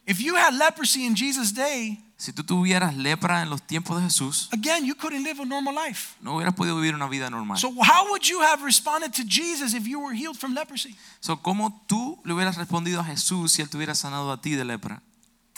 If 0.07 0.21
you 0.21 0.35
had 0.37 0.55
leprosy 0.55 1.05
in 1.05 1.15
Jesus' 1.15 1.53
day, 1.53 2.01
Si 2.23 2.33
tú 2.33 2.45
tuvieras 2.45 2.97
lepra 2.97 3.43
en 3.43 3.51
los 3.51 3.63
tiempos 3.63 3.97
de 3.97 4.05
Jesús, 4.05 4.49
again, 4.53 4.87
you 4.87 4.95
couldn't 4.95 5.25
live 5.25 5.43
a 5.43 5.45
normal 5.45 5.75
life. 5.75 6.15
no 6.21 6.37
hubieras 6.37 6.55
podido 6.55 6.77
vivir 6.77 6.95
una 6.95 7.09
vida 7.09 7.29
normal. 7.29 7.59
So, 7.59 7.73
how 7.83 8.11
would 8.11 8.23
you 8.23 8.41
have 8.41 8.63
responded 8.65 9.13
to 9.15 9.25
Jesus 9.27 9.75
if 9.75 9.89
you 9.89 9.99
were 9.99 10.15
healed 10.15 10.39
from 10.39 10.55
leprosy? 10.55 10.97
So, 11.19 11.43
¿Cómo 11.43 11.83
tú 11.89 12.21
le 12.25 12.33
hubieras 12.33 12.57
respondido 12.57 13.01
a 13.01 13.05
Jesús 13.05 13.51
si 13.51 13.61
él 13.61 13.69
te 13.69 13.77
hubiera 13.77 13.97
sanado 13.97 14.31
a 14.31 14.41
ti 14.41 14.55
de 14.55 14.65
lepra? 14.65 15.03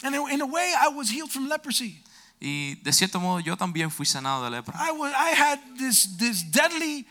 And 0.03 0.14
in 0.14 0.22
in 0.31 0.40
a 0.40 0.46
way, 0.46 0.72
I 0.72 0.88
was 0.88 1.11
healed 1.11 1.31
from 1.31 1.50
leprosy. 1.50 2.03
Y 2.40 2.77
de 2.77 2.94
cierto 2.94 3.20
modo 3.20 3.40
yo 3.40 3.59
también 3.59 3.90
fui 3.90 4.07
sanado 4.07 4.42
de 4.42 4.50
lepra. 4.50 4.74
I 4.79 4.90
was 4.90 5.12
I 5.12 5.38
had 5.38 5.61
this 5.77 6.16
this 6.16 6.50
deadly 6.50 7.07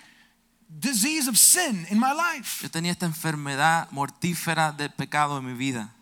disease 0.68 1.30
of 1.30 1.38
sin 1.38 1.86
in 1.92 2.00
my 2.00 2.12
life. 2.12 2.64
Yo 2.64 2.72
tenía 2.72 2.92
esta 2.92 3.06
enfermedad 3.06 3.88
mortífera 3.92 4.72
del 4.72 4.90
pecado 4.90 5.38
en 5.38 5.46
mi 5.46 5.54
vida. 5.54 5.94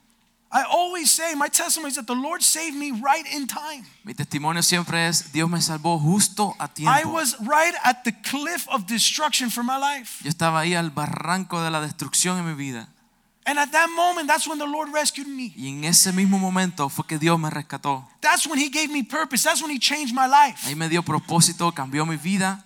I 0.53 0.63
always 0.69 1.09
say 1.09 1.33
my 1.33 1.47
testimony 1.47 1.91
is 1.91 1.95
that 1.95 2.07
the 2.07 2.15
Lord 2.15 2.41
saved 2.41 2.75
me 2.75 2.91
right 2.91 3.25
in 3.33 3.47
time. 3.47 3.85
Mi 4.03 4.13
testimonio 4.13 4.61
siempre 4.61 5.07
es 5.07 5.31
Dios 5.31 5.49
me 5.49 5.61
salvó 5.61 5.97
justo 5.97 6.55
a 6.59 6.67
tiempo. 6.67 6.91
I 6.91 7.05
was 7.05 7.37
right 7.39 7.73
at 7.85 8.03
the 8.03 8.11
cliff 8.11 8.67
of 8.69 8.85
destruction 8.85 9.49
for 9.49 9.63
my 9.63 9.77
life. 9.77 10.21
Yo 10.23 10.29
estaba 10.29 10.59
ahí 10.59 10.75
al 10.75 10.89
barranco 10.89 11.63
de 11.63 11.71
la 11.71 11.79
destrucción 11.79 12.37
en 12.37 12.45
mi 12.45 12.53
vida. 12.53 12.89
And 13.45 13.57
at 13.57 13.71
that 13.71 13.89
moment, 13.95 14.27
that's 14.27 14.45
when 14.45 14.59
the 14.59 14.67
Lord 14.67 14.89
rescued 14.93 15.27
me. 15.27 15.53
Y 15.55 15.69
en 15.69 15.85
ese 15.85 16.11
mismo 16.11 16.37
momento 16.37 16.89
fue 16.89 17.05
que 17.07 17.17
Dios 17.17 17.39
me 17.39 17.49
rescató. 17.49 18.05
That's 18.19 18.45
when 18.45 18.59
He 18.59 18.69
gave 18.69 18.91
me 18.91 19.03
purpose. 19.03 19.43
That's 19.43 19.61
when 19.61 19.71
He 19.71 19.79
changed 19.79 20.13
my 20.13 20.27
life. 20.27 20.67
Ahí 20.67 20.75
me 20.75 20.89
dio 20.89 21.01
propósito, 21.01 21.71
cambió 21.73 22.05
mi 22.05 22.17
vida. 22.17 22.63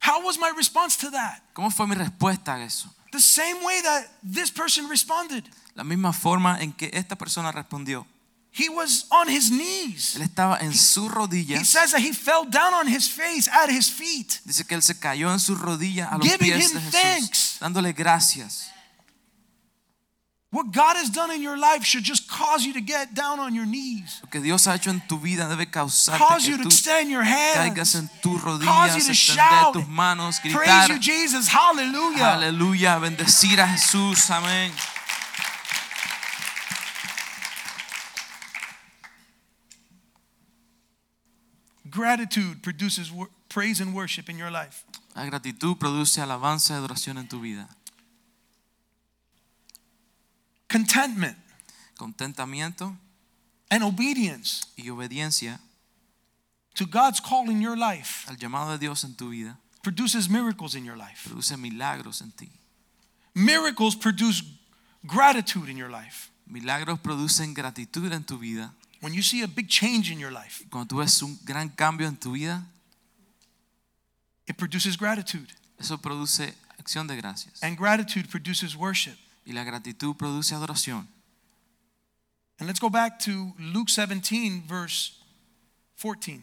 How 0.00 0.20
was 0.24 0.36
my 0.36 0.50
response 0.56 0.96
to 0.98 1.12
that? 1.12 1.42
¿Cómo 1.54 1.70
fue 1.70 1.86
mi 1.86 1.94
respuesta 1.94 2.56
a 2.56 2.64
eso? 2.64 2.92
The 3.12 3.20
same 3.20 3.62
way 3.62 3.80
that 3.82 4.08
this 4.22 4.50
person 4.50 4.88
responded. 4.88 5.44
La 5.74 5.84
misma 5.84 6.12
forma 6.12 6.58
en 6.60 6.72
que 6.72 6.90
esta 6.92 7.16
persona 7.16 7.52
respondió. 7.52 8.06
He 8.54 8.68
was 8.68 9.06
on 9.10 9.28
his 9.28 9.50
knees. 9.50 10.14
Él 10.16 10.22
estaba 10.22 10.58
en 10.60 10.74
sus 10.74 11.10
He 11.30 11.64
says 11.64 11.92
that 11.92 12.00
he 12.00 12.12
fell 12.12 12.44
down 12.44 12.74
on 12.74 12.86
his 12.86 13.08
face 13.08 13.48
at 13.48 13.70
his 13.70 13.90
feet. 13.90 14.40
Dice 14.44 14.66
que 14.66 14.74
él 14.74 14.82
se 14.82 14.98
cayó 14.98 15.32
en 15.32 15.40
sus 15.40 15.58
rodillas 15.58 16.12
a 16.12 16.18
los 16.18 16.28
pies 16.28 16.72
de 16.72 16.80
Jesús, 16.80 16.90
thanks. 16.90 17.56
dándole 17.60 17.94
gracias. 17.94 18.70
What 20.52 20.70
God 20.70 20.96
has 20.96 21.08
done 21.08 21.30
in 21.30 21.40
your 21.40 21.56
life 21.56 21.82
should 21.82 22.04
just 22.04 22.28
cause 22.28 22.62
you 22.66 22.74
to 22.74 22.82
get 22.82 23.14
down 23.14 23.40
on 23.40 23.54
your 23.54 23.64
knees, 23.64 24.20
Lo 24.22 24.28
que 24.28 24.38
Dios 24.38 24.66
ha 24.66 24.74
hecho 24.74 24.90
en 24.90 25.00
tu 25.08 25.18
vida 25.18 25.48
debe 25.48 25.70
causarte 25.70 26.18
cause 26.18 26.44
que 26.44 26.50
you 26.50 26.56
to 26.58 26.64
tú 26.64 26.68
extend 26.68 27.10
your 27.10 27.24
caigas 27.24 27.94
hands, 27.94 27.94
en 27.94 28.10
tus 28.20 28.42
cause 28.42 28.60
rodillas, 28.60 28.94
you 28.94 29.02
to 29.02 29.12
extender 29.12 29.14
shout, 29.14 29.72
tus 29.72 29.88
manos, 29.88 30.40
praise 30.40 30.88
you, 30.90 30.98
Jesus, 30.98 31.48
hallelujah. 31.48 32.34
aleluya, 32.34 32.98
bendecir 32.98 33.58
a 33.60 33.66
Jesús, 33.66 34.30
amén. 34.30 34.70
Gratitude 41.88 42.62
produces 42.62 43.10
praise 43.48 43.80
and 43.80 43.94
worship 43.94 44.28
in 44.28 44.36
your 44.36 44.50
life. 44.50 44.84
La 45.14 45.24
gratitud 45.24 45.78
produce 45.78 46.20
alabanza 46.20 46.74
y 46.74 46.76
adoración 46.76 47.16
en 47.16 47.26
tu 47.26 47.40
vida. 47.40 47.68
Contentment 50.72 51.36
Contentamiento 51.98 52.96
and 53.70 53.82
obedience 53.84 54.62
y 54.76 54.88
obediencia 54.88 55.60
to 56.74 56.86
God's 56.86 57.20
call 57.20 57.50
in 57.50 57.60
your 57.60 57.76
life 57.76 58.26
al 58.28 58.36
llamado 58.36 58.72
de 58.72 58.78
Dios 58.78 59.04
en 59.04 59.14
tu 59.14 59.30
vida 59.30 59.58
produces 59.82 60.28
miracles 60.28 60.74
in 60.74 60.84
your 60.84 60.96
life. 60.96 61.28
produce 61.28 61.56
milagros 61.56 62.22
en 62.22 62.32
ti. 62.32 62.48
Miracles 63.34 63.94
produce 63.96 64.42
gratitude 65.06 65.68
in 65.68 65.76
your 65.76 65.90
life. 65.90 66.30
Milagros 66.46 66.98
producen 67.00 67.54
gratitud 67.54 68.12
en 68.12 68.24
tu 68.24 68.38
vida. 68.38 68.72
When 69.00 69.12
you 69.14 69.22
see 69.22 69.42
a 69.42 69.48
big 69.48 69.68
change 69.68 70.10
in 70.10 70.18
your 70.18 70.30
life, 70.32 70.64
Cuando 70.70 70.86
tú 70.86 70.98
ves 70.98 71.20
un 71.22 71.38
gran 71.44 71.68
cambio 71.70 72.06
en 72.06 72.16
tu 72.16 72.32
vida, 72.32 72.64
it 74.46 74.56
produces 74.56 74.96
gratitude. 74.96 75.48
eso 75.78 75.98
produce 75.98 76.54
acción 76.78 77.06
de 77.06 77.16
gracias. 77.16 77.62
And 77.62 77.76
gratitude 77.76 78.28
produces 78.28 78.76
worship. 78.76 79.16
Y 79.44 79.52
la 79.52 79.64
gratitud 79.64 80.16
produce 80.16 80.54
adoración. 80.54 81.08
And 82.58 82.68
let's 82.68 82.78
go 82.78 82.90
back 82.90 83.18
to 83.20 83.52
Luke 83.58 83.88
17, 83.88 84.62
verse 84.68 85.18
14. 85.96 86.42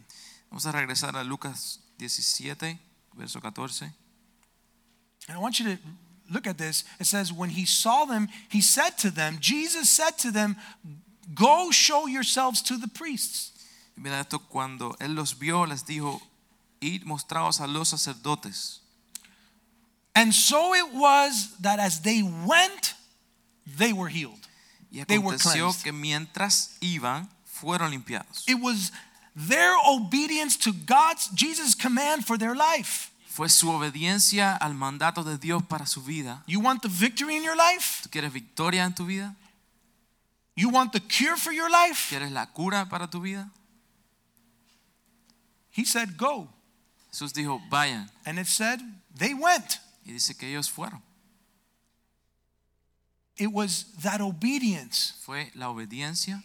Vamos 0.50 0.66
a 0.66 0.72
regresar 0.72 1.16
a 1.16 1.24
Lucas 1.24 1.80
17, 1.98 2.78
verso 3.16 3.40
14. 3.40 3.94
And 5.28 5.38
I 5.38 5.40
want 5.40 5.60
you 5.60 5.66
to 5.66 5.82
look 6.30 6.48
at 6.48 6.58
this. 6.58 6.84
It 7.00 7.06
says, 7.06 7.32
When 7.32 7.52
he 7.52 7.66
saw 7.66 8.06
them, 8.06 8.28
he 8.50 8.62
said 8.62 8.98
to 9.00 9.12
them, 9.12 9.38
Jesus 9.40 9.90
said 9.90 10.18
to 10.20 10.32
them, 10.32 10.56
Go 11.34 11.72
show 11.72 12.08
yourselves 12.08 12.62
to 12.64 12.78
the 12.78 12.88
priests. 12.88 13.52
Mira 13.96 14.22
esto, 14.22 14.40
cuando 14.40 14.96
él 15.00 15.14
los 15.16 15.34
vio, 15.34 15.66
les 15.66 15.84
dijo, 15.84 16.22
id 16.80 17.04
mostraos 17.04 17.60
a 17.60 17.68
los 17.68 17.90
sacerdotes. 17.90 18.79
And 20.20 20.34
so 20.34 20.74
it 20.74 20.94
was 20.94 21.56
that 21.62 21.80
as 21.80 22.02
they 22.02 22.22
went, 22.22 22.94
they 23.66 23.94
were 23.94 24.10
healed. 24.10 24.48
Y 24.92 25.04
They 25.08 25.18
were 25.18 25.38
cleansed. 25.38 25.84
que 25.84 25.94
mientras 25.94 26.76
iban, 26.82 27.30
fueron 27.46 27.92
limpiados. 27.92 28.44
It 28.48 28.60
was 28.60 28.92
their 29.34 29.74
obedience 29.88 30.58
to 30.58 30.74
God's 30.74 31.30
Jesus' 31.34 31.74
command 31.74 32.26
for 32.26 32.38
their 32.38 32.54
life. 32.56 33.12
Fue 33.28 33.48
su 33.48 33.70
obediencia 33.70 34.58
al 34.60 34.74
mandato 34.74 35.24
de 35.24 35.38
Dios 35.38 35.64
para 35.64 35.86
su 35.86 36.02
vida. 36.02 36.44
You 36.48 36.60
want 36.60 36.82
the 36.82 36.90
victory 36.90 37.38
in 37.38 37.44
your 37.44 37.56
life? 37.56 38.02
¿Tú 38.04 38.10
quieres 38.10 38.34
victoria 38.34 38.84
en 38.84 38.94
tu 38.94 39.06
vida? 39.06 39.36
You 40.56 40.68
want 40.70 40.92
the 40.92 41.00
cure 41.00 41.38
for 41.38 41.54
your 41.54 41.70
life? 41.70 42.10
¿Quieres 42.10 42.32
la 42.32 42.48
cura 42.48 42.90
para 42.90 43.08
tu 43.08 43.22
vida? 43.22 43.50
He 45.70 45.86
said, 45.86 46.18
Go. 46.18 46.50
Jesús 47.14 47.32
dijo, 47.32 47.62
vayan. 47.70 48.10
And 48.26 48.38
it 48.38 48.48
said, 48.48 48.82
They 49.16 49.34
went. 49.34 49.80
Y 50.10 50.14
dice 50.14 50.36
que 50.36 50.50
ellos 50.50 50.72
fueron. 50.72 51.04
It 53.36 53.52
was 53.52 53.94
that 54.02 54.22
obedience. 54.22 55.14
Fue 55.24 55.52
la 55.54 55.70
obediencia. 55.70 56.44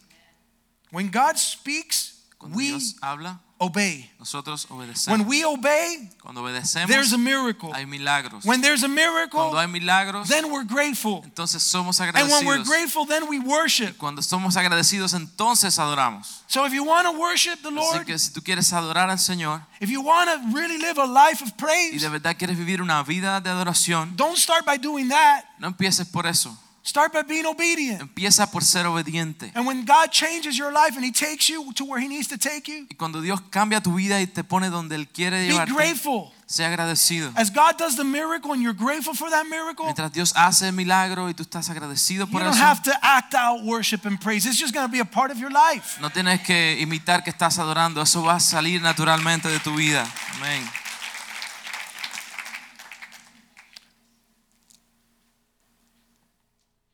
When 0.91 1.11
God 1.11 1.39
speaks, 1.39 2.14
Cuando 2.45 2.57
we 2.59 2.67
Dios 2.69 2.97
habla, 3.01 3.41
obey. 3.59 4.11
nosotros 4.19 4.67
When 5.07 5.27
we 5.27 5.45
obey, 5.45 6.11
Cuando 6.21 6.43
obedecemos, 6.43 6.89
there's 6.89 7.13
a 7.13 7.19
miracle. 7.19 7.73
hay 7.73 7.87
milagros. 7.87 8.45
When 8.45 8.61
there's 8.61 8.83
a 8.83 8.89
miracle, 8.89 9.41
Cuando 9.41 9.59
hay 9.59 9.67
milagros, 9.67 10.29
then 10.29 10.51
we're 10.51 10.65
grateful. 10.65 11.23
entonces 11.25 11.63
somos 11.63 12.01
And 12.01 12.31
when 12.31 12.47
we're 12.47 12.65
grateful, 12.65 13.07
then 13.07 13.29
we 13.29 13.39
worship. 13.39 13.97
Cuando 13.97 14.23
somos 14.23 14.57
agradecidos, 14.57 15.15
entonces 15.15 15.79
adoramos. 15.79 16.43
So 16.47 16.65
if 16.67 16.73
you 16.73 16.85
want 16.85 17.07
to 17.07 17.13
worship 17.13 17.63
the 17.63 17.69
Así 17.71 17.75
Lord, 17.75 18.07
que 18.07 18.19
si 18.19 18.33
tú 18.33 18.43
quieres 18.43 18.73
adorar 18.73 19.11
al 19.11 19.19
Señor 19.19 19.63
if 19.81 19.91
you 19.91 20.01
want 20.03 20.29
to 20.31 20.57
really 20.57 20.79
live 20.79 20.99
a 20.99 21.07
life 21.07 21.43
of 21.43 21.49
y 21.51 21.53
praise, 21.57 22.01
de 22.03 22.09
verdad 22.09 22.37
quieres 22.37 22.59
vivir 22.59 22.83
una 22.83 23.03
vida 23.03 23.41
de 23.41 23.51
adoración, 23.51 24.17
don't 24.17 24.37
start 24.37 24.65
by 24.67 24.77
doing 24.77 25.09
that. 25.09 25.45
no 25.59 25.69
empieces 25.69 26.07
por 26.07 26.27
eso. 26.27 26.57
Start 26.87 27.15
by 27.15 27.23
being 27.23 27.47
obedient. 27.47 28.03
Empieza 28.03 28.51
por 28.51 28.63
ser 28.63 28.85
obediente. 28.87 29.51
And 29.55 29.67
when 29.67 29.87
God 29.87 30.11
changes 30.11 30.59
your 30.59 30.71
life 30.71 30.95
and 30.97 31.03
He 31.03 31.11
takes 31.13 31.49
you 31.49 31.73
to 31.73 31.85
where 31.87 31.99
He 31.99 32.09
needs 32.09 32.29
to 32.29 32.37
take 32.37 32.71
you, 32.71 32.87
Y 32.91 32.95
cuando 32.99 33.23
Dios 33.23 33.41
cambia 33.51 33.81
tu 33.81 33.95
vida 33.95 34.21
y 34.21 34.27
te 34.27 34.45
pone 34.45 34.69
donde 34.69 34.95
Él 34.95 35.09
quiere 35.09 35.39
be 35.47 35.49
llevarte, 35.49 35.73
grateful. 35.73 36.31
sea 36.45 36.67
agradecido. 36.67 37.33
As 37.37 37.51
God 37.51 37.79
does 37.79 37.97
the 37.97 38.05
miracle 38.05 38.53
and 38.53 38.63
you're 38.63 38.75
grateful 38.77 39.15
for 39.15 39.31
that 39.31 39.47
miracle, 39.47 39.87
Mientras 39.87 40.13
Dios 40.13 40.35
hace 40.37 40.67
el 40.69 40.75
milagro 40.75 41.31
y 41.31 41.33
tú 41.33 41.43
estás 41.43 41.71
agradecido 41.71 42.27
por 42.27 42.43
eso. 42.43 42.51
you 42.51 42.55
don't 42.55 42.63
have 42.63 42.83
to 42.83 42.93
act 43.01 43.35
out 43.35 43.65
worship 43.65 44.05
and 44.05 44.21
praise. 44.21 44.45
It's 44.45 44.59
just 44.61 44.75
going 44.75 44.87
to 44.87 44.93
be 44.93 45.01
a 45.01 45.07
part 45.07 45.31
of 45.31 45.39
your 45.39 45.51
life. 45.51 45.99
no 46.03 46.11
tienes 46.11 46.43
que 46.43 46.77
imitar 46.81 47.25
que 47.25 47.31
estás 47.31 47.59
adorando. 47.59 48.03
Eso 48.03 48.23
va 48.23 48.35
a 48.35 48.41
salir 48.41 48.83
naturalmente 48.83 49.49
de 49.49 49.59
tu 49.59 49.75
vida. 49.75 50.07
Amén. 50.37 50.63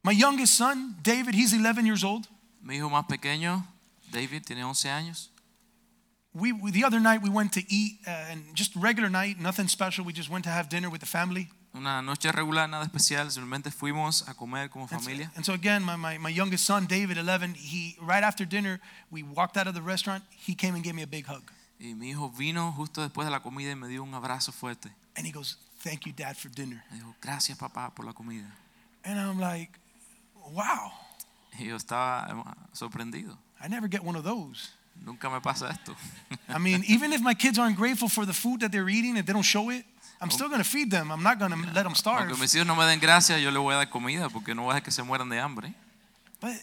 My 0.02 0.12
youngest 0.12 0.54
son, 0.54 0.96
David, 1.02 1.34
he's 1.34 1.52
11 1.52 1.84
years 1.84 2.04
old. 2.04 2.26
Mi 2.62 2.76
hijo 2.76 2.88
más 2.88 3.06
pequeño, 3.06 3.64
David, 4.10 4.44
tiene 4.44 4.64
11 4.64 4.88
años. 4.88 5.30
We, 6.32 6.52
we 6.52 6.70
the 6.70 6.84
other 6.84 7.00
night 7.00 7.22
we 7.22 7.28
went 7.28 7.52
to 7.54 7.60
eat 7.68 7.98
uh, 8.06 8.30
and 8.30 8.54
just 8.54 8.74
regular 8.76 9.10
night, 9.10 9.38
nothing 9.38 9.68
special. 9.68 10.04
We 10.04 10.12
just 10.12 10.30
went 10.30 10.44
to 10.44 10.50
have 10.50 10.68
dinner 10.68 10.88
with 10.88 11.00
the 11.00 11.06
family. 11.06 11.48
Una 11.74 12.02
noche 12.02 12.32
regular, 12.32 12.68
nada 12.68 12.84
especial. 12.84 13.30
Simplemente 13.30 13.70
fuimos 13.70 14.26
a 14.28 14.34
comer 14.34 14.68
como 14.68 14.86
And 14.90 15.02
so, 15.02 15.10
and 15.36 15.44
so 15.44 15.52
again, 15.54 15.82
my, 15.82 15.96
my, 15.96 16.18
my 16.18 16.30
youngest 16.30 16.64
son, 16.64 16.86
David, 16.86 17.18
11, 17.18 17.54
he 17.54 17.96
right 18.00 18.22
after 18.22 18.44
dinner, 18.44 18.80
we 19.10 19.22
walked 19.22 19.56
out 19.56 19.66
of 19.66 19.74
the 19.74 19.82
restaurant. 19.82 20.22
He 20.30 20.54
came 20.54 20.74
and 20.74 20.84
gave 20.84 20.94
me 20.94 21.02
a 21.02 21.06
big 21.06 21.26
hug. 21.26 21.50
Y 21.78 21.94
mi 21.94 22.10
hijo 22.10 22.28
vino 22.28 22.72
justo 22.72 23.02
después 23.02 23.26
de 23.26 23.30
la 23.30 23.40
comida 23.40 23.70
y 23.70 23.74
me 23.74 23.88
dio 23.88 24.02
un 24.02 24.14
abrazo 24.14 24.52
fuerte. 24.52 24.90
And 25.16 25.26
he 25.26 25.32
goes, 25.32 25.56
Thank 25.82 26.06
you, 26.06 26.12
Dad, 26.12 26.36
for 26.36 26.50
dinner. 26.50 26.84
Dijo, 26.92 27.14
gracias 27.22 27.56
papá 27.58 27.94
por 27.94 28.04
la 28.04 28.12
comida. 28.12 28.46
And 29.02 29.18
I'm 29.18 29.40
like, 29.40 29.79
Wow, 30.52 30.92
Y 31.58 31.66
yo 31.66 31.76
estaba 31.76 32.26
eh, 32.30 32.66
sorprendido. 32.72 33.36
I 33.62 33.68
never 33.68 33.88
get 33.88 34.02
one 34.02 34.16
of 34.16 34.24
those. 34.24 34.70
Nunca 35.04 35.30
me 35.30 35.40
pasa 35.40 35.68
esto. 35.68 35.94
I 36.48 36.58
mean, 36.58 36.84
even 36.88 37.12
if 37.12 37.20
my 37.20 37.34
kids 37.34 37.58
aren't 37.58 37.76
grateful 37.76 38.08
for 38.08 38.26
the 38.26 38.32
food 38.32 38.60
that 38.60 38.70
they're 38.70 38.88
eating, 38.88 39.16
if 39.16 39.26
they 39.26 39.32
don't 39.32 39.42
show 39.42 39.70
it, 39.70 39.84
I'm 40.20 40.30
still 40.30 40.48
going 40.48 40.62
to 40.62 40.68
feed 40.68 40.90
them. 40.90 41.10
I'm 41.10 41.22
not 41.22 41.38
going 41.38 41.52
to 41.52 41.58
let 41.74 41.84
them 41.84 41.94
starve. 41.94 42.28
Aunque 42.28 42.38
mis 42.38 42.54
hijos 42.54 42.66
no 42.66 42.74
me 42.74 42.84
den 42.84 43.00
gracias, 43.00 43.40
yo 43.40 43.50
les 43.50 43.60
voy 43.60 43.74
a 43.74 43.78
dar 43.78 43.88
comida 43.90 44.28
porque 44.28 44.54
no 44.54 44.62
voy 44.62 44.72
a 44.72 44.74
dejar 44.74 44.84
que 44.84 44.90
se 44.90 45.02
mueran 45.02 45.28
de 45.30 45.38
hambre. 45.38 45.74
But 46.40 46.56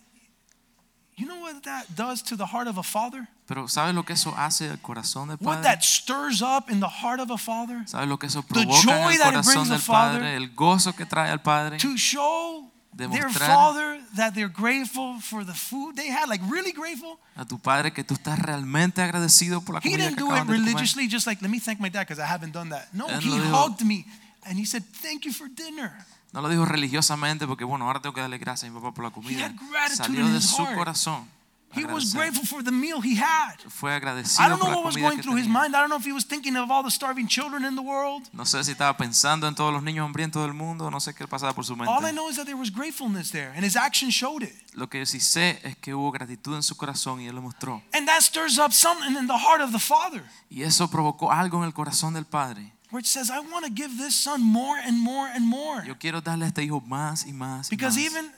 you 1.16 1.26
know 1.26 1.40
what 1.42 1.64
that 1.64 1.96
does 1.96 2.22
to 2.24 2.36
the 2.36 2.46
heart 2.46 2.68
of 2.68 2.78
a 2.78 2.84
father? 2.84 3.28
Pero 3.48 3.68
¿sabes 3.68 3.96
lo 3.96 4.04
que 4.04 4.14
eso 4.14 4.34
hace 4.38 4.70
al 4.70 4.80
corazón 4.80 5.30
del 5.30 5.38
What 5.40 5.64
that 5.64 5.84
stirs 5.84 6.42
up 6.42 6.70
in 6.70 6.80
the 6.80 6.90
heart 6.90 7.20
of 7.20 7.32
a 7.32 7.38
father? 7.38 7.84
¿Sabes 7.88 8.08
lo 8.08 8.18
que 8.20 8.28
eso 8.28 8.44
The 8.44 8.66
provoca 8.66 8.78
en 8.78 8.84
joy 8.84 9.14
el 9.16 9.22
corazón 9.22 9.54
brings 9.54 9.70
del 9.70 9.78
the 9.80 9.84
father 9.84 10.20
padre? 10.22 10.36
El 10.36 10.54
gozo 10.54 10.94
que 10.96 11.06
trae 11.06 11.32
al 11.32 11.42
padre. 11.42 11.78
To 11.78 11.96
show 11.98 12.67
demostrar 12.98 13.48
father 13.56 14.02
that 14.16 14.34
they're 14.34 14.50
grateful 14.52 15.20
for 15.22 15.46
the 15.46 15.54
food 15.54 15.96
they 15.96 16.10
had, 16.10 16.28
like 16.28 16.44
really 16.50 16.72
grateful. 16.72 17.18
a 17.36 17.46
tu 17.46 17.60
padre 17.60 17.92
que 17.94 18.04
tú 18.04 18.16
estás 18.16 18.40
realmente 18.40 19.02
agradecido 19.02 19.62
por 19.62 19.76
la 19.76 19.82
comida 19.82 19.98
He 19.98 20.08
didn't 20.10 20.18
do 20.20 20.28
it 20.28 20.32
acaban 20.34 20.48
de 20.48 20.54
comer. 20.54 20.66
religiously, 20.66 21.08
just 21.08 21.28
like, 21.28 21.42
let 21.42 21.50
me 21.52 21.60
thank 21.60 21.80
my 21.80 21.90
dad 21.90 22.08
because 22.08 22.20
I 22.22 22.26
haven't 22.26 22.54
done 22.54 22.70
that. 22.72 22.88
No, 22.94 23.08
Él 23.08 23.22
he 23.22 23.30
dijo- 23.30 23.52
hugged 23.52 23.86
me 23.86 24.06
and 24.44 24.58
he 24.60 24.66
said, 24.66 24.84
thank 25.02 25.24
you 25.26 25.32
for 25.34 25.48
dinner. 25.50 25.92
No 26.34 26.42
lo 26.42 26.50
dijo 26.50 26.66
religiosamente 26.66 27.48
porque 27.48 27.64
bueno, 27.64 27.86
ahora 27.86 28.02
tengo 28.02 28.14
que 28.14 28.22
darle 28.22 28.38
gracias 28.38 28.70
a 28.70 28.74
mi 28.74 28.80
papá 28.80 28.94
por 28.94 29.04
la 29.06 29.12
comida. 29.12 29.46
had 29.46 29.56
gratitude 29.72 29.96
Salió 29.98 30.26
in 30.26 30.32
de 30.34 30.38
his 30.40 30.46
su 30.50 30.62
heart. 30.62 30.76
corazón. 30.76 31.28
He 31.74 31.84
was 31.86 32.14
grateful 32.14 32.46
for 32.46 32.64
the 32.64 32.72
meal 32.72 33.02
he 33.02 33.16
had. 33.16 33.58
Fue 33.70 33.92
I 33.92 33.96
agradecido 33.98 34.48
don't 34.50 34.60
por 34.60 34.70
know 34.70 34.78
what 34.78 34.86
was 34.86 34.96
going 34.96 35.20
through 35.22 35.38
his 35.38 35.48
tenía. 35.48 35.62
mind. 35.62 35.76
I 35.76 35.80
don't 35.82 35.90
know 35.90 35.98
if 36.00 36.06
he 36.06 36.14
was 36.14 36.24
thinking 36.26 36.56
of 36.56 36.72
all 36.72 36.82
the 36.82 36.90
starving 36.90 37.28
children 37.28 37.66
in 37.66 37.76
the 37.76 37.82
world. 37.82 38.28
No 38.34 38.46
sé 38.46 38.64
si 38.64 38.72
estaba 38.72 38.96
pensando 38.98 39.48
en 39.48 39.54
todos 39.54 39.74
los 39.74 39.84
niños 39.84 40.06
hambrientos 40.06 40.42
del 40.44 40.54
mundo, 40.54 40.90
no 40.90 41.00
sé 41.00 41.14
qué 41.14 41.28
pasaba 41.28 41.54
por 41.54 41.66
su 41.66 41.74
All 41.74 42.06
I 42.06 42.12
know 42.12 42.30
is 42.30 42.38
that 42.38 42.46
there 42.46 42.56
was 42.58 42.72
gratefulness 42.72 43.32
there, 43.32 43.52
and 43.56 43.64
his 43.66 43.76
action 43.76 44.10
showed 44.10 44.44
it. 44.44 44.56
Lo 44.74 44.88
que 44.88 45.06
sí 45.06 45.20
sé 45.20 45.60
es 45.64 45.76
que 45.78 45.94
hubo 45.94 46.12
gratitud 46.12 46.56
en 46.56 46.64
su 46.64 46.76
corazón 46.76 47.22
y 47.22 47.28
él 47.28 47.36
lo 47.36 47.42
mostró. 47.42 47.84
And 47.94 48.08
that 48.08 48.22
stirs 48.22 48.58
up 48.58 48.72
something 48.72 49.16
in 49.18 49.28
the 49.28 49.38
heart 49.38 49.62
of 49.62 49.72
the 49.72 49.80
father, 49.80 50.24
Y 50.50 50.64
eso 50.64 50.88
provocó 50.90 51.32
algo 51.32 51.58
en 51.60 51.66
el 51.66 51.74
corazón 51.74 52.14
del 52.14 52.26
padre. 52.26 52.74
it 52.94 53.06
says, 53.06 53.30
I 53.30 53.40
want 53.40 53.66
to 53.66 53.72
give 53.72 53.98
this 53.98 54.16
son 54.16 54.42
more 54.42 54.78
and 54.80 54.98
more 55.00 55.28
and 55.28 55.46
more. 55.46 55.84
Yo 55.86 55.96
quiero 56.00 56.22
darle 56.22 56.46
a 56.46 56.48
este 56.48 56.64
hijo 56.64 56.82
más 56.82 57.26
y 57.28 57.34
más. 57.34 57.68
y 57.72 57.76
Because 57.76 57.98
más. 58.00 58.06
even, 58.06 58.32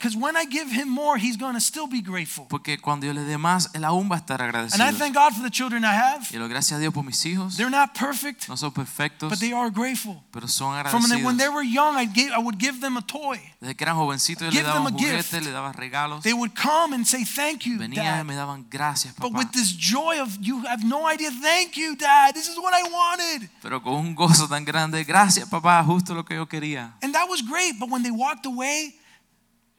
because 0.00 0.16
when 0.16 0.34
I 0.34 0.46
give 0.46 0.70
him 0.70 0.88
more, 0.88 1.18
he's 1.18 1.36
going 1.36 1.52
to 1.52 1.60
still 1.60 1.86
be 1.86 2.00
grateful. 2.00 2.46
Porque 2.48 2.78
cuando 2.80 3.06
yo 3.06 3.12
le 3.12 3.20
dé 3.24 3.36
más, 3.36 3.68
él 3.74 3.84
aún 3.84 4.08
va 4.10 4.16
a 4.16 4.18
estar 4.18 4.40
agradecido. 4.40 4.82
And. 4.82 4.96
I 4.96 4.98
thank 4.98 5.14
God 5.14 5.34
for 5.34 5.42
the 5.42 5.50
children 5.50 5.84
I 5.84 5.92
have. 5.94 6.26
Y 6.32 6.38
lo 6.38 6.48
gracias 6.48 6.78
a 6.78 6.80
Dios 6.80 6.94
por 6.94 7.04
mis 7.04 7.22
hijos. 7.26 7.56
They're 7.56 7.70
not 7.70 7.92
perfect, 7.92 8.48
No 8.48 8.56
son 8.56 8.72
perfectos, 8.72 9.28
but 9.28 9.38
they 9.38 9.52
are 9.52 9.70
grateful. 9.70 10.22
pero 10.32 10.48
son 10.48 10.74
agradecidos. 10.74 11.06
From 11.06 11.18
the- 11.18 11.24
when 11.26 11.36
they 11.36 11.48
were 11.48 11.62
young, 11.62 11.98
I, 11.98 12.06
gave, 12.06 12.32
I 12.32 12.38
would 12.38 12.58
give 12.58 12.80
them 12.80 12.96
a 12.96 13.02
toy. 13.02 13.38
Desde 13.60 13.76
que 13.76 13.84
eran 13.84 13.96
jovencitos 13.96 14.42
yo 14.54 14.60
le 14.60 14.62
daba 14.62 14.74
them 14.74 14.86
un 14.86 14.94
a 14.94 14.98
gift. 14.98 15.30
juguete, 15.30 15.44
le 15.44 15.50
daba 15.50 15.72
regalos. 15.72 16.22
They 16.22 16.32
would 16.32 16.54
come 16.54 16.94
and 16.94 17.04
say, 17.06 17.24
Thank 17.24 17.66
you, 17.66 17.78
Venían 17.78 18.20
y 18.20 18.24
me 18.24 18.34
daban 18.34 18.64
gracias, 18.70 19.12
papá. 19.12 19.28
But 19.28 19.36
with 19.36 19.50
this 19.52 19.76
joy 19.76 20.18
of, 20.18 20.38
you 20.40 20.64
have 20.66 20.82
no 20.82 21.06
idea, 21.06 21.30
thank 21.42 21.76
you, 21.76 21.94
Dad. 21.94 22.32
This 22.34 22.48
is 22.48 22.56
what 22.56 22.72
I 22.72 22.82
wanted. 22.88 23.50
Pero 23.60 23.82
con 23.82 23.94
un 23.94 24.14
gozo 24.14 24.48
tan 24.48 24.64
grande, 24.64 25.04
gracias, 25.04 25.46
papá, 25.46 25.84
justo 25.84 26.14
lo 26.14 26.24
que 26.24 26.36
yo 26.36 26.46
quería. 26.46 26.94
And 27.02 27.12
that 27.12 27.28
was 27.28 27.42
great. 27.42 27.78
But 27.78 27.90
when 27.90 28.02
they 28.02 28.10
walked 28.10 28.46
away, 28.46 28.94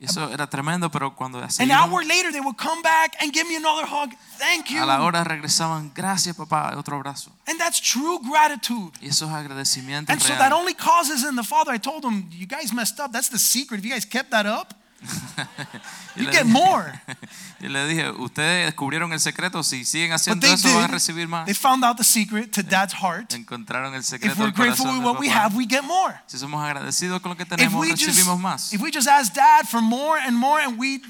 Y 0.01 0.05
eso 0.05 0.31
era 0.31 0.47
tremendo, 0.49 0.89
pero 0.89 1.15
cuando 1.15 1.37
an 1.37 1.71
hour 1.71 2.03
later, 2.03 2.31
they 2.31 2.41
would 2.41 2.57
come 2.57 2.81
back 2.81 3.15
and 3.21 3.31
give 3.31 3.47
me 3.47 3.55
another 3.55 3.85
hug. 3.85 4.09
Thank 4.39 4.71
you. 4.71 4.81
a 4.81 4.85
la 4.87 5.03
hora 5.03 5.23
regresaban, 5.23 5.91
gracias, 5.93 6.35
papá, 6.35 6.73
otro 6.75 6.97
abrazo. 6.97 7.31
And 7.45 7.59
that's 7.59 7.79
true 7.79 8.19
gratitude. 8.27 8.91
Y 8.99 9.09
eso 9.09 9.27
es 9.27 9.31
agradecimiento 9.31 10.11
And 10.11 10.19
so 10.19 10.29
real. 10.29 10.39
that 10.39 10.53
only 10.53 10.73
causes 10.73 11.23
in 11.23 11.35
the 11.35 11.43
Father. 11.43 11.71
I 11.71 11.77
told 11.77 12.01
them, 12.01 12.27
you 12.31 12.47
guys 12.47 12.73
messed 12.73 12.99
up. 12.99 13.11
That's 13.11 13.29
the 13.29 13.37
secret. 13.37 13.77
If 13.77 13.85
you 13.85 13.91
guys 13.91 14.03
kept 14.03 14.31
that 14.31 14.47
up, 14.47 14.73
you 16.15 16.25
get 16.31 16.45
more. 16.45 16.91
Y 17.59 17.67
le 17.67 17.87
dije, 17.87 18.09
ustedes 18.09 18.65
descubrieron 18.65 19.13
el 19.13 19.19
secreto, 19.19 19.61
si 19.63 19.85
siguen 19.85 20.11
haciendo 20.13 20.47
eso 20.47 20.67
van 20.73 20.85
a 20.85 20.87
did. 20.87 20.93
recibir 20.93 21.27
más. 21.27 21.45
They 21.45 21.53
found 21.53 21.83
out 21.85 21.97
the 21.97 22.03
secret 22.03 22.51
to 22.53 22.63
Dad's 22.63 22.93
heart. 22.93 23.31
Encontraron 23.33 23.93
el 23.93 23.99
If 24.01 24.07
secreto 24.07 24.35
we're 24.39 24.51
del 24.51 24.53
grateful 24.65 24.87
with 24.91 25.03
what 25.03 25.19
we 25.19 25.29
have, 25.29 25.55
we 25.55 25.65
get 25.67 25.83
more. 25.83 26.19
Si 26.25 26.37
somos 26.39 26.59
agradecidos 26.63 27.21
con 27.21 27.29
lo 27.29 27.35
que 27.37 27.43
If 27.43 27.49
tenemos, 27.49 27.87
recibimos 27.87 28.39
más. 28.39 28.73
if 28.73 28.81
we 28.81 28.89
just 28.91 29.07
ask 29.07 29.33
Dad 29.33 29.67
for 29.67 29.81
more 29.81 30.17
and 30.19 30.35
more 30.35 30.59
and 30.59 30.79
we 30.79 31.01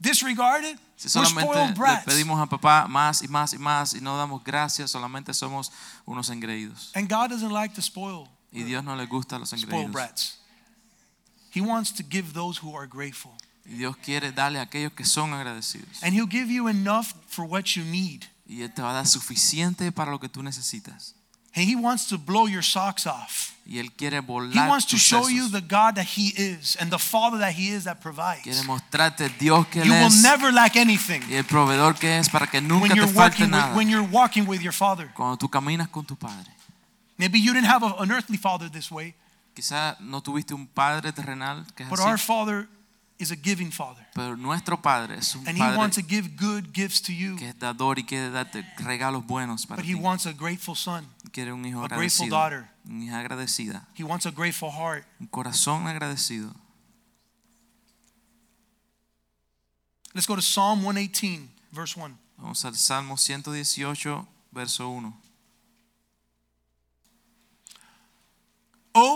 disregard 0.00 0.64
it, 0.64 0.78
Si 0.96 1.08
we're 1.08 1.26
solamente 1.26 1.52
spoiled 1.52 1.76
le 1.78 2.02
pedimos 2.04 2.40
a 2.40 2.46
papá 2.46 2.86
más 2.88 3.22
y 3.22 3.28
más 3.28 3.52
y 3.52 3.58
más 3.58 3.94
y 3.94 4.00
no 4.00 4.16
damos 4.16 4.42
gracias, 4.42 4.90
solamente 4.90 5.34
somos 5.34 5.70
unos 6.06 6.30
engreídos. 6.30 6.92
And 6.94 7.08
God 7.10 7.28
doesn't 7.30 7.52
like 7.52 7.74
to 7.74 7.82
spoil 7.82 8.28
Y 8.52 8.62
Dios 8.62 8.82
no 8.84 8.94
le 8.96 9.06
gusta 9.06 9.36
a 9.36 9.38
los 9.38 9.50
spoiled 9.50 9.64
engreídos. 9.68 9.92
brats. 9.92 10.38
He 11.54 11.60
wants 11.60 11.92
to 11.94 12.02
give 12.02 12.32
those 12.32 12.60
who 12.62 12.76
are 12.76 12.86
grateful. 12.86 13.32
Dios 13.64 13.96
quiere 13.96 14.32
darle 14.32 14.58
a 14.58 14.62
aquellos 14.62 14.92
que 14.92 15.04
son 15.04 15.32
agradecidos. 15.32 16.02
And 16.02 16.14
he'll 16.14 16.28
give 16.28 16.50
you 16.52 16.68
enough 16.68 17.14
for 17.28 17.44
what 17.44 17.76
you 17.76 17.84
need. 17.84 18.26
Y 18.46 18.62
Él 18.62 18.72
te 18.72 18.82
va 18.82 18.90
a 18.90 18.94
dar 18.94 19.06
suficiente 19.06 19.90
para 19.92 20.10
lo 20.10 20.18
que 20.18 20.28
tú 20.28 20.42
necesitas. 20.42 21.14
And 21.56 21.64
he 21.68 21.76
wants 21.76 22.08
to 22.08 22.18
blow 22.18 22.46
your 22.48 22.64
socks 22.64 23.06
off. 23.06 23.52
Y 23.64 23.78
Él 23.78 23.92
quiere 23.92 24.20
volar 24.20 24.52
He 24.52 24.68
wants 24.68 24.86
to 24.86 24.98
show 24.98 25.28
you 25.28 25.48
the 25.48 25.60
God 25.62 25.94
that 25.94 26.04
he 26.18 26.34
is 26.36 26.76
and 26.80 26.90
the 26.90 26.98
Father 26.98 27.38
that 27.38 27.54
he 27.54 27.68
is 27.68 27.84
that 27.84 28.00
provides. 28.00 28.42
Quiere 28.42 28.62
mostrarte 28.64 29.30
Dios 29.38 29.66
que 29.68 29.80
Él 29.82 29.86
You 29.86 29.94
will 29.94 30.22
never 30.22 30.52
lack 30.52 30.76
anything 30.76 31.22
y 31.30 31.36
el 31.36 31.44
proveedor 31.44 31.94
que 31.94 32.18
es 32.18 32.28
para 32.28 32.48
que 32.48 32.58
when 32.58 32.68
nunca 32.68 32.88
te 32.88 32.96
you're 32.96 33.06
falte 33.08 33.44
working 33.44 33.52
with, 33.52 33.76
when 33.76 33.88
you're 33.88 34.08
walking 34.10 34.46
with 34.46 34.60
your 34.60 34.74
Father. 34.74 35.10
Cuando 35.14 35.38
tú 35.38 35.48
caminas 35.48 35.88
con 35.88 36.04
tu 36.04 36.16
Padre. 36.16 36.50
Maybe 37.16 37.38
you 37.38 37.54
didn't 37.54 37.68
have 37.70 37.84
a- 37.84 37.94
an 38.02 38.10
earthly 38.10 38.36
father 38.36 38.68
this 38.68 38.90
way, 38.90 39.14
Quizá 39.54 39.96
no 40.00 40.20
tuviste 40.22 40.52
un 40.54 40.66
Padre 40.66 41.12
terrenal 41.12 41.64
que 41.74 41.84
es 41.84 41.88
but 41.88 42.00
our 42.00 42.14
así, 42.14 42.26
Father 42.26 42.68
is 43.18 43.30
a 43.30 43.36
giving 43.36 43.70
Father. 43.70 44.04
pero 44.14 44.36
nuestro 44.36 44.82
Padre 44.82 45.16
es 45.18 45.34
un 45.36 45.46
And 45.46 45.56
he 45.56 45.62
wants 45.76 45.96
to 45.96 46.02
Padre 46.02 46.16
give 46.22 46.36
good 46.36 46.72
gifts 46.74 47.00
to 47.02 47.12
you, 47.12 47.36
que 47.36 47.48
es 47.50 47.58
dador 47.58 47.98
y 47.98 48.04
quiere 48.04 48.30
darte 48.30 48.64
regalos 48.78 49.24
buenos 49.24 49.64
para 49.66 49.80
but 49.80 49.88
he 49.88 49.94
ti. 49.94 50.00
wants 50.00 50.26
a 50.26 50.32
grateful 50.32 50.74
son. 50.74 51.06
Quiere 51.32 51.52
un 51.52 51.64
hijo 51.64 51.84
a 51.84 51.88
grateful 51.88 52.26
agradecido, 52.26 52.30
daughter. 52.36 52.70
una 52.84 53.04
hija 53.04 53.18
agradecida, 53.20 53.86
He 53.96 54.02
wants 54.02 54.26
a 54.26 54.30
grateful 54.32 54.70
heart. 54.72 55.06
un 55.20 55.28
corazón 55.28 55.86
agradecido. 55.86 56.52
Let's 60.14 60.26
go 60.26 60.36
to 60.36 60.42
Psalm 60.42 60.82
118, 60.82 61.48
verse 61.72 61.96
1. 61.96 62.16
Vamos 62.38 62.64
al 62.64 62.74
Salmo 62.76 63.16
118, 63.16 64.26
verso 64.52 64.88
1. 64.88 65.12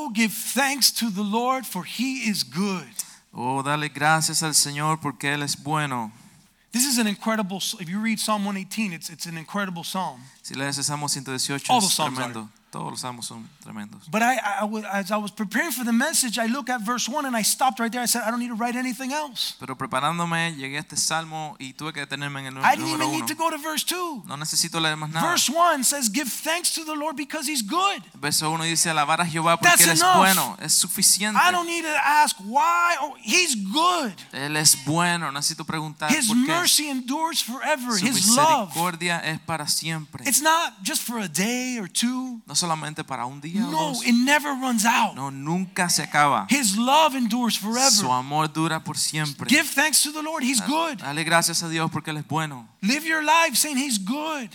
Oh, 0.09 0.11
give 0.11 0.33
thanks 0.33 0.91
to 0.93 1.11
the 1.11 1.23
Lord, 1.23 1.67
for 1.67 1.85
he 1.85 2.29
is 2.29 2.43
good. 2.43 2.89
Oh, 3.35 3.63
dale 3.63 3.91
gracias 3.91 4.43
al 4.43 4.55
Señor 4.55 5.01
porque 5.03 5.25
Él 5.25 5.43
es 5.43 5.55
bueno. 5.55 6.11
This 6.73 6.87
is 6.87 6.99
an 6.99 7.07
incredible, 7.07 7.59
if 7.79 7.91
you 7.91 8.01
read 8.01 8.19
Psalm 8.19 8.45
118, 8.47 8.95
it's, 8.95 9.11
it's 9.11 9.27
an 9.27 9.37
incredible 9.37 9.85
psalm. 9.85 10.21
Si 10.43 10.55
lees 10.55 10.79
el 10.79 10.85
Salmo 10.85 11.09
118 11.09 11.71
All 11.71 11.81
the 11.81 11.87
es 11.87 11.93
Psalms 11.93 12.17
tremendo. 12.17 12.49
Todos 12.71 12.91
los 12.91 13.01
salmos 13.01 13.27
son 13.27 13.49
tremendos. 13.63 14.11
But 14.11 14.21
I, 14.23 14.37
I, 14.37 14.65
I 14.67 15.01
as 15.01 15.11
I 15.11 15.17
was 15.17 15.31
preparing 15.33 15.73
for 15.73 15.85
the 15.85 15.93
message, 15.93 16.39
I 16.39 16.47
looked 16.47 16.69
at 16.69 16.83
verse 16.83 17.09
1 17.09 17.25
and 17.25 17.35
I 17.35 17.43
stopped 17.43 17.81
right 17.81 17.91
there. 17.91 18.03
I 18.03 18.07
said, 18.07 18.23
I 18.27 18.31
don't 18.31 18.41
need 18.41 18.49
to 18.51 18.55
write 18.57 18.77
anything 18.77 19.13
else. 19.13 19.55
Pero 19.59 19.75
preparándome, 19.77 20.55
llegué 20.57 20.77
a 20.77 20.81
este 20.81 20.97
salmo 20.99 21.57
y 21.59 21.73
tuve 21.73 21.93
que 21.95 22.01
detenerme 22.01 22.41
en 22.47 22.59
el 22.59 22.63
I 22.63 22.77
didn't 22.77 22.91
número 22.91 23.09
even 23.09 23.11
need 23.13 23.27
to 23.27 23.35
go 23.35 23.49
to 23.51 23.57
verse 23.59 23.85
2. 23.87 24.27
No 24.27 24.37
necesito 24.37 24.81
leer 24.81 24.97
más 24.97 25.11
nada. 25.11 25.27
Verse 25.31 25.49
1 25.51 25.83
says, 25.85 26.11
Give 26.13 26.29
thanks 26.29 26.75
to 26.75 26.85
the 26.85 26.95
Lord 26.95 27.17
because 27.17 27.47
he's 27.51 27.63
good. 27.63 28.03
Verso 28.21 28.51
1 28.51 28.65
dice 28.65 28.91
alabar 28.91 29.21
a 29.23 29.25
Jehová 29.27 29.57
porque 29.57 29.71
That's 29.71 29.83
Él 29.87 29.93
es 29.93 30.01
enough. 30.03 30.17
bueno, 30.19 30.57
es 30.61 30.75
suficiente. 30.75 31.41
I 31.43 31.51
don't 31.51 31.67
need 31.67 31.85
to 31.85 31.97
ask 32.05 32.37
why. 32.45 32.97
Oh, 33.01 33.17
he's 33.23 33.57
good. 33.57 34.13
Él 34.33 34.57
es 34.59 34.77
bueno, 34.85 35.27
no 35.33 35.33
necesito 35.33 35.65
preguntar 35.65 36.11
His 36.11 36.27
por 36.29 36.37
qué. 36.37 36.47
mercy 36.47 36.89
endures 36.91 37.43
forever. 37.43 37.99
Su 37.99 38.05
His 38.07 38.29
love. 38.37 38.69
misericordia 38.69 39.21
es 39.21 39.41
para 39.41 39.67
siempre. 39.67 40.25
It's 40.29 40.43
not 40.43 40.75
just 40.83 41.03
for 41.03 41.19
a 41.19 41.29
day 41.29 41.79
or 41.79 41.89
two. 41.89 42.43
No 42.47 42.55
solamente 42.59 43.05
para 43.05 43.25
un 43.27 43.41
día 43.41 43.67
o 43.67 43.71
No, 43.71 43.89
dos. 43.89 44.07
it 44.07 44.13
never 44.15 44.53
runs 44.55 44.85
out. 44.85 45.15
No, 45.15 45.31
nunca 45.31 45.89
se 45.89 46.03
acaba. 46.03 46.47
His 46.51 46.77
love 46.77 47.15
endures 47.17 47.57
forever. 47.57 47.91
Su 47.91 48.13
amor 48.13 48.49
dura 48.53 48.81
por 48.85 48.97
siempre. 48.99 49.49
Give 49.49 49.65
thanks 49.67 50.03
to 50.03 50.13
the 50.13 50.23
Lord. 50.23 50.43
He's 50.43 50.61
good. 50.61 50.99
Dale 50.99 51.25
gracias 51.25 51.63
a 51.63 51.69
Dios 51.69 51.91
porque 51.91 52.11
Él 52.11 52.19
es 52.19 52.27
bueno. 52.27 52.69
Live 52.83 53.05
your 53.07 53.23
life 53.23 53.57
saying 53.57 53.79
He's 53.79 53.99
good. 53.99 54.51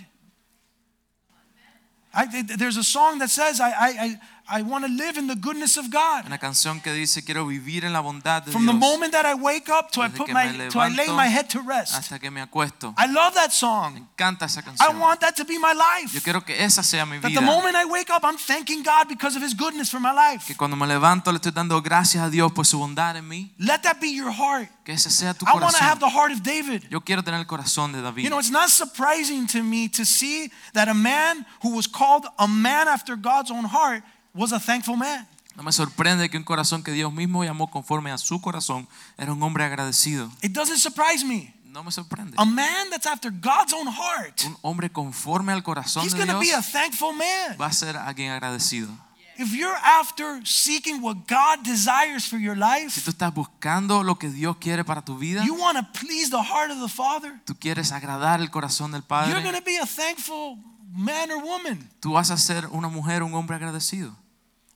I, 2.16 2.26
there's 2.44 2.78
a 2.78 2.84
song 2.84 3.18
that 3.20 3.30
says, 3.32 3.60
I, 3.60 3.72
I, 3.72 4.20
I, 4.50 4.62
want 4.62 4.86
to 4.86 4.92
live 4.92 5.18
in 5.18 5.28
the 5.28 5.36
goodness 5.36 5.78
of 5.78 5.90
God. 5.90 6.26
Una 6.26 6.38
canción 6.38 6.82
que 6.82 6.92
dice 6.94 7.24
quiero 7.24 7.46
vivir 7.48 7.86
en 7.86 7.94
la 7.94 8.02
bondad 8.02 8.44
de 8.44 8.52
From 8.52 8.66
the 8.66 8.74
moment 8.74 9.14
that 9.14 9.26
I 9.26 9.34
wake 9.36 9.70
up 9.70 9.92
to 9.92 10.02
I 10.02 10.08
Desde 10.10 10.18
put 10.18 10.28
que 10.28 10.34
my 10.34 10.44
to 10.70 10.80
I 10.80 10.90
lay 10.90 11.08
levanto 11.08 11.16
my 11.16 11.28
head 11.28 11.48
to 11.50 11.62
rest. 11.62 11.94
hasta 11.94 12.20
que 12.20 12.30
me 12.30 12.42
acuesto. 12.42 12.94
I 12.98 13.08
love 13.08 13.34
that 13.36 13.48
Me 13.50 13.54
song. 13.54 13.98
encanta 13.98 14.46
esa 14.46 14.60
I 14.60 14.64
canción. 14.64 15.00
want 15.00 15.22
that 15.22 15.36
to 15.38 15.46
be 15.46 15.58
my 15.58 15.72
Yo 15.74 15.80
life. 16.04 16.22
quiero 16.24 16.42
que 16.44 16.62
esa 16.64 16.84
sea 16.84 17.06
mi 17.06 17.20
That 17.20 17.30
vida. 17.30 17.40
the 17.40 17.46
moment 17.46 17.76
I 17.76 17.86
wake 17.86 18.10
up, 18.10 18.24
I'm 18.24 18.38
thanking 18.38 18.84
God 18.84 19.08
because 19.08 19.36
of 19.38 19.44
His 19.44 19.54
goodness 19.56 19.90
for 19.90 20.00
my 20.00 20.12
life. 20.14 20.46
Que 20.46 20.56
cuando 20.56 20.76
me 20.76 20.88
levanto 20.88 21.32
le 21.32 21.38
estoy 21.38 21.52
dando 21.54 21.82
gracias 21.82 22.24
a 22.24 22.30
Dios 22.30 22.52
por 22.52 22.66
su 22.66 22.78
bondad 22.80 23.16
en 23.16 23.28
mí. 23.28 23.52
Let 23.60 23.84
that 23.84 24.00
be 24.02 24.14
your 24.14 24.32
heart. 24.32 24.70
Que 24.84 24.94
ese 24.94 25.10
sea 25.10 25.34
tu 25.34 25.46
I 25.46 25.54
want 25.58 25.76
to 25.76 25.82
have 25.84 26.00
corazón. 26.00 26.00
the 26.00 26.10
heart 26.10 26.32
of 26.34 26.44
David. 26.44 26.84
Yo 26.90 27.00
quiero 27.02 27.24
tener 27.24 27.40
el 27.40 27.46
corazón 27.48 27.94
de 27.94 28.02
David. 28.02 28.24
You 28.24 28.30
know, 28.30 28.40
it's 28.40 28.52
not 28.52 28.70
surprising 28.70 29.48
to 29.48 29.64
me 29.64 29.88
to 29.90 30.04
see 30.04 30.52
that 30.74 30.90
a 30.90 30.94
man 30.94 31.46
who 31.62 31.70
was 31.76 31.88
called 31.88 32.26
a 32.38 32.48
man 32.48 32.88
after 32.90 33.16
God's 33.16 33.50
own 33.50 33.64
heart 33.64 34.04
was 34.34 34.52
a 34.54 34.60
thankful 34.60 34.96
man. 34.98 35.28
No 35.56 35.62
me 35.64 35.72
sorprende 35.72 36.30
que 36.30 36.38
un 36.38 36.44
corazón 36.44 36.82
que 36.84 36.92
Dios 36.92 37.14
mismo 37.14 37.44
llamó 37.44 37.70
conforme 37.70 38.12
a 38.12 38.18
su 38.18 38.42
corazón 38.42 38.88
era 39.18 39.32
un 39.34 39.42
hombre 39.44 39.64
agradecido. 39.64 40.32
It 40.42 40.52
doesn't 40.52 40.80
surprise 40.80 41.24
me. 41.24 41.54
No 41.66 41.84
me 41.84 41.92
sorprende. 41.92 42.36
A 42.38 42.46
man 42.46 42.90
that's 42.92 43.06
after 43.08 43.32
God's 43.32 43.74
own 43.74 43.88
heart, 43.88 44.44
Un 44.46 44.58
hombre 44.62 44.90
conforme 44.92 45.52
al 45.54 45.62
corazón 45.64 46.04
he's 46.04 46.14
de 46.14 46.26
to 46.26 46.40
be 46.40 46.52
a 46.52 46.58
Dios 46.58 46.72
thankful 46.72 47.14
man. 47.14 47.58
va 47.60 47.68
a 47.68 47.74
ser 47.74 47.96
alguien 47.98 48.32
agradecido. 48.32 48.90
If 49.38 49.52
you're 49.54 49.76
after 49.84 50.42
seeking 50.46 51.02
what 51.02 51.18
God 51.28 51.64
desires 51.64 52.28
for 52.28 52.38
your 52.40 52.56
life, 52.56 52.92
Si 52.92 53.02
tú 53.02 53.10
estás 53.10 53.34
buscando 53.34 54.04
lo 54.04 54.18
que 54.20 54.30
Dios 54.30 54.58
quiere 54.58 54.84
para 54.84 55.04
tu 55.04 55.18
vida, 55.18 55.44
you 55.44 55.56
want 55.56 55.78
to 55.78 56.00
please 56.00 56.30
the 56.30 56.42
heart 56.44 56.70
of 56.72 56.80
the 56.80 56.88
Father, 56.90 57.40
tú 57.46 57.56
quieres 57.60 57.92
agradar 57.92 58.40
el 58.42 58.50
corazón 58.52 58.92
del 58.92 59.02
Padre. 59.02 59.32
you're 59.32 59.42
going 59.44 59.56
to 59.60 59.66
be 59.66 59.78
a 59.80 59.86
thankful 59.88 60.58
man 60.96 61.32
or 61.32 61.38
woman. 61.44 61.90
tú 62.00 62.14
vas 62.14 62.30
a 62.30 62.38
ser 62.38 62.68
una 62.72 62.88
mujer, 62.90 63.24
un 63.24 63.34
hombre 63.34 63.56
agradecido. 63.56 64.16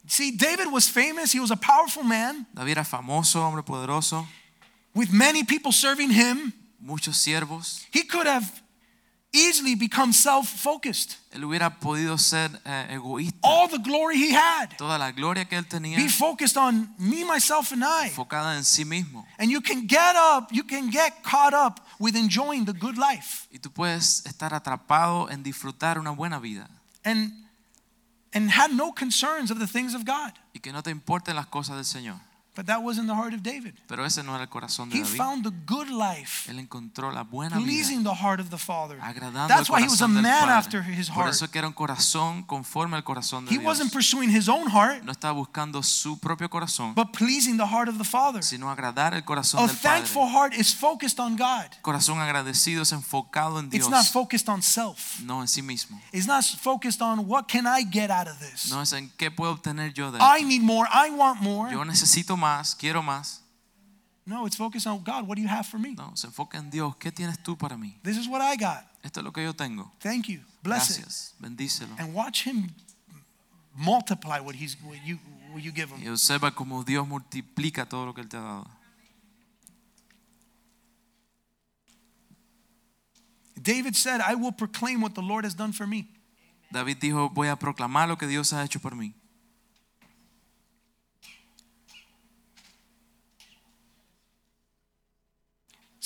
See, 0.07 0.31
David 0.31 0.71
was 0.71 0.87
famous. 0.87 1.31
He 1.33 1.39
was 1.39 1.51
a 1.51 1.57
powerful 1.57 2.03
man 2.03 2.45
David 2.55 2.77
era 2.77 2.85
famoso, 2.85 3.41
hombre 3.41 3.63
poderoso, 3.63 4.25
with 4.95 5.11
many 5.11 5.43
people 5.43 5.71
serving 5.71 6.11
him. 6.11 6.53
muchos 6.79 7.17
siervos. 7.17 7.85
He 7.91 8.03
could 8.03 8.27
have 8.27 8.49
easily 9.33 9.75
become 9.75 10.13
self 10.13 10.47
focused. 10.47 11.17
Él 11.31 11.43
hubiera 11.43 11.79
podido 11.79 12.17
ser 12.17 12.49
eh, 12.65 12.95
egoísta. 12.95 13.37
All 13.43 13.67
the 13.67 13.79
glory 13.79 14.15
he 14.17 14.31
had, 14.33 14.77
Toda 14.77 14.97
la 14.97 15.11
gloria 15.11 15.45
que 15.45 15.57
él 15.57 15.65
tenía 15.67 15.97
be 15.97 16.07
focused 16.09 16.57
on 16.57 16.89
me, 16.97 17.23
myself, 17.23 17.71
and 17.71 17.83
I. 17.83 18.07
enfocada 18.09 18.55
en 18.57 18.63
sí 18.63 18.85
mismo. 18.85 19.25
And 19.37 19.51
you 19.51 19.61
can 19.61 19.85
get 19.87 20.15
up, 20.15 20.49
you 20.51 20.63
can 20.63 20.89
get 20.89 21.21
caught 21.23 21.53
up 21.53 21.81
with 21.99 22.15
enjoying 22.15 22.65
the 22.65 22.73
good 22.73 22.97
life 22.97 23.47
Y 23.51 23.59
tú 23.59 23.71
puedes 23.71 24.25
estar 24.25 24.53
atrapado 24.53 25.29
en 25.29 25.43
disfrutar 25.43 25.99
una 25.99 26.11
buena 26.11 26.39
vida 26.39 26.69
and 27.03 27.33
and 28.37 28.51
had 28.51 28.71
no 28.71 28.91
concerns 28.91 29.49
of 29.49 29.57
the 29.57 29.67
things 29.67 29.95
of 29.95 30.05
God. 30.05 30.33
y 30.53 30.59
que 30.59 30.71
no 30.71 30.83
te 30.83 30.91
importen 30.91 31.35
las 31.35 31.47
cosas 31.47 31.75
del 31.75 31.85
Señor. 31.85 32.19
But 32.57 32.65
that 32.65 32.81
wasn't 32.81 33.07
the 33.07 33.13
heart 33.13 33.33
of 33.35 33.41
David. 33.43 33.75
Pero 33.87 34.03
ese 34.03 34.23
no 34.23 34.33
era 34.33 34.43
el 34.45 34.49
corazón 34.49 34.89
de 34.89 34.97
He 34.97 35.03
David. 35.03 35.15
found 35.17 35.43
the 35.43 35.51
good 35.67 35.89
life, 35.89 36.49
Él 36.49 36.57
encontró 36.59 37.11
la 37.11 37.21
buena 37.23 37.55
pleasing 37.57 37.99
vida, 37.99 38.09
the 38.15 38.15
heart 38.23 38.39
of 38.41 38.49
the 38.49 38.57
Father. 38.57 38.97
agradando 38.99 39.47
That's 39.47 39.69
why 39.69 39.79
he 39.83 39.87
was 39.87 40.01
a 40.01 40.07
man 40.07 40.49
after 40.49 40.81
his 40.83 41.07
Por 41.09 41.23
heart. 41.25 41.35
eso 41.35 41.47
que 41.51 41.59
era 41.59 41.67
un 41.67 41.73
corazón 41.75 42.41
conforme 42.43 42.95
al 42.97 43.03
corazón 43.03 43.45
de 43.45 43.53
He 43.53 43.59
wasn't 43.59 43.93
pursuing 43.93 44.29
his 44.35 44.49
own 44.49 44.67
heart, 44.71 45.03
No 45.03 45.11
estaba 45.11 45.33
buscando 45.33 45.83
su 45.83 46.17
propio 46.19 46.49
corazón, 46.49 46.95
but 46.95 47.11
pleasing 47.15 47.57
the 47.57 47.67
heart 47.67 47.87
of 47.89 47.99
the 47.99 48.03
Father. 48.03 48.41
sino 48.43 48.71
agradar 48.71 49.13
el 49.13 49.23
corazón 49.23 49.59
A 49.63 49.67
del 49.67 49.75
Padre. 49.77 49.99
thankful 49.99 50.27
heart 50.27 50.53
is 50.55 50.73
focused 50.73 51.19
on 51.19 51.35
God. 51.37 51.67
Corazón 51.83 52.19
agradecido 52.19 52.81
es 52.81 52.91
enfocado 52.91 53.59
en 53.59 53.69
It's 53.71 53.87
not 53.87 54.03
focused 54.07 54.49
on 54.49 54.63
self. 54.63 55.19
no 55.19 55.41
en 55.41 55.47
sí 55.47 55.61
mismo. 55.61 56.01
It's 56.11 56.25
not 56.25 56.43
focused 56.43 57.03
on 57.03 57.19
what 57.29 57.47
can 57.47 57.67
I 57.67 57.83
get 57.83 58.09
out 58.09 58.27
of 58.27 58.39
this. 58.39 58.71
No 58.71 58.81
es 58.81 58.93
en 58.93 59.11
qué 59.15 59.29
puedo 59.29 59.51
obtener 59.51 59.93
yo 59.93 60.11
de 60.11 60.17
I 60.17 60.37
esto. 60.37 60.47
need 60.47 60.61
more. 60.63 60.89
I 60.91 61.11
want 61.11 61.39
more. 61.41 61.71
Yo 61.71 61.85
necesito 61.85 62.35
más, 62.35 62.46
quiero 62.77 63.01
más. 63.01 63.41
No, 64.25 64.45
it's 64.45 64.57
focused 64.57 64.87
on 64.87 65.03
God. 65.03 65.25
What 65.25 65.37
do 65.37 65.41
you 65.41 65.47
have 65.47 65.65
for 65.65 65.79
me? 65.79 65.93
No, 65.93 66.13
se 66.15 66.27
enfoca 66.27 66.57
en 66.57 66.69
Dios. 66.69 66.95
¿Qué 66.97 67.11
tienes 67.11 67.41
tú 67.41 67.57
para 67.57 67.77
mí? 67.77 67.97
This 68.03 68.17
is 68.17 68.27
what 68.27 68.41
I 68.41 68.57
got. 68.57 68.83
Esto 69.01 69.21
es 69.21 69.23
lo 69.23 69.31
que 69.31 69.43
yo 69.43 69.53
tengo. 69.53 69.91
Thank 69.99 70.27
you. 70.27 70.41
Bless 70.63 70.99
it. 70.99 71.07
Bendícelo. 71.39 71.95
And 71.97 72.13
watch 72.13 72.45
Him 72.45 72.69
multiply 73.73 74.39
what 74.39 74.55
He's 74.55 74.75
what 74.83 74.97
you 75.05 75.17
what 75.53 75.63
you 75.63 75.71
give 75.71 75.89
Him. 75.89 76.03
Y 76.03 76.09
observa 76.09 76.51
cómo 76.53 76.83
Dios 76.83 77.07
multiplica 77.07 77.87
todo 77.87 78.05
lo 78.05 78.13
que 78.13 78.21
Él 78.21 78.27
te 78.27 78.35
ha 78.37 78.41
dado. 78.41 78.67
David 83.55 83.95
said, 83.95 84.21
"I 84.21 84.35
will 84.35 84.53
proclaim 84.53 85.01
what 85.01 85.13
the 85.13 85.21
Lord 85.21 85.45
has 85.45 85.55
done 85.55 85.71
for 85.71 85.87
me." 85.87 86.09
David 86.69 86.97
dijo, 86.99 87.29
voy 87.29 87.47
a 87.47 87.55
proclamar 87.55 88.07
lo 88.07 88.17
que 88.17 88.27
Dios 88.27 88.53
ha 88.53 88.63
hecho 88.63 88.79
por 88.79 88.95
mí. 88.95 89.13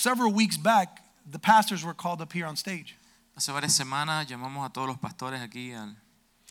Several 0.02 0.32
weeks 0.34 0.58
back, 0.58 1.00
the 1.32 1.38
pastors 1.38 1.84
were 1.86 1.94
called 1.94 2.22
up 2.22 2.34
here 2.34 2.48
on 2.48 2.56
stage, 2.56 2.96
Hace 3.36 3.52
varias 3.52 3.74
semanas 3.76 4.26
llamamos 4.28 4.66
a 4.66 4.70
todos 4.74 4.88
los 4.88 4.98
pastores 4.98 5.40
aquí 5.42 5.74
al 5.74 5.96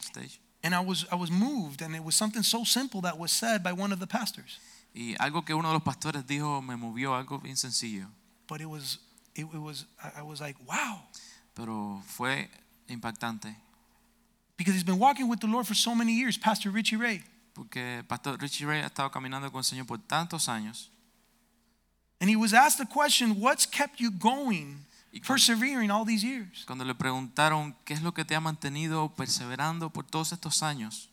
stage. 0.01 0.39
and 0.63 0.73
I 0.73 0.79
was 0.79 1.05
I 1.11 1.17
was 1.17 1.31
moved, 1.33 1.83
and 1.83 1.97
it 1.97 2.05
was 2.05 2.15
something 2.15 2.45
so 2.45 2.63
simple 2.65 3.01
that 3.01 3.19
was 3.19 3.33
said 3.33 3.63
by 3.65 3.73
one 3.73 3.93
of 3.93 3.99
the 3.99 4.07
pastors, 4.07 4.59
Y 4.95 5.17
algo 5.19 5.45
que 5.45 5.53
uno 5.57 5.69
de 5.69 5.75
los 5.75 5.83
pastores 5.83 6.25
dijo 6.25 6.63
me 6.63 6.77
movió, 6.77 7.13
algo 7.15 7.43
bien 7.43 7.57
sencillo. 7.57 8.07
but 8.47 8.61
it 8.61 8.67
was 8.69 8.99
it, 9.35 9.47
it 9.53 9.61
was 9.61 9.85
I 10.17 10.23
was 10.23 10.41
like, 10.41 10.57
"Wow." 10.65 11.01
Pero 11.57 12.03
fue 12.07 12.49
impactante. 12.89 13.57
Because 14.57 14.75
he's 14.75 14.85
been 14.85 14.99
walking 15.01 15.29
with 15.29 15.41
the 15.41 15.47
Lord 15.49 15.67
for 15.67 15.75
so 15.75 15.95
many 15.95 16.13
years, 16.13 16.39
Pastor 16.39 16.71
Richie 16.71 16.97
Ray. 16.97 17.23
Porque 17.55 18.05
Pastor 18.09 18.37
Richie 18.39 18.65
Ray 18.65 18.81
ha 18.83 18.87
estado 18.87 19.11
caminando 19.11 19.51
con 19.51 19.59
el 19.59 19.65
Señor 19.65 19.87
por 19.87 19.99
tantos 19.99 20.49
años. 20.49 20.90
And 22.21 22.29
he 22.31 22.37
was 22.37 22.53
asked 22.53 22.79
the 22.79 22.87
question, 22.87 23.41
What's 23.41 23.67
kept 23.67 23.99
you 24.01 24.11
going, 24.11 24.85
Y 25.13 25.21
persevering 25.21 25.91
all 25.91 26.05
these 26.05 26.23
years? 26.25 26.65
cuando 26.67 26.85
le 26.85 26.95
preguntaron 26.95 27.75
qué 27.85 27.95
es 27.95 28.03
lo 28.03 28.13
que 28.13 28.25
te 28.25 28.35
ha 28.35 28.41
mantenido 28.41 29.15
perseverando 29.17 29.91
por 29.91 30.05
todos 30.05 30.33
estos 30.33 30.63
años, 30.63 31.09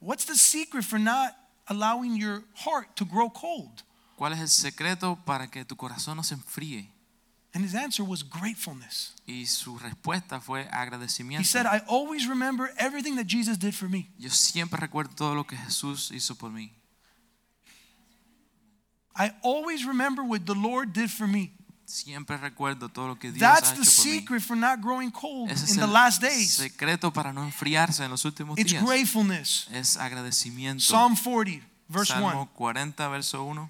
What's 0.00 0.24
the 0.24 0.36
secret 0.36 0.84
for 0.84 0.98
not 0.98 1.36
allowing 1.66 2.16
your 2.16 2.44
heart 2.54 2.96
to 2.96 3.04
grow 3.04 3.30
cold? 3.30 3.82
¿cuál 4.16 4.34
es 4.34 4.40
el 4.40 4.48
secreto 4.48 5.18
para 5.24 5.48
que 5.50 5.64
tu 5.64 5.76
corazón 5.76 6.16
no 6.16 6.22
se 6.22 6.34
enfríe? 6.34 6.88
And 7.54 7.64
his 7.64 7.74
answer 7.74 8.04
was 8.04 8.22
gratefulness. 8.22 9.14
Y 9.26 9.44
su 9.46 9.78
respuesta 9.78 10.40
fue 10.40 10.66
He 10.70 11.44
said, 11.44 11.66
I 11.66 11.82
always 11.86 12.26
remember 12.26 12.72
everything 12.78 13.16
that 13.16 13.26
Jesus 13.26 13.58
did 13.58 13.74
for 13.74 13.90
me. 13.90 14.10
Yo 14.18 14.30
siempre 14.30 14.78
recuerdo 14.80 15.14
todo 15.14 15.34
lo 15.34 15.44
que 15.44 15.56
Jesús 15.56 16.10
hizo 16.12 16.34
por 16.36 16.50
mí. 16.50 16.72
I 19.14 19.32
always 19.42 19.84
remember 19.86 20.22
what 20.24 20.46
the 20.46 20.54
Lord 20.54 20.92
did 20.92 21.10
for 21.10 21.26
me. 21.26 21.52
Siempre 21.84 22.38
recuerdo 22.38 22.88
todo 22.90 23.08
lo 23.08 23.14
que 23.16 23.30
Dios 23.30 23.40
That's 23.40 23.70
ha 23.72 23.74
the 23.74 23.82
hecho 23.82 23.90
por 24.02 24.04
mí. 24.04 24.18
secret 24.20 24.42
for 24.42 24.56
not 24.56 24.80
growing 24.80 25.10
cold 25.10 25.50
Ese 25.50 25.64
es 25.64 25.74
in 25.74 25.80
the 25.80 25.86
last 25.86 26.22
days. 26.22 26.54
secreto 26.54 27.10
para 27.12 27.32
no 27.34 27.42
enfriarse 27.44 28.02
en 28.04 28.10
los 28.10 28.24
últimos 28.24 28.58
It's 28.58 28.72
días. 28.72 28.82
gratefulness. 28.82 29.68
Es 29.72 29.96
agradecimiento. 29.98 30.80
Psalm 30.82 31.14
40, 31.16 31.60
verse 31.90 32.12
Salmo 32.14 32.28
1. 32.28 32.48
40, 32.54 33.08
verso 33.10 33.44
1. 33.44 33.68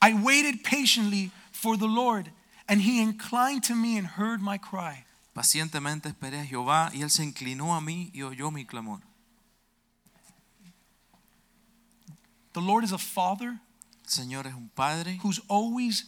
I 0.00 0.14
waited 0.14 0.62
patiently 0.64 1.30
for 1.52 1.76
the 1.76 1.86
Lord, 1.88 2.30
and 2.68 2.80
he 2.82 3.00
inclined 3.00 3.62
to 3.64 3.74
me 3.74 3.96
and 3.98 4.06
heard 4.06 4.40
my 4.40 4.58
cry. 4.58 5.04
Pacientemente 5.34 6.08
esperé 6.08 6.40
a 6.40 6.44
Jehová 6.44 6.90
y 6.92 7.02
él 7.02 7.10
se 7.10 7.22
inclinó 7.24 7.74
a 7.76 7.80
mí 7.80 8.10
y 8.12 8.22
oyó 8.22 8.50
mi 8.50 8.64
clamor. 8.64 9.00
The 12.52 12.60
Lord 12.60 12.84
is 12.84 12.92
a 12.92 12.98
father 12.98 13.60
El 14.04 14.10
Señor 14.10 14.46
es 14.46 14.54
un 14.54 14.70
padre 14.74 15.18
who's 15.22 15.40
always 15.48 16.04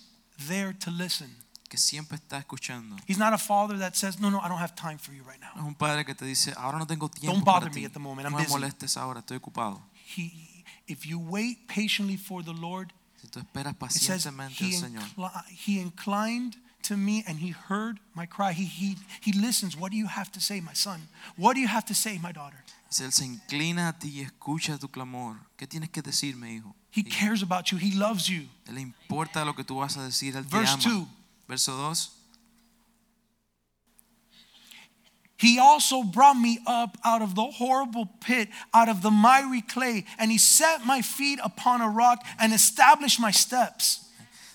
there 0.48 0.72
to 0.72 0.90
listen. 0.90 1.30
que 1.68 1.78
siempre 1.78 2.16
está 2.16 2.38
escuchando. 2.38 2.96
He's 3.06 3.18
not 3.18 3.32
a 3.32 3.38
father 3.38 3.78
that 3.78 3.94
says, 3.94 4.18
No, 4.18 4.28
no, 4.30 4.40
I 4.40 4.48
don't 4.48 4.58
have 4.58 4.74
time 4.74 4.98
for 4.98 5.12
you 5.12 5.22
right 5.22 5.40
now. 5.40 5.52
es 5.54 5.62
un 5.62 5.74
padre 5.74 6.04
que 6.04 6.14
te 6.14 6.24
dice, 6.24 6.52
ahora 6.56 6.78
no 6.78 6.86
tengo 6.86 7.08
tiempo 7.08 7.32
Don't 7.34 7.44
para 7.44 7.60
bother 7.60 7.70
ti. 7.72 7.80
me 7.80 7.86
at 7.86 7.92
the 7.92 8.00
moment, 8.00 8.26
I'm 8.26 8.32
No 8.32 8.38
me 8.38 8.44
busy." 8.44 8.54
molestes 8.58 8.96
ahora, 8.96 9.20
estoy 9.20 9.36
ocupado. 9.38 9.80
He, 10.16 10.64
if 10.88 11.06
you 11.06 11.18
wait 11.20 11.68
patiently 11.68 12.16
for 12.16 12.42
the 12.42 12.52
Lord, 12.52 12.92
Si 13.20 13.28
tú 13.28 13.38
esperas 13.38 13.74
it 13.74 14.00
says 14.00 14.24
pacientemente 14.26 14.54
he, 14.64 14.74
al 14.76 14.82
Señor, 14.82 15.14
incli- 15.14 15.44
he 15.50 15.78
inclined 15.78 16.56
to 16.82 16.96
me 16.96 17.22
and 17.28 17.38
he 17.38 17.50
heard 17.50 18.00
my 18.14 18.24
cry. 18.26 18.52
He, 18.52 18.64
he, 18.64 18.96
he 19.20 19.32
listens. 19.32 19.76
What 19.76 19.92
do 19.92 19.96
you 19.98 20.06
have 20.08 20.32
to 20.32 20.40
say, 20.40 20.60
my 20.60 20.72
son? 20.72 21.06
What 21.36 21.54
do 21.54 21.60
you 21.60 21.68
have 21.68 21.84
to 21.86 21.94
say, 21.94 22.18
my 22.18 22.32
daughter? 22.32 22.64
Dice, 22.90 23.04
él 23.04 23.12
se 23.12 23.24
inclina 23.24 23.88
a 23.88 23.98
ti 23.98 24.08
y 24.08 24.20
escucha 24.20 24.78
tu 24.78 24.88
clamor. 24.90 25.38
¿Qué 25.56 25.66
tienes 25.66 25.90
que 25.90 26.02
decirme, 26.02 26.52
hijo? 26.52 26.74
He 26.92 27.04
cares 27.04 27.42
about 27.42 27.66
you. 27.70 27.78
He 27.78 27.92
loves 27.92 28.26
you. 28.26 28.48
Él 28.66 28.74
le 28.74 28.80
importa 28.80 29.44
lo 29.44 29.54
que 29.54 29.64
tú 29.64 29.76
vas 29.76 29.96
a 29.96 30.02
decir, 30.02 30.36
él 30.36 30.44
te 30.46 30.56
Verse 30.56 30.74
ama. 30.74 30.82
2. 30.82 31.06
Verso 31.48 31.76
2. 31.76 32.10
He 35.38 35.58
also 35.58 36.02
brought 36.02 36.36
me 36.36 36.58
up 36.66 36.98
out 37.02 37.22
of 37.22 37.34
the 37.34 37.46
horrible 37.46 38.06
pit, 38.20 38.50
out 38.74 38.90
of 38.90 39.00
the 39.00 39.10
miry 39.10 39.62
clay, 39.62 40.04
and 40.18 40.30
he 40.30 40.36
set 40.36 40.84
my 40.84 41.00
feet 41.00 41.38
upon 41.42 41.80
a 41.80 41.88
rock 41.88 42.22
and 42.38 42.52
established 42.52 43.18
my 43.18 43.30
steps. 43.30 44.04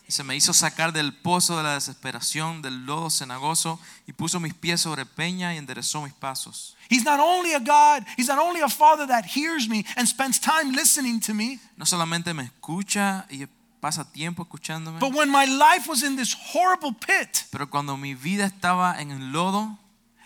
Dice, 0.06 0.24
me 0.24 0.36
hizo 0.36 0.53
sacar 0.53 0.93
del 0.93 1.14
pozo 1.14 1.58
de 1.58 1.64
la 1.64 1.74
desesperación, 1.74 2.62
del 2.62 2.86
lodo 2.86 3.10
cenagoso, 3.10 3.80
y 4.06 4.14
puso 4.14 4.39
mis 4.39 4.53
pies 4.53 4.82
sobre 4.82 5.06
peña 5.06 5.56
y 5.56 5.58
enderezó 5.58 6.03
mis 6.03 6.14
pasos. 6.14 6.76
He's 6.89 7.03
not 7.03 7.20
only 7.20 7.53
a 7.53 7.60
God, 7.60 8.06
he's 8.16 8.28
not 8.28 8.38
only 8.38 8.62
a 8.62 8.70
father 8.70 9.08
that 9.08 9.26
hears 9.26 9.68
me 9.68 9.84
and 9.97 10.08
spends 10.08 10.39
time 10.39 10.72
listening 10.74 11.20
to 11.22 11.34
me, 11.34 11.60
No 11.76 11.86
solamente 11.86 12.34
me 12.36 12.43
escucha 12.43 13.26
y 13.32 13.47
pasa 13.80 14.03
tiempo 14.12 14.43
escuchándome, 14.43 14.99
but 14.99 15.14
when 15.14 15.30
my 15.30 15.45
life 15.45 15.89
was 15.89 16.03
in 16.03 16.16
this 16.16 16.36
horrible 16.53 16.93
pit 16.93 17.45
pero 17.51 17.70
cuando 17.70 17.97
mi 17.97 18.16
vida 18.16 18.45
estaba 18.45 18.99
en 18.99 19.12
el 19.12 19.32
lodo 19.32 19.78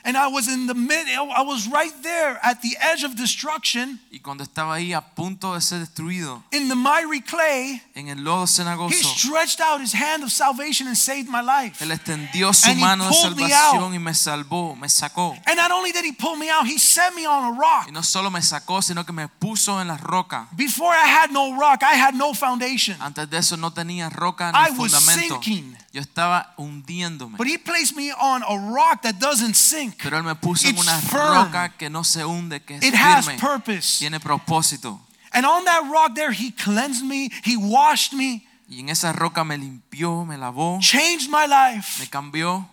and 0.03 0.17
I 0.17 0.27
was 0.27 0.47
in 0.47 0.67
the 0.67 0.73
mid, 0.73 1.07
I 1.07 1.41
was 1.43 1.67
right 1.67 1.93
there 2.03 2.39
at 2.43 2.61
the 2.61 2.77
edge 2.79 3.03
of 3.03 3.15
destruction 3.15 3.99
y 4.11 4.19
cuando 4.19 4.43
estaba 4.43 4.75
ahí 4.75 4.93
a 4.93 5.01
punto 5.01 5.53
de 5.53 5.61
ser 5.61 5.79
destruido 5.79 6.43
in 6.51 6.67
the 6.69 6.75
miry 6.75 7.21
clay, 7.21 7.81
en 7.95 8.09
el 8.09 8.23
lodo 8.23 8.45
he 8.89 9.03
stretched 9.03 9.59
out 9.59 9.81
his 9.81 9.93
hand 9.93 10.23
of 10.23 10.31
salvation 10.31 10.87
and 10.87 10.97
saved 10.97 11.29
my 11.29 11.41
life. 11.41 11.83
Él 11.83 11.91
extendió 11.91 12.53
su 12.53 12.69
And 12.69 12.79
mano 12.79 13.07
de 13.07 13.13
salvación 13.13 13.93
y 13.93 13.99
me 13.99 14.13
salvó, 14.13 14.75
me 14.75 14.87
sacó. 14.89 15.35
And 15.45 15.57
not 15.57 15.71
only 15.71 15.91
did 15.91 16.05
he 16.05 16.13
pull 16.13 16.35
me 16.35 16.49
out, 16.49 16.65
he 16.65 16.77
set 16.77 17.13
me 17.15 17.25
on 17.25 17.53
a 17.53 17.59
rock. 17.59 17.87
Y 17.87 17.91
no 17.91 18.03
solo 18.03 18.29
me 18.29 18.41
sacó, 18.41 18.81
sino 18.81 19.05
que 19.05 19.13
me 19.13 19.27
puso 19.27 19.81
en 19.81 19.87
la 19.87 19.97
roca. 19.97 20.47
Before 20.51 20.93
I 20.93 21.07
had 21.07 21.31
no 21.31 21.57
rock, 21.59 21.83
I 21.83 21.95
had 21.95 22.13
no 22.13 22.33
foundation. 22.33 22.97
Antes 23.01 23.29
de 23.29 23.37
eso 23.37 23.57
no 23.57 23.71
tenía 23.71 24.09
roca 24.09 24.51
I 24.53 24.71
ni 24.71 24.77
was 24.77 24.91
fundamento. 24.93 25.41
sinking. 25.41 25.77
Yo 25.91 26.01
estaba 26.01 26.53
hundiéndome. 26.57 27.35
But 27.37 27.47
he 27.47 27.57
placed 27.57 27.95
me 27.95 28.11
on 28.11 28.43
a 28.43 28.71
rock 28.73 29.01
that 29.01 29.15
doesn't 29.19 29.55
sink. 29.55 29.95
Pero 30.03 30.17
él 30.17 30.23
me 30.23 30.35
puso 30.35 30.67
en 30.67 30.75
It's 30.75 30.83
una 30.83 30.99
firm. 31.01 31.45
roca 31.45 31.69
que 31.77 31.89
no 31.89 32.03
se 32.03 32.23
hunde, 32.23 32.61
que 32.63 32.75
es 32.75 32.83
It 32.83 32.93
has 32.95 33.25
firme, 33.25 33.39
purpose. 33.39 33.97
tiene 33.99 34.19
propósito. 34.19 34.99
And 35.31 35.45
on 35.45 35.63
that 35.65 35.83
rock 35.91 36.13
there, 36.15 36.31
he 36.31 36.51
cleansed 36.51 37.03
me, 37.03 37.29
he 37.43 37.55
washed 37.57 38.13
me, 38.13 38.45
Y 38.67 38.79
en 38.81 38.89
esa 38.89 39.11
roca 39.13 39.43
me 39.43 39.57
limpió, 39.57 40.25
me 40.27 40.37
lavó, 40.37 40.77
changed 40.79 41.27
my 41.29 41.47
me 41.47 41.75
life. 41.75 42.07
cambió. 42.11 42.67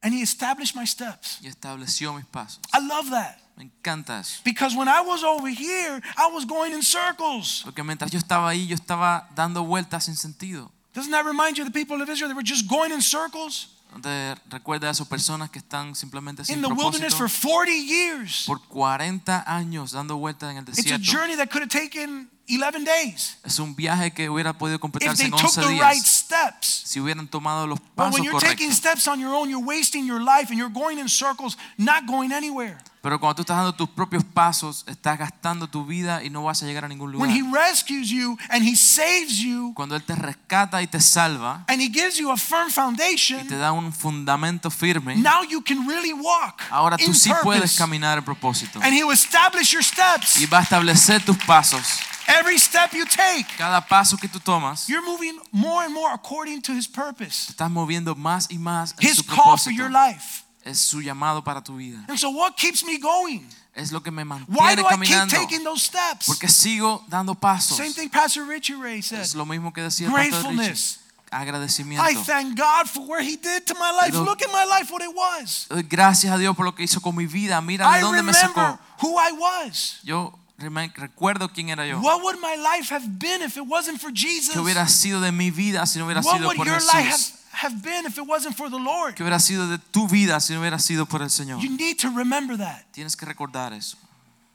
And 0.00 0.12
he 0.14 0.22
established 0.22 0.74
my 0.76 0.84
steps. 0.86 1.38
y 1.42 1.48
estableció 1.48 2.12
mis 2.14 2.24
pasos. 2.26 2.60
I 2.72 2.78
love 2.80 3.10
that. 3.10 3.38
Me 3.56 3.64
encanta 3.64 4.18
eso. 4.20 4.40
Because 4.44 4.74
when 4.76 4.88
I 4.88 5.00
was 5.00 5.22
over 5.22 5.48
here, 5.48 6.00
I 6.16 6.26
was 6.32 6.44
going 6.44 6.72
in 6.72 6.82
circles. 6.82 7.62
Porque 7.64 7.82
mientras 7.84 8.10
yo 8.10 8.18
estaba 8.18 8.48
ahí, 8.48 8.66
yo 8.66 8.74
estaba 8.74 9.28
dando 9.34 9.64
vueltas 9.64 10.04
sin 10.04 10.16
sentido. 10.16 10.70
Doesn't 10.94 11.12
that 11.12 11.24
remind 11.24 11.56
you 11.56 11.64
of 11.64 11.72
the 11.72 11.78
people 11.78 12.02
of 12.02 12.08
Israel? 12.08 12.28
They 12.28 12.34
were 12.34 12.42
just 12.42 12.68
going 12.68 12.92
in 12.92 13.00
circles 13.00 13.68
te 14.00 14.34
recuerda 14.48 14.88
a 14.88 14.92
esas 14.92 15.06
personas 15.06 15.50
que 15.50 15.58
están 15.58 15.94
simplemente 15.94 16.44
sin 16.44 16.56
in 16.56 16.62
the 16.62 16.68
wilderness 16.68 17.14
propósito? 17.14 17.28
for 17.28 17.28
40 17.28 17.72
years. 17.72 18.44
Por 18.46 18.60
40 18.68 19.44
años 19.46 19.92
dando 19.92 20.16
vueltas 20.16 20.50
en 20.52 20.58
el 20.58 20.64
desierto. 20.64 20.94
It's 20.94 21.08
a 21.08 21.12
journey 21.12 21.36
that 21.36 21.50
could 21.50 21.62
have 21.62 21.68
taken 21.68 22.30
11 22.48 22.84
days 22.84 23.38
Es 23.44 23.58
un 23.58 23.74
viaje 23.74 24.12
que 24.12 24.28
hubiera 24.28 24.52
podido 24.52 24.76
if 24.76 24.80
completarse 24.80 25.16
they 25.18 25.26
en 25.26 25.32
took 25.32 25.56
11 25.56 25.60
the 25.60 25.80
right 25.80 26.02
steps. 26.02 26.82
si 26.84 27.00
hubieran 27.00 27.28
tomado 27.28 27.66
los 27.66 27.78
pasos 27.80 27.94
correctos. 27.96 28.10
But 28.10 28.14
when 28.14 28.24
you're 28.24 28.40
taking 28.40 28.72
steps 28.72 29.06
on 29.06 29.20
your 29.20 29.34
own, 29.34 29.48
you're 29.50 29.64
wasting 29.64 30.06
your 30.06 30.20
life 30.20 30.50
and 30.50 30.58
you're 30.58 30.72
going 30.72 30.98
in 30.98 31.08
circles, 31.08 31.56
not 31.76 32.06
going 32.06 32.32
anywhere. 32.32 32.78
Pero 33.02 33.18
cuando 33.18 33.34
tú 33.34 33.42
estás 33.42 33.56
dando 33.56 33.74
tus 33.74 33.88
propios 33.90 34.22
pasos, 34.22 34.84
estás 34.86 35.18
gastando 35.18 35.66
tu 35.68 35.84
vida 35.84 36.22
y 36.22 36.30
no 36.30 36.44
vas 36.44 36.62
a 36.62 36.66
llegar 36.66 36.84
a 36.84 36.88
ningún 36.88 37.10
lugar. 37.10 37.28
When 37.28 37.36
He 37.36 37.42
rescues 37.52 38.08
you 38.08 38.38
and 38.48 38.62
He 38.64 38.76
saves 38.76 39.38
you 39.38 39.72
Cuando 39.74 39.96
Él 39.96 40.04
te 40.04 40.14
rescata 40.14 40.80
y 40.80 40.86
te 40.86 41.00
salva 41.00 41.64
and 41.66 41.82
He 41.82 41.88
gives 41.88 42.16
you 42.16 42.30
a 42.30 42.36
firm 42.36 42.70
foundation, 42.70 43.40
y 43.40 43.48
te 43.48 43.56
da 43.56 43.72
un 43.72 43.92
fundamento 43.92 44.70
firme, 44.70 45.16
now 45.16 45.42
you 45.42 45.60
can 45.62 45.84
really 45.86 46.12
walk 46.12 46.62
ahora 46.70 46.96
tú 46.96 47.12
sí 47.12 47.30
puedes 47.42 47.62
purpose. 47.62 47.76
caminar 47.78 48.18
en 48.18 48.24
propósito. 48.24 48.80
And 48.80 48.94
He 48.94 49.02
will 49.02 49.14
establish 49.14 49.72
your 49.72 49.82
steps. 49.82 50.36
Y 50.36 50.46
va 50.46 50.58
a 50.58 50.62
establecer 50.62 51.24
tus 51.24 51.36
pasos. 51.38 51.82
Every 52.28 52.56
step 52.56 52.92
you 52.92 53.04
take, 53.04 53.46
Cada 53.58 53.80
paso 53.80 54.16
que 54.16 54.28
tú 54.28 54.38
tomas, 54.38 54.86
te 54.86 54.92
you're 54.92 55.04
moving 55.04 55.36
more 55.50 55.84
and 55.84 55.92
more 55.92 56.14
according 56.14 56.62
to 56.62 56.72
His 56.72 56.86
purpose, 56.86 57.50
estás 57.50 57.68
moviendo 57.68 58.14
más 58.14 58.46
y 58.48 58.58
más 58.58 58.94
en 59.00 59.08
His 59.08 59.16
su 59.16 59.24
call 59.26 59.58
for 59.58 59.72
your 59.72 59.90
propósito. 59.90 60.14
life. 60.14 60.44
Es 60.64 60.78
su 60.78 61.00
llamado 61.00 61.42
para 61.42 61.62
tu 61.62 61.76
vida. 61.76 62.04
And 62.08 62.18
so, 62.18 62.30
what 62.30 62.56
keeps 62.56 62.84
me 62.84 62.98
going? 62.98 63.48
Es 63.74 63.90
lo 63.90 64.02
que 64.02 64.10
me 64.10 64.22
Why 64.22 64.28
mantiene 64.28 64.76
do 64.76 64.82
I 64.82 64.90
keep 64.90 64.90
caminando. 64.90 65.36
taking 65.36 65.64
those 65.64 65.82
steps? 65.82 66.26
Porque 66.26 66.48
sigo 66.48 67.04
dando 67.08 67.34
pasos. 67.34 67.76
Same 67.76 67.92
thing 67.92 68.08
Pastor 68.10 68.46
Richie 68.46 68.74
Ray 68.74 69.02
said. 69.02 69.20
Es 69.20 69.34
lo 69.34 69.46
mismo 69.46 69.72
que 69.72 69.82
decía 69.82 70.08
Pastor 70.08 70.24
Richie. 70.24 70.42
Gratefulness. 70.42 70.98
Agradecimiento. 71.30 72.04
I 72.04 72.14
thank 72.14 72.58
God 72.58 72.86
for 72.86 73.06
where 73.08 73.22
He 73.22 73.36
did 73.36 73.64
to 73.66 73.74
my 73.74 73.90
life. 73.90 74.10
Pero- 74.12 74.24
Look 74.24 74.42
at 74.42 74.52
my 74.52 74.64
life, 74.66 74.92
what 74.92 75.02
it 75.02 75.14
was. 75.16 75.66
Gracias 75.88 76.32
a 76.32 76.36
Dios 76.36 76.54
por 76.54 76.66
lo 76.66 76.74
que 76.74 76.84
hizo 76.84 77.00
con 77.00 77.16
mi 77.16 77.26
vida. 77.26 77.60
Mira 77.62 77.90
de 77.90 78.00
dónde 78.02 78.22
me 78.22 78.34
sacó. 78.34 78.78
who 79.00 79.18
I 79.18 79.32
was. 79.32 80.00
Yo 80.04 80.38
recuerdo 80.58 81.48
quién 81.52 81.70
era 81.70 81.86
yo. 81.86 81.98
What 82.00 82.22
would 82.22 82.38
my 82.40 82.56
life 82.56 82.94
have 82.94 83.06
been 83.18 83.42
if 83.42 83.56
it 83.56 83.64
wasn't 83.66 83.98
for 83.98 84.12
Jesus? 84.12 84.52
¿Qué 84.52 84.60
hubiera 84.60 84.86
sido 84.88 85.20
de 85.22 85.32
mi 85.32 85.50
vida 85.50 85.86
si 85.86 85.98
no 85.98 86.04
hubiera 86.04 86.20
What 86.20 86.36
sido 86.36 86.52
por 86.54 86.66
Jesús? 86.68 87.34
Have, 87.52 87.82
been 87.82 88.06
if 88.06 88.18
it 88.18 88.26
wasn't 88.26 88.56
for 88.56 88.68
the 88.70 88.78
Lord? 88.78 89.14
¿Qué 89.14 89.22
hubiera 89.22 89.38
sido 89.40 89.66
de 89.68 89.78
tu 89.78 90.08
vida 90.08 90.40
si 90.40 90.52
no 90.54 90.60
hubiera 90.60 90.78
sido 90.78 91.06
por 91.06 91.22
el 91.22 91.30
Señor? 91.30 91.60
You 91.60 91.70
need 91.76 91.98
to 91.98 92.08
remember 92.10 92.56
that 92.58 92.82
Tienes 92.92 93.16
que 93.16 93.26
recordar 93.26 93.72
eso. 93.72 93.96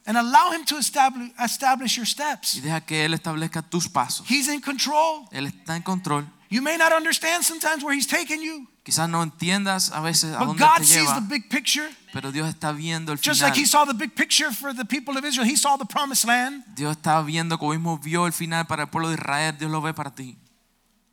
and 0.05 0.17
allow 0.17 0.51
Him 0.51 0.63
to 0.65 0.77
establish, 0.77 1.31
establish 1.39 1.95
your 1.97 2.05
Y 2.05 2.09
steps. 2.09 2.61
deja 2.61 2.81
que 2.81 3.03
Él 3.05 3.13
establezca 3.13 3.61
tus 3.61 3.87
pasos. 3.89 4.25
He's 4.29 4.47
in 4.47 4.61
control. 4.61 5.27
Él 5.31 5.47
está 5.47 5.75
en 5.75 5.81
control. 5.83 6.25
You 6.49 6.61
may 6.61 6.77
not 6.77 6.93
understand 6.93 7.43
sometimes 7.43 7.83
where 7.83 7.93
He's 7.93 8.07
taking 8.07 8.41
you, 8.41 8.67
Quizás 8.85 9.09
no 9.09 9.21
entiendas 9.21 9.91
a 9.91 9.99
veces 9.99 10.33
a 10.33 10.39
but 10.39 10.47
dónde 10.47 10.59
God 10.59 10.77
te 10.77 10.85
sees 10.85 11.05
the 11.07 11.19
lleva, 11.19 11.27
big 11.27 11.49
picture. 11.49 11.89
pero 12.13 12.31
Dios 12.31 12.47
está 12.47 12.71
viendo 12.71 13.11
el 13.11 13.17
Just 13.17 13.39
final. 13.41 13.49
like 13.49 13.59
He 13.59 13.65
saw 13.65 13.83
the 13.85 13.93
big 13.93 14.15
picture 14.15 14.49
for 14.53 14.73
the 14.73 14.85
people 14.85 15.17
of 15.17 15.25
Israel, 15.25 15.45
He 15.45 15.57
saw 15.57 15.75
the 15.77 15.83
promised 15.85 16.23
land. 16.25 16.63
Dios 16.73 16.95
está 16.95 17.21
viendo 17.21 17.57
como 17.59 17.73
mismo 17.73 17.97
vio 17.97 18.25
el 18.27 18.31
final 18.31 18.65
para 18.65 18.83
el 18.83 18.87
pueblo 18.89 19.09
de 19.09 19.15
Israel, 19.15 19.57
Dios 19.59 19.69
lo 19.69 19.81
ve 19.81 19.93
para 19.93 20.09
ti. 20.15 20.37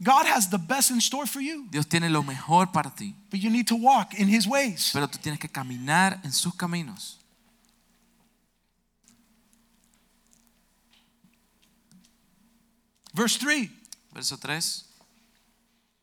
God 0.05 0.27
has 0.27 0.51
the 0.51 0.59
best 0.59 0.91
in 0.91 1.01
store 1.01 1.27
for 1.27 1.41
you, 1.41 1.67
Dios 1.71 1.87
tiene 1.87 2.11
lo 2.11 2.23
mejor 2.23 2.71
para 2.71 2.91
ti, 2.95 3.15
but 3.31 3.41
you 3.41 3.49
need 3.51 3.67
to 3.67 3.75
walk 3.75 4.13
in 4.15 4.29
His 4.29 4.47
ways. 4.47 4.91
pero 4.93 5.09
tú 5.09 5.19
tienes 5.19 5.41
que 5.41 5.49
caminar 5.49 6.21
en 6.23 6.31
sus 6.33 6.55
caminos. 6.55 7.19
Verse 13.15 13.39
3 13.39 13.71
Verso 14.13 14.37
3. 14.37 14.85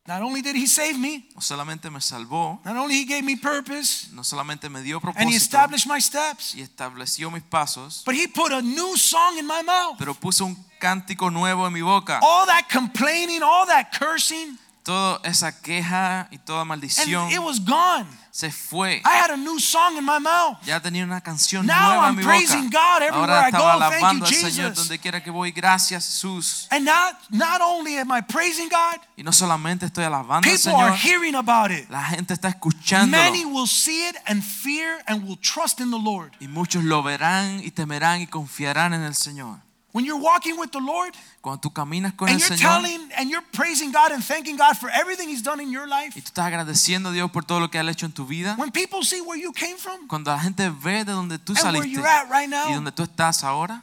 Not 0.06 0.20
only 0.20 0.42
did 0.42 0.56
He 0.56 0.66
save 0.66 0.98
me, 0.98 1.28
No 1.34 1.40
solamente 1.40 1.88
me 1.90 2.00
salvó, 2.00 2.60
not 2.64 2.76
only 2.76 2.96
He 2.96 3.04
gave 3.06 3.22
me 3.22 3.36
purpose, 3.36 4.08
no 4.12 4.22
solamente 4.24 4.68
me 4.68 4.82
dio 4.82 5.00
propósito, 5.00 5.20
and 5.22 5.30
He 5.30 5.36
established 5.36 5.86
my 5.86 6.00
steps, 6.00 6.54
y 6.54 6.60
estableció 6.60 7.30
mis 7.30 7.42
pasos, 7.44 8.02
but 8.04 8.14
He 8.14 8.26
put 8.26 8.52
a 8.52 8.60
new 8.60 8.96
song 8.96 9.38
in 9.38 9.46
my 9.46 9.62
mouth. 9.62 9.96
pero 9.98 10.12
puso 10.14 10.44
un 10.44 10.56
cántico 10.82 11.30
nuevo 11.30 11.64
en 11.68 11.72
mi 11.72 11.80
boca. 11.80 12.18
All 12.22 12.44
that 12.46 12.64
complaining, 12.68 13.40
all 13.42 13.64
that 13.68 13.92
cursing, 13.96 14.58
Toda 14.82 15.20
esa 15.22 15.52
queja 15.62 16.26
y 16.32 16.38
toda 16.38 16.64
maldición 16.64 17.26
and 17.26 17.32
it 17.32 17.38
was 17.38 17.60
gone. 17.64 18.04
se 18.32 18.50
fue. 18.50 19.00
I 19.04 19.16
had 19.22 19.30
a 19.30 19.36
new 19.36 19.60
song 19.60 19.96
in 19.96 20.04
my 20.04 20.18
mouth. 20.18 20.58
Ya 20.64 20.80
tenía 20.80 21.04
una 21.04 21.20
canción 21.20 21.64
Now 21.64 21.90
nueva 21.90 22.06
I'm 22.08 22.10
en 22.10 22.16
mi 22.16 22.24
praising 22.24 22.64
boca. 22.68 22.78
God 22.78 23.02
everywhere 23.02 23.32
Ahora 23.32 23.48
I 23.48 23.50
go. 23.52 23.58
estaba 23.58 23.78
Thank 23.78 23.92
alabando 23.92 24.26
you, 24.26 24.34
al 24.46 24.50
Señor 24.52 24.74
donde 24.74 24.98
quiera 24.98 25.22
que 25.22 25.30
voy. 25.30 25.52
Gracias, 25.52 26.04
Jesús. 26.06 26.66
And 26.72 26.84
not, 26.84 27.14
not 27.30 27.60
only 27.60 27.96
am 27.96 28.10
I 28.10 28.22
praising 28.22 28.68
God, 28.68 28.98
Y 29.16 29.22
no 29.22 29.30
solamente 29.30 29.86
estoy 29.86 30.02
alabando 30.02 30.48
al 30.48 30.56
people 30.56 30.72
are 30.74 30.96
Señor, 30.96 30.98
hearing 30.98 31.36
about 31.36 31.70
it. 31.70 31.88
la 31.88 32.02
gente 32.02 32.34
está 32.34 32.48
escuchándolo. 32.48 33.22
Many 33.22 33.44
will 33.44 33.68
see 33.68 34.08
it 34.08 34.16
and 34.26 34.42
fear 34.42 35.00
and 35.06 35.22
will 35.28 35.38
trust 35.38 35.78
in 35.78 35.92
the 35.92 35.98
Lord. 35.98 36.32
Y 36.40 36.48
muchos 36.48 36.82
lo 36.82 37.04
verán 37.04 37.60
y 37.62 37.70
temerán 37.70 38.20
y 38.20 38.26
confiarán 38.26 38.94
en 38.94 39.02
el 39.04 39.14
Señor. 39.14 39.60
When 39.92 40.06
you're 40.06 40.18
walking 40.20 40.58
with 40.58 40.70
the 40.70 40.80
Lord 40.80 41.14
Cuando 41.42 41.60
tú 41.60 41.70
caminas 41.72 42.14
con 42.14 42.28
and 42.28 42.40
el 42.40 42.40
you're 42.40 42.56
Señor 42.56 42.80
telling 42.82 43.12
and 43.16 43.28
you're 43.30 43.44
praising 43.52 43.92
God 43.92 44.10
and 44.12 44.24
thanking 44.24 44.56
God 44.56 44.74
for 44.78 44.88
everything 44.90 45.28
He's 45.28 45.42
done 45.42 45.60
in 45.62 45.70
your 45.70 45.86
life, 45.86 46.16
y 46.16 46.22
tú 46.22 46.28
estás 46.32 46.46
agradeciendo 46.46 47.10
a 47.10 47.12
Dios 47.12 47.30
por 47.30 47.44
todo 47.44 47.60
lo 47.60 47.68
que 47.70 47.78
ha 47.78 47.82
hecho 47.90 48.06
en 48.06 48.12
tu 48.12 48.24
vida, 48.26 48.54
when 48.58 48.70
people 48.70 49.04
see 49.04 49.20
where 49.20 49.38
you 49.38 49.52
came 49.52 49.76
from 49.76 50.08
cuando 50.08 50.30
la 50.30 50.38
gente 50.40 50.70
ve 50.70 51.04
de 51.04 51.12
donde 51.12 51.38
tú 51.38 51.52
and 51.52 51.62
where 51.64 51.82
saliste 51.82 51.90
you're 51.92 52.06
at 52.06 52.30
right 52.30 52.48
y 52.48 52.50
now, 52.50 52.72
donde 52.74 52.92
tú 52.92 53.02
estás 53.02 53.44
ahora, 53.44 53.82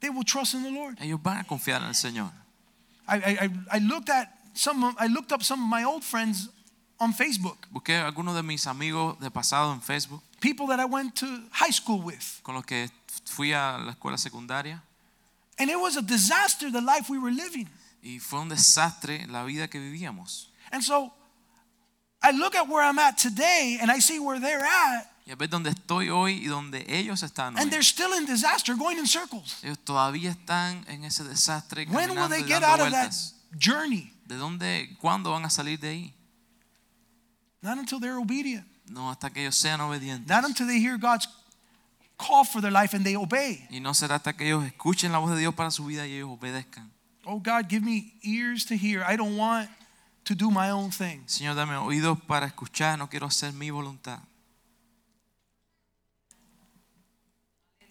they 0.00 0.08
will 0.08 0.24
trust 0.24 0.54
in 0.54 0.62
the 0.62 0.70
Lord. 0.70 0.96
ellos 1.00 1.20
van 1.22 1.38
a 1.38 1.44
confiar 1.44 1.82
en 1.82 1.88
el 1.88 1.94
Señor. 1.94 2.30
I, 3.06 3.16
I, 3.16 3.38
I- 3.44 3.76
I 3.76 3.78
looked 3.80 4.08
at 4.08 4.28
some 4.54 4.82
of, 4.82 4.94
I 4.98 5.08
looked 5.08 5.30
up 5.30 5.42
some 5.42 5.62
of 5.62 5.68
my 5.68 5.84
old 5.84 6.02
friends 6.04 6.48
on 6.98 7.12
Facebook, 7.12 7.58
Busqué 7.70 7.98
a 8.00 8.06
algunos 8.06 8.34
de 8.34 8.42
mis 8.42 8.66
amigos 8.66 9.18
de 9.20 9.30
pasado 9.30 9.74
en 9.74 9.82
Facebook 9.82 10.22
people 10.40 10.66
that 10.68 10.80
I 10.80 10.86
went 10.86 11.14
to 11.16 11.26
high 11.52 11.70
school 11.72 12.00
with. 12.00 12.40
con 12.42 12.54
los 12.54 12.64
que 12.64 12.88
fui 13.26 13.52
a 13.52 13.76
la 13.78 13.92
escuela 13.92 14.16
secundaria 14.16 14.82
And 15.58 15.70
it 15.70 15.78
was 15.78 15.96
a 15.96 16.02
disaster 16.02 16.70
the 16.70 16.80
life 16.80 17.08
we 17.08 17.18
were 17.18 17.32
living. 17.32 17.68
y 18.02 18.18
fue 18.18 18.40
un 18.40 18.48
desastre 18.48 19.26
la 19.28 19.44
vida 19.44 19.68
que 19.68 19.80
vivíamos. 19.80 20.50
And 20.72 20.82
so 20.82 21.12
I 22.22 22.32
look 22.32 22.54
at 22.54 22.68
where 22.68 22.82
I'm 22.82 22.98
at 22.98 23.16
today 23.18 23.78
and 23.80 23.90
I 23.90 24.00
see 24.00 24.18
where 24.18 24.40
they're 24.40 24.64
at, 24.64 25.10
Y 25.26 25.32
a 25.32 25.36
ver 25.36 25.48
dónde 25.48 25.70
estoy 25.70 26.10
hoy 26.10 26.44
y 26.44 26.48
dónde 26.48 26.84
ellos 26.86 27.22
están 27.22 27.54
hoy. 27.54 27.62
and 27.62 27.70
they're 27.70 27.82
still 27.82 28.12
in 28.12 28.26
disaster, 28.26 28.74
going 28.74 28.98
in 28.98 29.06
circles. 29.06 29.62
Ellos 29.62 29.78
todavía 29.78 30.30
están 30.30 30.84
en 30.88 31.04
ese 31.04 31.24
desastre 31.24 31.86
When 31.88 32.10
will 32.10 32.28
they 32.28 32.42
get 32.42 32.62
out 32.62 32.80
of 32.80 32.90
that 32.90 33.14
journey? 33.58 34.12
¿De 34.26 34.36
dónde, 34.36 34.96
cuándo 35.00 35.30
van 35.30 35.44
a 35.44 35.50
salir 35.50 35.78
de 35.80 35.88
ahí? 35.88 36.14
Not 37.62 37.78
until 37.78 38.00
they're 38.00 38.18
obedient. 38.18 38.66
No, 38.86 39.10
hasta 39.10 39.30
que 39.30 39.42
ellos 39.42 39.56
sean 39.56 39.80
obedientes. 39.80 40.28
Not 40.28 40.44
until 40.44 40.66
they 40.66 40.78
hear 40.78 40.98
God's 40.98 41.26
call 42.16 42.44
for 42.44 42.60
their 42.60 42.72
life 42.72 42.94
and 42.94 43.04
they 43.04 43.16
obey. 43.16 43.66
Y 43.70 43.80
no 43.80 43.94
será 43.94 44.16
hasta 44.16 44.32
que 44.34 44.46
ellos 44.46 44.64
escuchen 44.64 45.12
la 45.12 45.18
voz 45.18 45.30
de 45.32 45.38
Dios 45.38 45.54
para 45.54 45.70
su 45.70 45.84
vida 45.84 46.06
y 46.06 46.14
ellos 46.14 46.30
obedezcan. 46.30 46.90
Oh 47.26 47.40
God, 47.40 47.68
give 47.68 47.82
me 47.82 48.14
ears 48.22 48.66
to 48.66 48.76
hear. 48.76 49.02
I 49.02 49.16
don't 49.16 49.36
want 49.36 49.68
to 50.24 50.34
do 50.34 50.50
my 50.50 50.70
own 50.70 50.90
thing. 50.90 51.24
Señor, 51.26 51.54
dame 51.54 51.76
oídos 51.76 52.20
para 52.26 52.46
escuchar, 52.46 52.98
no 52.98 53.08
quiero 53.08 53.26
hacer 53.26 53.52
mi 53.52 53.70
voluntad. 53.70 54.20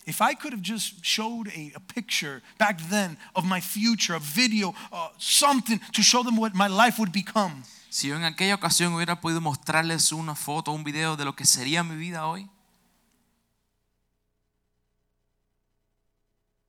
If 0.05 0.21
I 0.21 0.33
could 0.33 0.51
have 0.51 0.61
just 0.61 1.03
showed 1.03 1.47
a, 1.55 1.71
a 1.75 1.79
picture 1.79 2.41
back 2.57 2.77
then 2.89 3.17
of 3.35 3.45
my 3.45 3.61
future, 3.61 4.15
a 4.15 4.19
video, 4.19 4.75
uh, 4.91 5.09
something 5.17 5.79
to 5.93 6.01
show 6.01 6.23
them 6.23 6.35
what 6.35 6.53
my 6.53 6.67
life 6.67 6.99
would 6.99 7.13
become, 7.13 7.63
Si 7.93 8.07
yo 8.07 8.15
en 8.15 8.23
aquella 8.23 8.55
ocasión 8.55 8.91
hubiera 8.95 9.21
podido 9.21 9.39
mostrarles 9.39 10.11
una 10.11 10.33
foto, 10.33 10.71
un 10.71 10.83
video 10.83 11.15
de 11.15 11.25
lo 11.25 11.35
que 11.35 11.45
sería 11.45 11.83
mi 11.83 11.95
vida 11.95 12.25
hoy, 12.25 12.49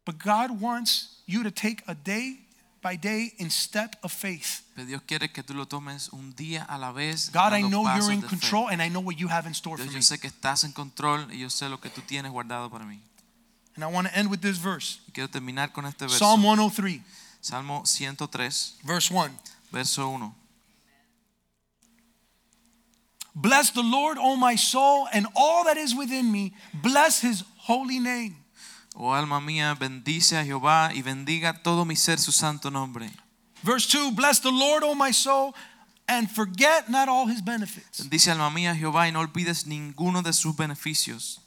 but 0.04 0.18
God 0.18 0.60
wants 0.60 1.20
you 1.26 1.42
to 1.42 1.50
take 1.50 1.82
a 1.88 1.94
day 1.94 2.38
by 2.82 2.96
day 2.96 3.32
in 3.38 3.48
step 3.48 3.96
of 4.02 4.12
faith. 4.12 4.62
pero 4.74 4.86
Dios 4.86 5.02
quiere 5.06 5.32
que 5.32 5.42
tú 5.42 5.54
lo 5.54 5.64
tomes 5.64 6.10
un 6.12 6.34
día 6.34 6.66
a 6.68 6.76
la 6.76 6.92
vez. 6.92 7.30
God, 7.32 7.52
I 7.54 7.62
know 7.62 7.84
you're 7.96 8.12
in 8.12 8.20
control 8.20 8.68
and 8.68 8.82
I 8.82 8.88
know 8.88 9.00
what 9.00 9.18
you 9.18 9.28
have 9.28 9.46
in 9.46 9.54
store 9.54 9.78
for 9.78 9.86
me. 9.86 9.94
yo 9.94 10.00
sé 10.00 10.20
que 10.20 10.28
estás 10.28 10.64
en 10.64 10.72
control 10.72 11.26
y 11.32 11.38
yo 11.38 11.48
sé 11.48 11.70
lo 11.70 11.78
que 11.78 11.88
tú 11.90 12.02
tienes 12.02 12.30
guardado 12.30 12.70
para 12.70 12.84
mí. 12.84 12.98
And 13.74 13.82
I 13.82 13.88
want 13.88 14.06
to 14.06 14.16
end 14.16 14.30
with 14.30 14.40
this 14.40 14.58
verse 14.58 15.00
Y 15.08 15.12
quiero 15.12 15.28
terminar 15.28 15.72
con 15.72 15.86
este 15.86 16.02
verso. 16.02 16.18
Psalm 16.18 16.42
103, 16.42 17.00
Salmo 17.40 17.82
103, 17.86 18.74
verse 18.84 19.10
1. 19.10 19.30
verso 19.72 20.08
1. 20.10 20.34
Bless 23.34 23.72
the 23.72 23.82
Lord, 23.82 24.16
O 24.20 24.36
my 24.36 24.54
soul, 24.54 25.08
and 25.12 25.26
all 25.34 25.64
that 25.64 25.76
is 25.76 25.94
within 25.94 26.30
me. 26.30 26.52
Bless 26.72 27.20
his 27.20 27.42
holy 27.56 27.98
name. 27.98 28.36
Oh 28.94 29.12
alma 29.12 29.40
mía, 29.40 29.74
bendice 29.74 30.38
a 30.38 30.44
Jehová 30.44 30.92
y 30.94 31.02
bendiga 31.02 31.62
todo 31.62 31.84
mi 31.84 31.96
ser 31.96 32.18
su 32.20 32.30
santo 32.32 32.70
nombre. 32.70 33.10
Verse 33.62 33.88
2 33.88 34.14
Bless 34.14 34.40
the 34.40 34.52
Lord, 34.52 34.84
O 34.84 34.94
my 34.94 35.12
soul, 35.12 35.52
and 36.06 36.30
forget 36.30 36.88
not 36.88 37.08
all 37.08 37.26
his 37.28 37.42
benefits. 37.42 37.98
Bendice 37.98 38.30
alma 38.30 38.50
mía 38.50 38.74
Jehová 38.76 39.08
y 39.08 39.12
no 39.12 39.20
olvides 39.20 39.66
ninguno 39.66 40.22
de 40.22 40.32
sus 40.32 40.54
beneficios. 40.54 41.40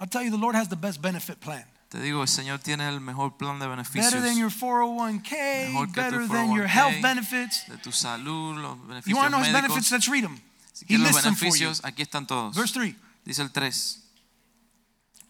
I'll 0.00 0.08
tell 0.08 0.22
you, 0.22 0.30
the 0.30 0.38
Lord 0.38 0.54
has 0.56 0.68
the 0.68 0.76
best 0.76 1.00
benefit 1.02 1.38
plan. 1.40 1.64
Te 1.90 2.00
digo, 2.00 2.22
el 2.22 2.28
Señor 2.28 2.58
tiene 2.60 2.88
el 2.88 3.00
mejor 3.00 3.36
plan 3.36 3.58
de 3.58 3.66
beneficios. 3.66 4.12
Better 4.12 4.20
than 4.26 4.36
your 4.38 4.50
401k, 4.50 5.68
Mejor 5.68 5.86
que 5.86 5.92
tu 5.92 6.00
better 6.00 6.28
than 6.28 6.52
your 6.52 6.66
health 6.66 6.94
401k. 6.94 7.02
benefits. 7.02 7.64
de 7.68 7.76
tu 7.78 7.92
salud, 7.92 8.56
los 8.56 8.76
You 8.78 8.86
beneficios 8.88 9.14
want 9.18 9.26
to 9.26 9.36
know 9.36 9.44
his 9.44 9.52
benefits? 9.52 9.92
Let's 9.92 10.08
read 10.08 10.24
them. 10.24 10.40
Si 10.72 10.84
He 10.88 10.98
lists 10.98 11.22
them 11.22 11.34
for 11.34 11.54
you. 11.56 11.70
aquí 11.84 12.02
están 12.02 12.26
todos. 12.26 12.54
Verse 12.56 12.72
3 12.72 12.94
Dice 13.24 13.42
el 13.42 13.50
3. 13.50 14.02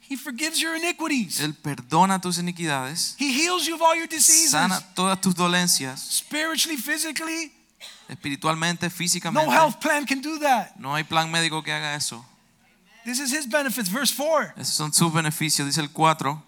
He 0.08 0.16
forgives 0.16 0.60
your 0.60 0.76
iniquities, 0.76 1.40
Él 1.40 1.54
perdona 1.54 2.20
tus 2.20 2.38
iniquidades, 2.38 3.16
He 3.18 3.32
heals 3.32 3.66
you 3.66 3.74
of 3.74 3.82
all 3.82 3.96
your 3.96 4.06
diseases, 4.06 4.52
sana 4.52 4.80
todas 4.94 5.20
tus 5.20 5.34
dolencias, 5.34 5.98
spiritually, 5.98 6.76
physically. 6.76 7.52
espiritualmente, 8.08 8.88
físicamente. 8.88 9.44
No 9.44 9.50
health 9.50 9.80
plan 9.80 10.06
can 10.06 10.20
do 10.20 10.38
that. 10.38 10.76
No 10.78 10.94
hay 10.94 11.02
plan 11.04 11.30
médico 11.30 11.62
que 11.62 11.72
haga 11.72 11.94
eso. 11.96 12.24
This 13.04 13.20
is 13.20 13.32
His 13.32 13.46
benefits. 13.46 13.88
Verse 13.88 14.12
4 14.12 14.54
Esos 14.56 14.74
son 14.74 14.92
sus 14.92 15.12
beneficios. 15.12 15.66
Dice 15.66 15.78
el 15.80 15.90
4. 15.90 16.42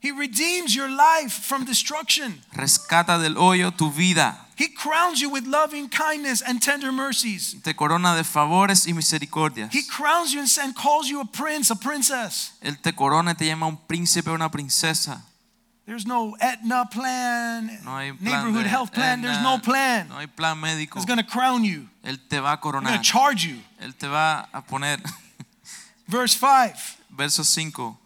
He 0.00 0.12
redeems 0.12 0.74
your 0.74 0.88
life 0.88 1.32
from 1.32 1.64
destruction. 1.64 2.40
Rescata 2.52 3.18
del 3.18 3.36
hoyo 3.36 3.72
tu 3.72 3.90
vida. 3.90 4.47
He 4.58 4.66
crowns 4.66 5.20
you 5.20 5.30
with 5.30 5.46
loving 5.46 5.88
kindness 5.88 6.42
and 6.42 6.60
tender 6.60 6.90
mercies. 6.90 7.54
Te 7.62 7.74
corona 7.74 8.16
de 8.16 8.24
favores 8.24 8.88
y 8.88 8.92
misericordias. 8.92 9.72
He 9.72 9.82
crowns 9.84 10.34
you 10.34 10.44
and 10.60 10.74
calls 10.74 11.08
you 11.08 11.20
a 11.20 11.24
prince, 11.24 11.70
a 11.70 11.76
princess. 11.76 12.50
Él 12.60 12.76
te 12.82 12.90
corona 12.90 13.30
y 13.30 13.34
te 13.34 13.46
llama 13.46 13.68
un 13.68 13.76
príncipe 13.76 14.26
o 14.26 14.34
una 14.34 14.50
princesa. 14.50 15.22
There's 15.86 16.06
no 16.08 16.36
Aetna 16.40 16.86
plan, 16.90 17.70
No 17.84 17.96
hay 17.96 18.10
plan 18.10 18.20
neighborhood 18.20 18.64
de 18.64 18.68
health 18.68 18.92
plan. 18.92 19.22
There's 19.22 19.40
no 19.40 19.58
plan. 19.58 20.08
No 20.08 20.16
hay 20.16 20.26
plan 20.26 20.60
médico. 20.60 20.96
He's 20.96 21.06
going 21.06 21.18
to 21.18 21.24
crown 21.24 21.62
you. 21.62 21.88
Él 22.04 22.18
te 22.28 22.40
va 22.40 22.54
a 22.54 22.56
He's 22.56 22.72
going 22.72 22.84
to 22.84 23.00
charge 23.00 23.44
you. 23.44 23.58
Él 23.80 23.96
te 23.96 24.08
va 24.08 24.48
a 24.52 24.60
poner. 24.60 24.98
Verse 26.08 26.34
5 26.34 26.96
Verso 27.16 27.44
5. 27.44 27.96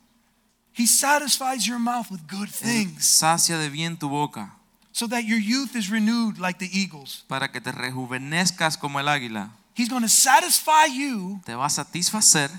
He 0.74 0.86
satisfies 0.86 1.66
your 1.66 1.78
mouth 1.78 2.11
with 2.11 2.26
good 2.26 2.48
Él 2.48 2.53
things 2.53 3.07
sacia 3.07 3.59
de 3.59 3.70
bien 3.70 3.96
tu 3.96 4.09
boca 4.11 4.50
so 4.93 5.07
that 5.09 5.24
your 5.24 5.38
youth 5.38 5.74
is 5.74 5.90
renewed 5.90 6.38
like 6.38 6.59
the 6.59 6.70
eagles. 6.72 7.24
para 7.28 7.51
que 7.51 7.61
te 7.61 7.72
rejuvenezcas 7.72 8.76
como 8.76 9.01
el 9.01 9.09
águila. 9.09 9.51
He's 9.74 9.88
going 9.88 10.03
to 10.03 10.09
satisfy 10.09 10.86
you 10.86 11.40
Te 11.45 11.55
va 11.55 11.66
a 11.66 11.70
satisfacer 11.70 12.51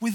with 0.00 0.14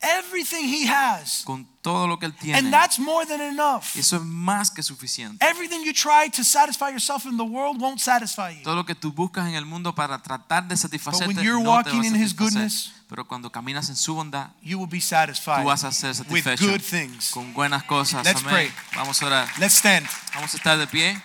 everything 0.00 0.64
He 0.64 0.86
has. 0.86 1.42
con 1.44 1.66
todo 1.82 2.06
lo 2.06 2.18
que 2.18 2.26
Él 2.26 2.34
tiene. 2.34 2.58
And 2.58 2.72
that's 2.72 2.98
more 2.98 3.26
than 3.26 3.40
enough. 3.40 3.96
Eso 3.96 4.16
es 4.16 4.22
más 4.22 4.70
que 4.70 4.82
suficiente. 4.82 5.44
Everything 5.44 5.84
you 5.84 5.92
try 5.92 6.30
to 6.30 6.44
satisfy 6.44 6.90
yourself 6.90 7.26
in 7.26 7.36
the 7.36 7.44
world 7.44 7.80
won't 7.80 8.00
satisfy 8.00 8.50
you. 8.50 8.62
Todo 8.62 8.76
lo 8.76 8.84
que 8.84 8.94
tú 8.94 9.12
buscas 9.12 9.48
en 9.48 9.54
el 9.54 9.64
mundo 9.64 9.94
para 9.94 10.22
tratar 10.22 10.68
de 10.68 10.76
satisfacerte 10.76 11.26
But 11.26 11.36
when 11.36 11.44
you're 11.44 11.62
no 11.62 11.82
te 11.82 11.90
va 11.90 11.96
a 11.96 11.96
walking 11.96 12.04
in 12.04 12.14
His 12.14 12.34
goodness, 12.34 12.92
Pero 13.08 13.26
cuando 13.26 13.50
caminas 13.50 13.88
en 13.88 13.96
su 13.96 14.14
bondad, 14.14 14.50
You 14.62 14.78
will 14.78 14.88
be 14.88 14.98
tú 14.98 15.06
satisfied 15.06 15.64
vas 15.64 15.82
a 15.84 15.90
ser 15.92 16.10
with 16.28 16.44
satisfecho 16.44 16.66
good 16.66 16.82
things. 16.82 17.30
con 17.30 17.54
buenas 17.54 17.82
cosas. 17.84 18.24
Let's 18.24 18.40
Amén. 18.42 18.52
pray. 18.52 18.72
Vamos 18.94 19.22
a 19.22 19.26
orar. 19.26 19.48
Let's 19.58 19.76
stand. 19.76 20.06
Vamos 20.34 20.52
a 20.52 20.56
estar 20.58 20.76
de 20.78 20.86
pie. 20.86 21.20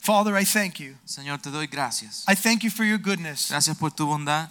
Father, 0.00 0.36
I 0.36 0.44
thank 0.44 0.80
you. 0.80 0.96
Señor, 1.04 1.38
te 1.40 1.50
doy 1.50 1.66
gracias. 1.66 2.24
I 2.28 2.34
thank 2.34 2.62
you 2.62 2.70
for 2.70 2.84
your 2.84 2.98
goodness. 2.98 3.48
Gracias 3.50 3.76
por 3.78 3.90
tu 3.92 4.04
bondad. 4.06 4.50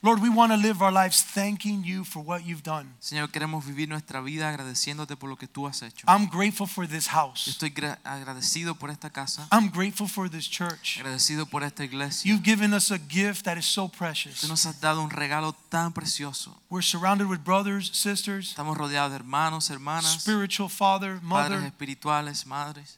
Lord, 0.00 0.22
we 0.22 0.28
want 0.30 0.52
to 0.52 0.56
live 0.56 0.80
our 0.80 0.92
lives 0.92 1.24
thanking 1.24 1.82
you 1.82 2.04
for 2.04 2.22
what 2.22 2.44
you've 2.46 2.62
done. 2.62 2.86
Señor, 3.00 3.30
queremos 3.30 3.64
vivir 3.66 3.88
nuestra 3.88 4.20
vida 4.20 4.48
agradeciéndote 4.48 5.16
por 5.16 5.28
lo 5.28 5.36
que 5.36 5.48
tú 5.48 5.66
has 5.66 5.82
hecho. 5.82 6.06
I'm 6.06 6.26
grateful 6.28 6.68
for 6.68 6.86
this 6.86 7.08
house. 7.08 7.48
estoy 7.48 7.72
agradecido 8.04 8.76
por 8.78 8.90
esta 8.90 9.10
casa, 9.10 9.48
I'm 9.50 9.70
grateful 9.70 10.06
for 10.06 10.30
this 10.30 10.48
church. 10.48 10.98
agradecido 10.98 11.46
por 11.46 11.64
esta 11.64 11.82
iglesia. 11.82 12.30
You've 12.30 12.44
given 12.44 12.72
us 12.74 12.92
a 12.92 12.98
gift 12.98 13.44
that 13.44 13.58
is 13.58 13.66
so 13.66 13.88
precious. 13.88 14.40
Tú 14.40 14.48
nos 14.48 14.66
has 14.66 14.80
dado 14.80 15.02
un 15.02 15.10
regalo 15.10 15.54
tan 15.68 15.92
precioso. 15.92 16.54
We're 16.70 16.82
surrounded 16.82 17.26
with 17.26 17.40
brothers, 17.44 17.90
sisters, 17.92 18.50
Estamos 18.50 18.76
rodeados 18.76 19.10
de 19.10 19.16
hermanos, 19.16 19.68
hermanas, 19.68 20.20
spiritual 20.20 20.68
father, 20.68 21.20
mother. 21.22 21.58
padres 21.58 21.64
espirituales, 21.64 22.46
madres. 22.46 22.97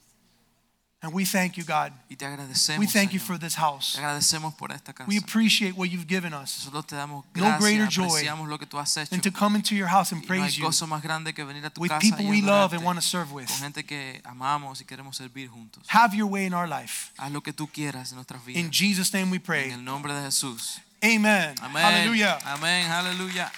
And 1.02 1.14
we 1.14 1.24
thank 1.24 1.56
you, 1.56 1.64
God. 1.64 1.92
Y 2.10 2.16
te 2.16 2.26
agradecemos. 2.26 2.78
We 2.78 2.86
thank 2.86 3.12
you 3.12 3.20
for 3.20 3.38
this 3.38 3.54
Te 3.54 3.60
house. 3.60 3.96
agradecemos 3.96 4.54
por 4.56 4.70
esta 4.70 4.92
casa. 4.92 5.08
We 5.08 5.16
appreciate 5.16 5.74
what 5.74 5.88
you've 5.90 6.06
given 6.06 6.34
us. 6.34 6.58
Nosotros 6.58 6.86
te 6.86 6.96
damos 6.96 7.24
No 7.34 7.58
greater 7.58 7.88
joy 7.88 8.04
apreciamos 8.06 8.48
lo 8.48 8.58
que 8.58 8.66
tú 8.66 8.78
has 8.78 8.96
hecho. 8.96 9.14
And 9.14 9.22
to 9.22 9.30
come 9.30 9.56
into 9.56 9.74
your 9.74 9.88
house 9.88 10.12
and 10.12 10.26
praise 10.26 10.56
you 10.58 10.66
más 10.86 11.02
grande 11.02 11.32
que 11.34 11.44
venir 11.44 11.64
a 11.64 11.70
tu 11.70 11.80
with 11.80 11.90
casa 11.90 12.00
people 12.00 12.26
we 12.26 12.42
love 12.42 12.72
and 12.74 12.84
want 12.84 12.98
to 12.98 13.02
serve 13.04 13.32
with. 13.32 13.46
con 13.48 13.56
gente 13.58 13.84
que 13.84 14.20
amamos 14.24 14.80
y 14.80 14.84
queremos 14.84 15.16
servir 15.16 15.48
juntos. 15.48 15.84
Have 15.88 16.14
your 16.14 16.26
way 16.26 16.46
in 16.46 16.54
our 16.54 16.68
life. 16.68 17.12
Haz 17.16 17.30
lo 17.32 17.42
que 17.42 17.52
tú 17.52 17.68
quieras 17.68 18.10
en 18.10 18.16
nuestras 18.16 18.44
vidas. 18.44 18.62
In 18.62 18.70
Jesus' 18.70 19.12
name 19.12 19.30
we 19.30 19.36
En 19.36 19.42
pray. 19.42 19.70
el 19.70 19.84
nombre 19.84 20.12
de 20.12 20.22
Jesús. 20.22 20.80
Amen. 21.02 21.54
Amén. 21.62 21.82
Hallelujah. 21.82 22.38
Amén. 22.44 22.90
Aleluya. 22.90 23.50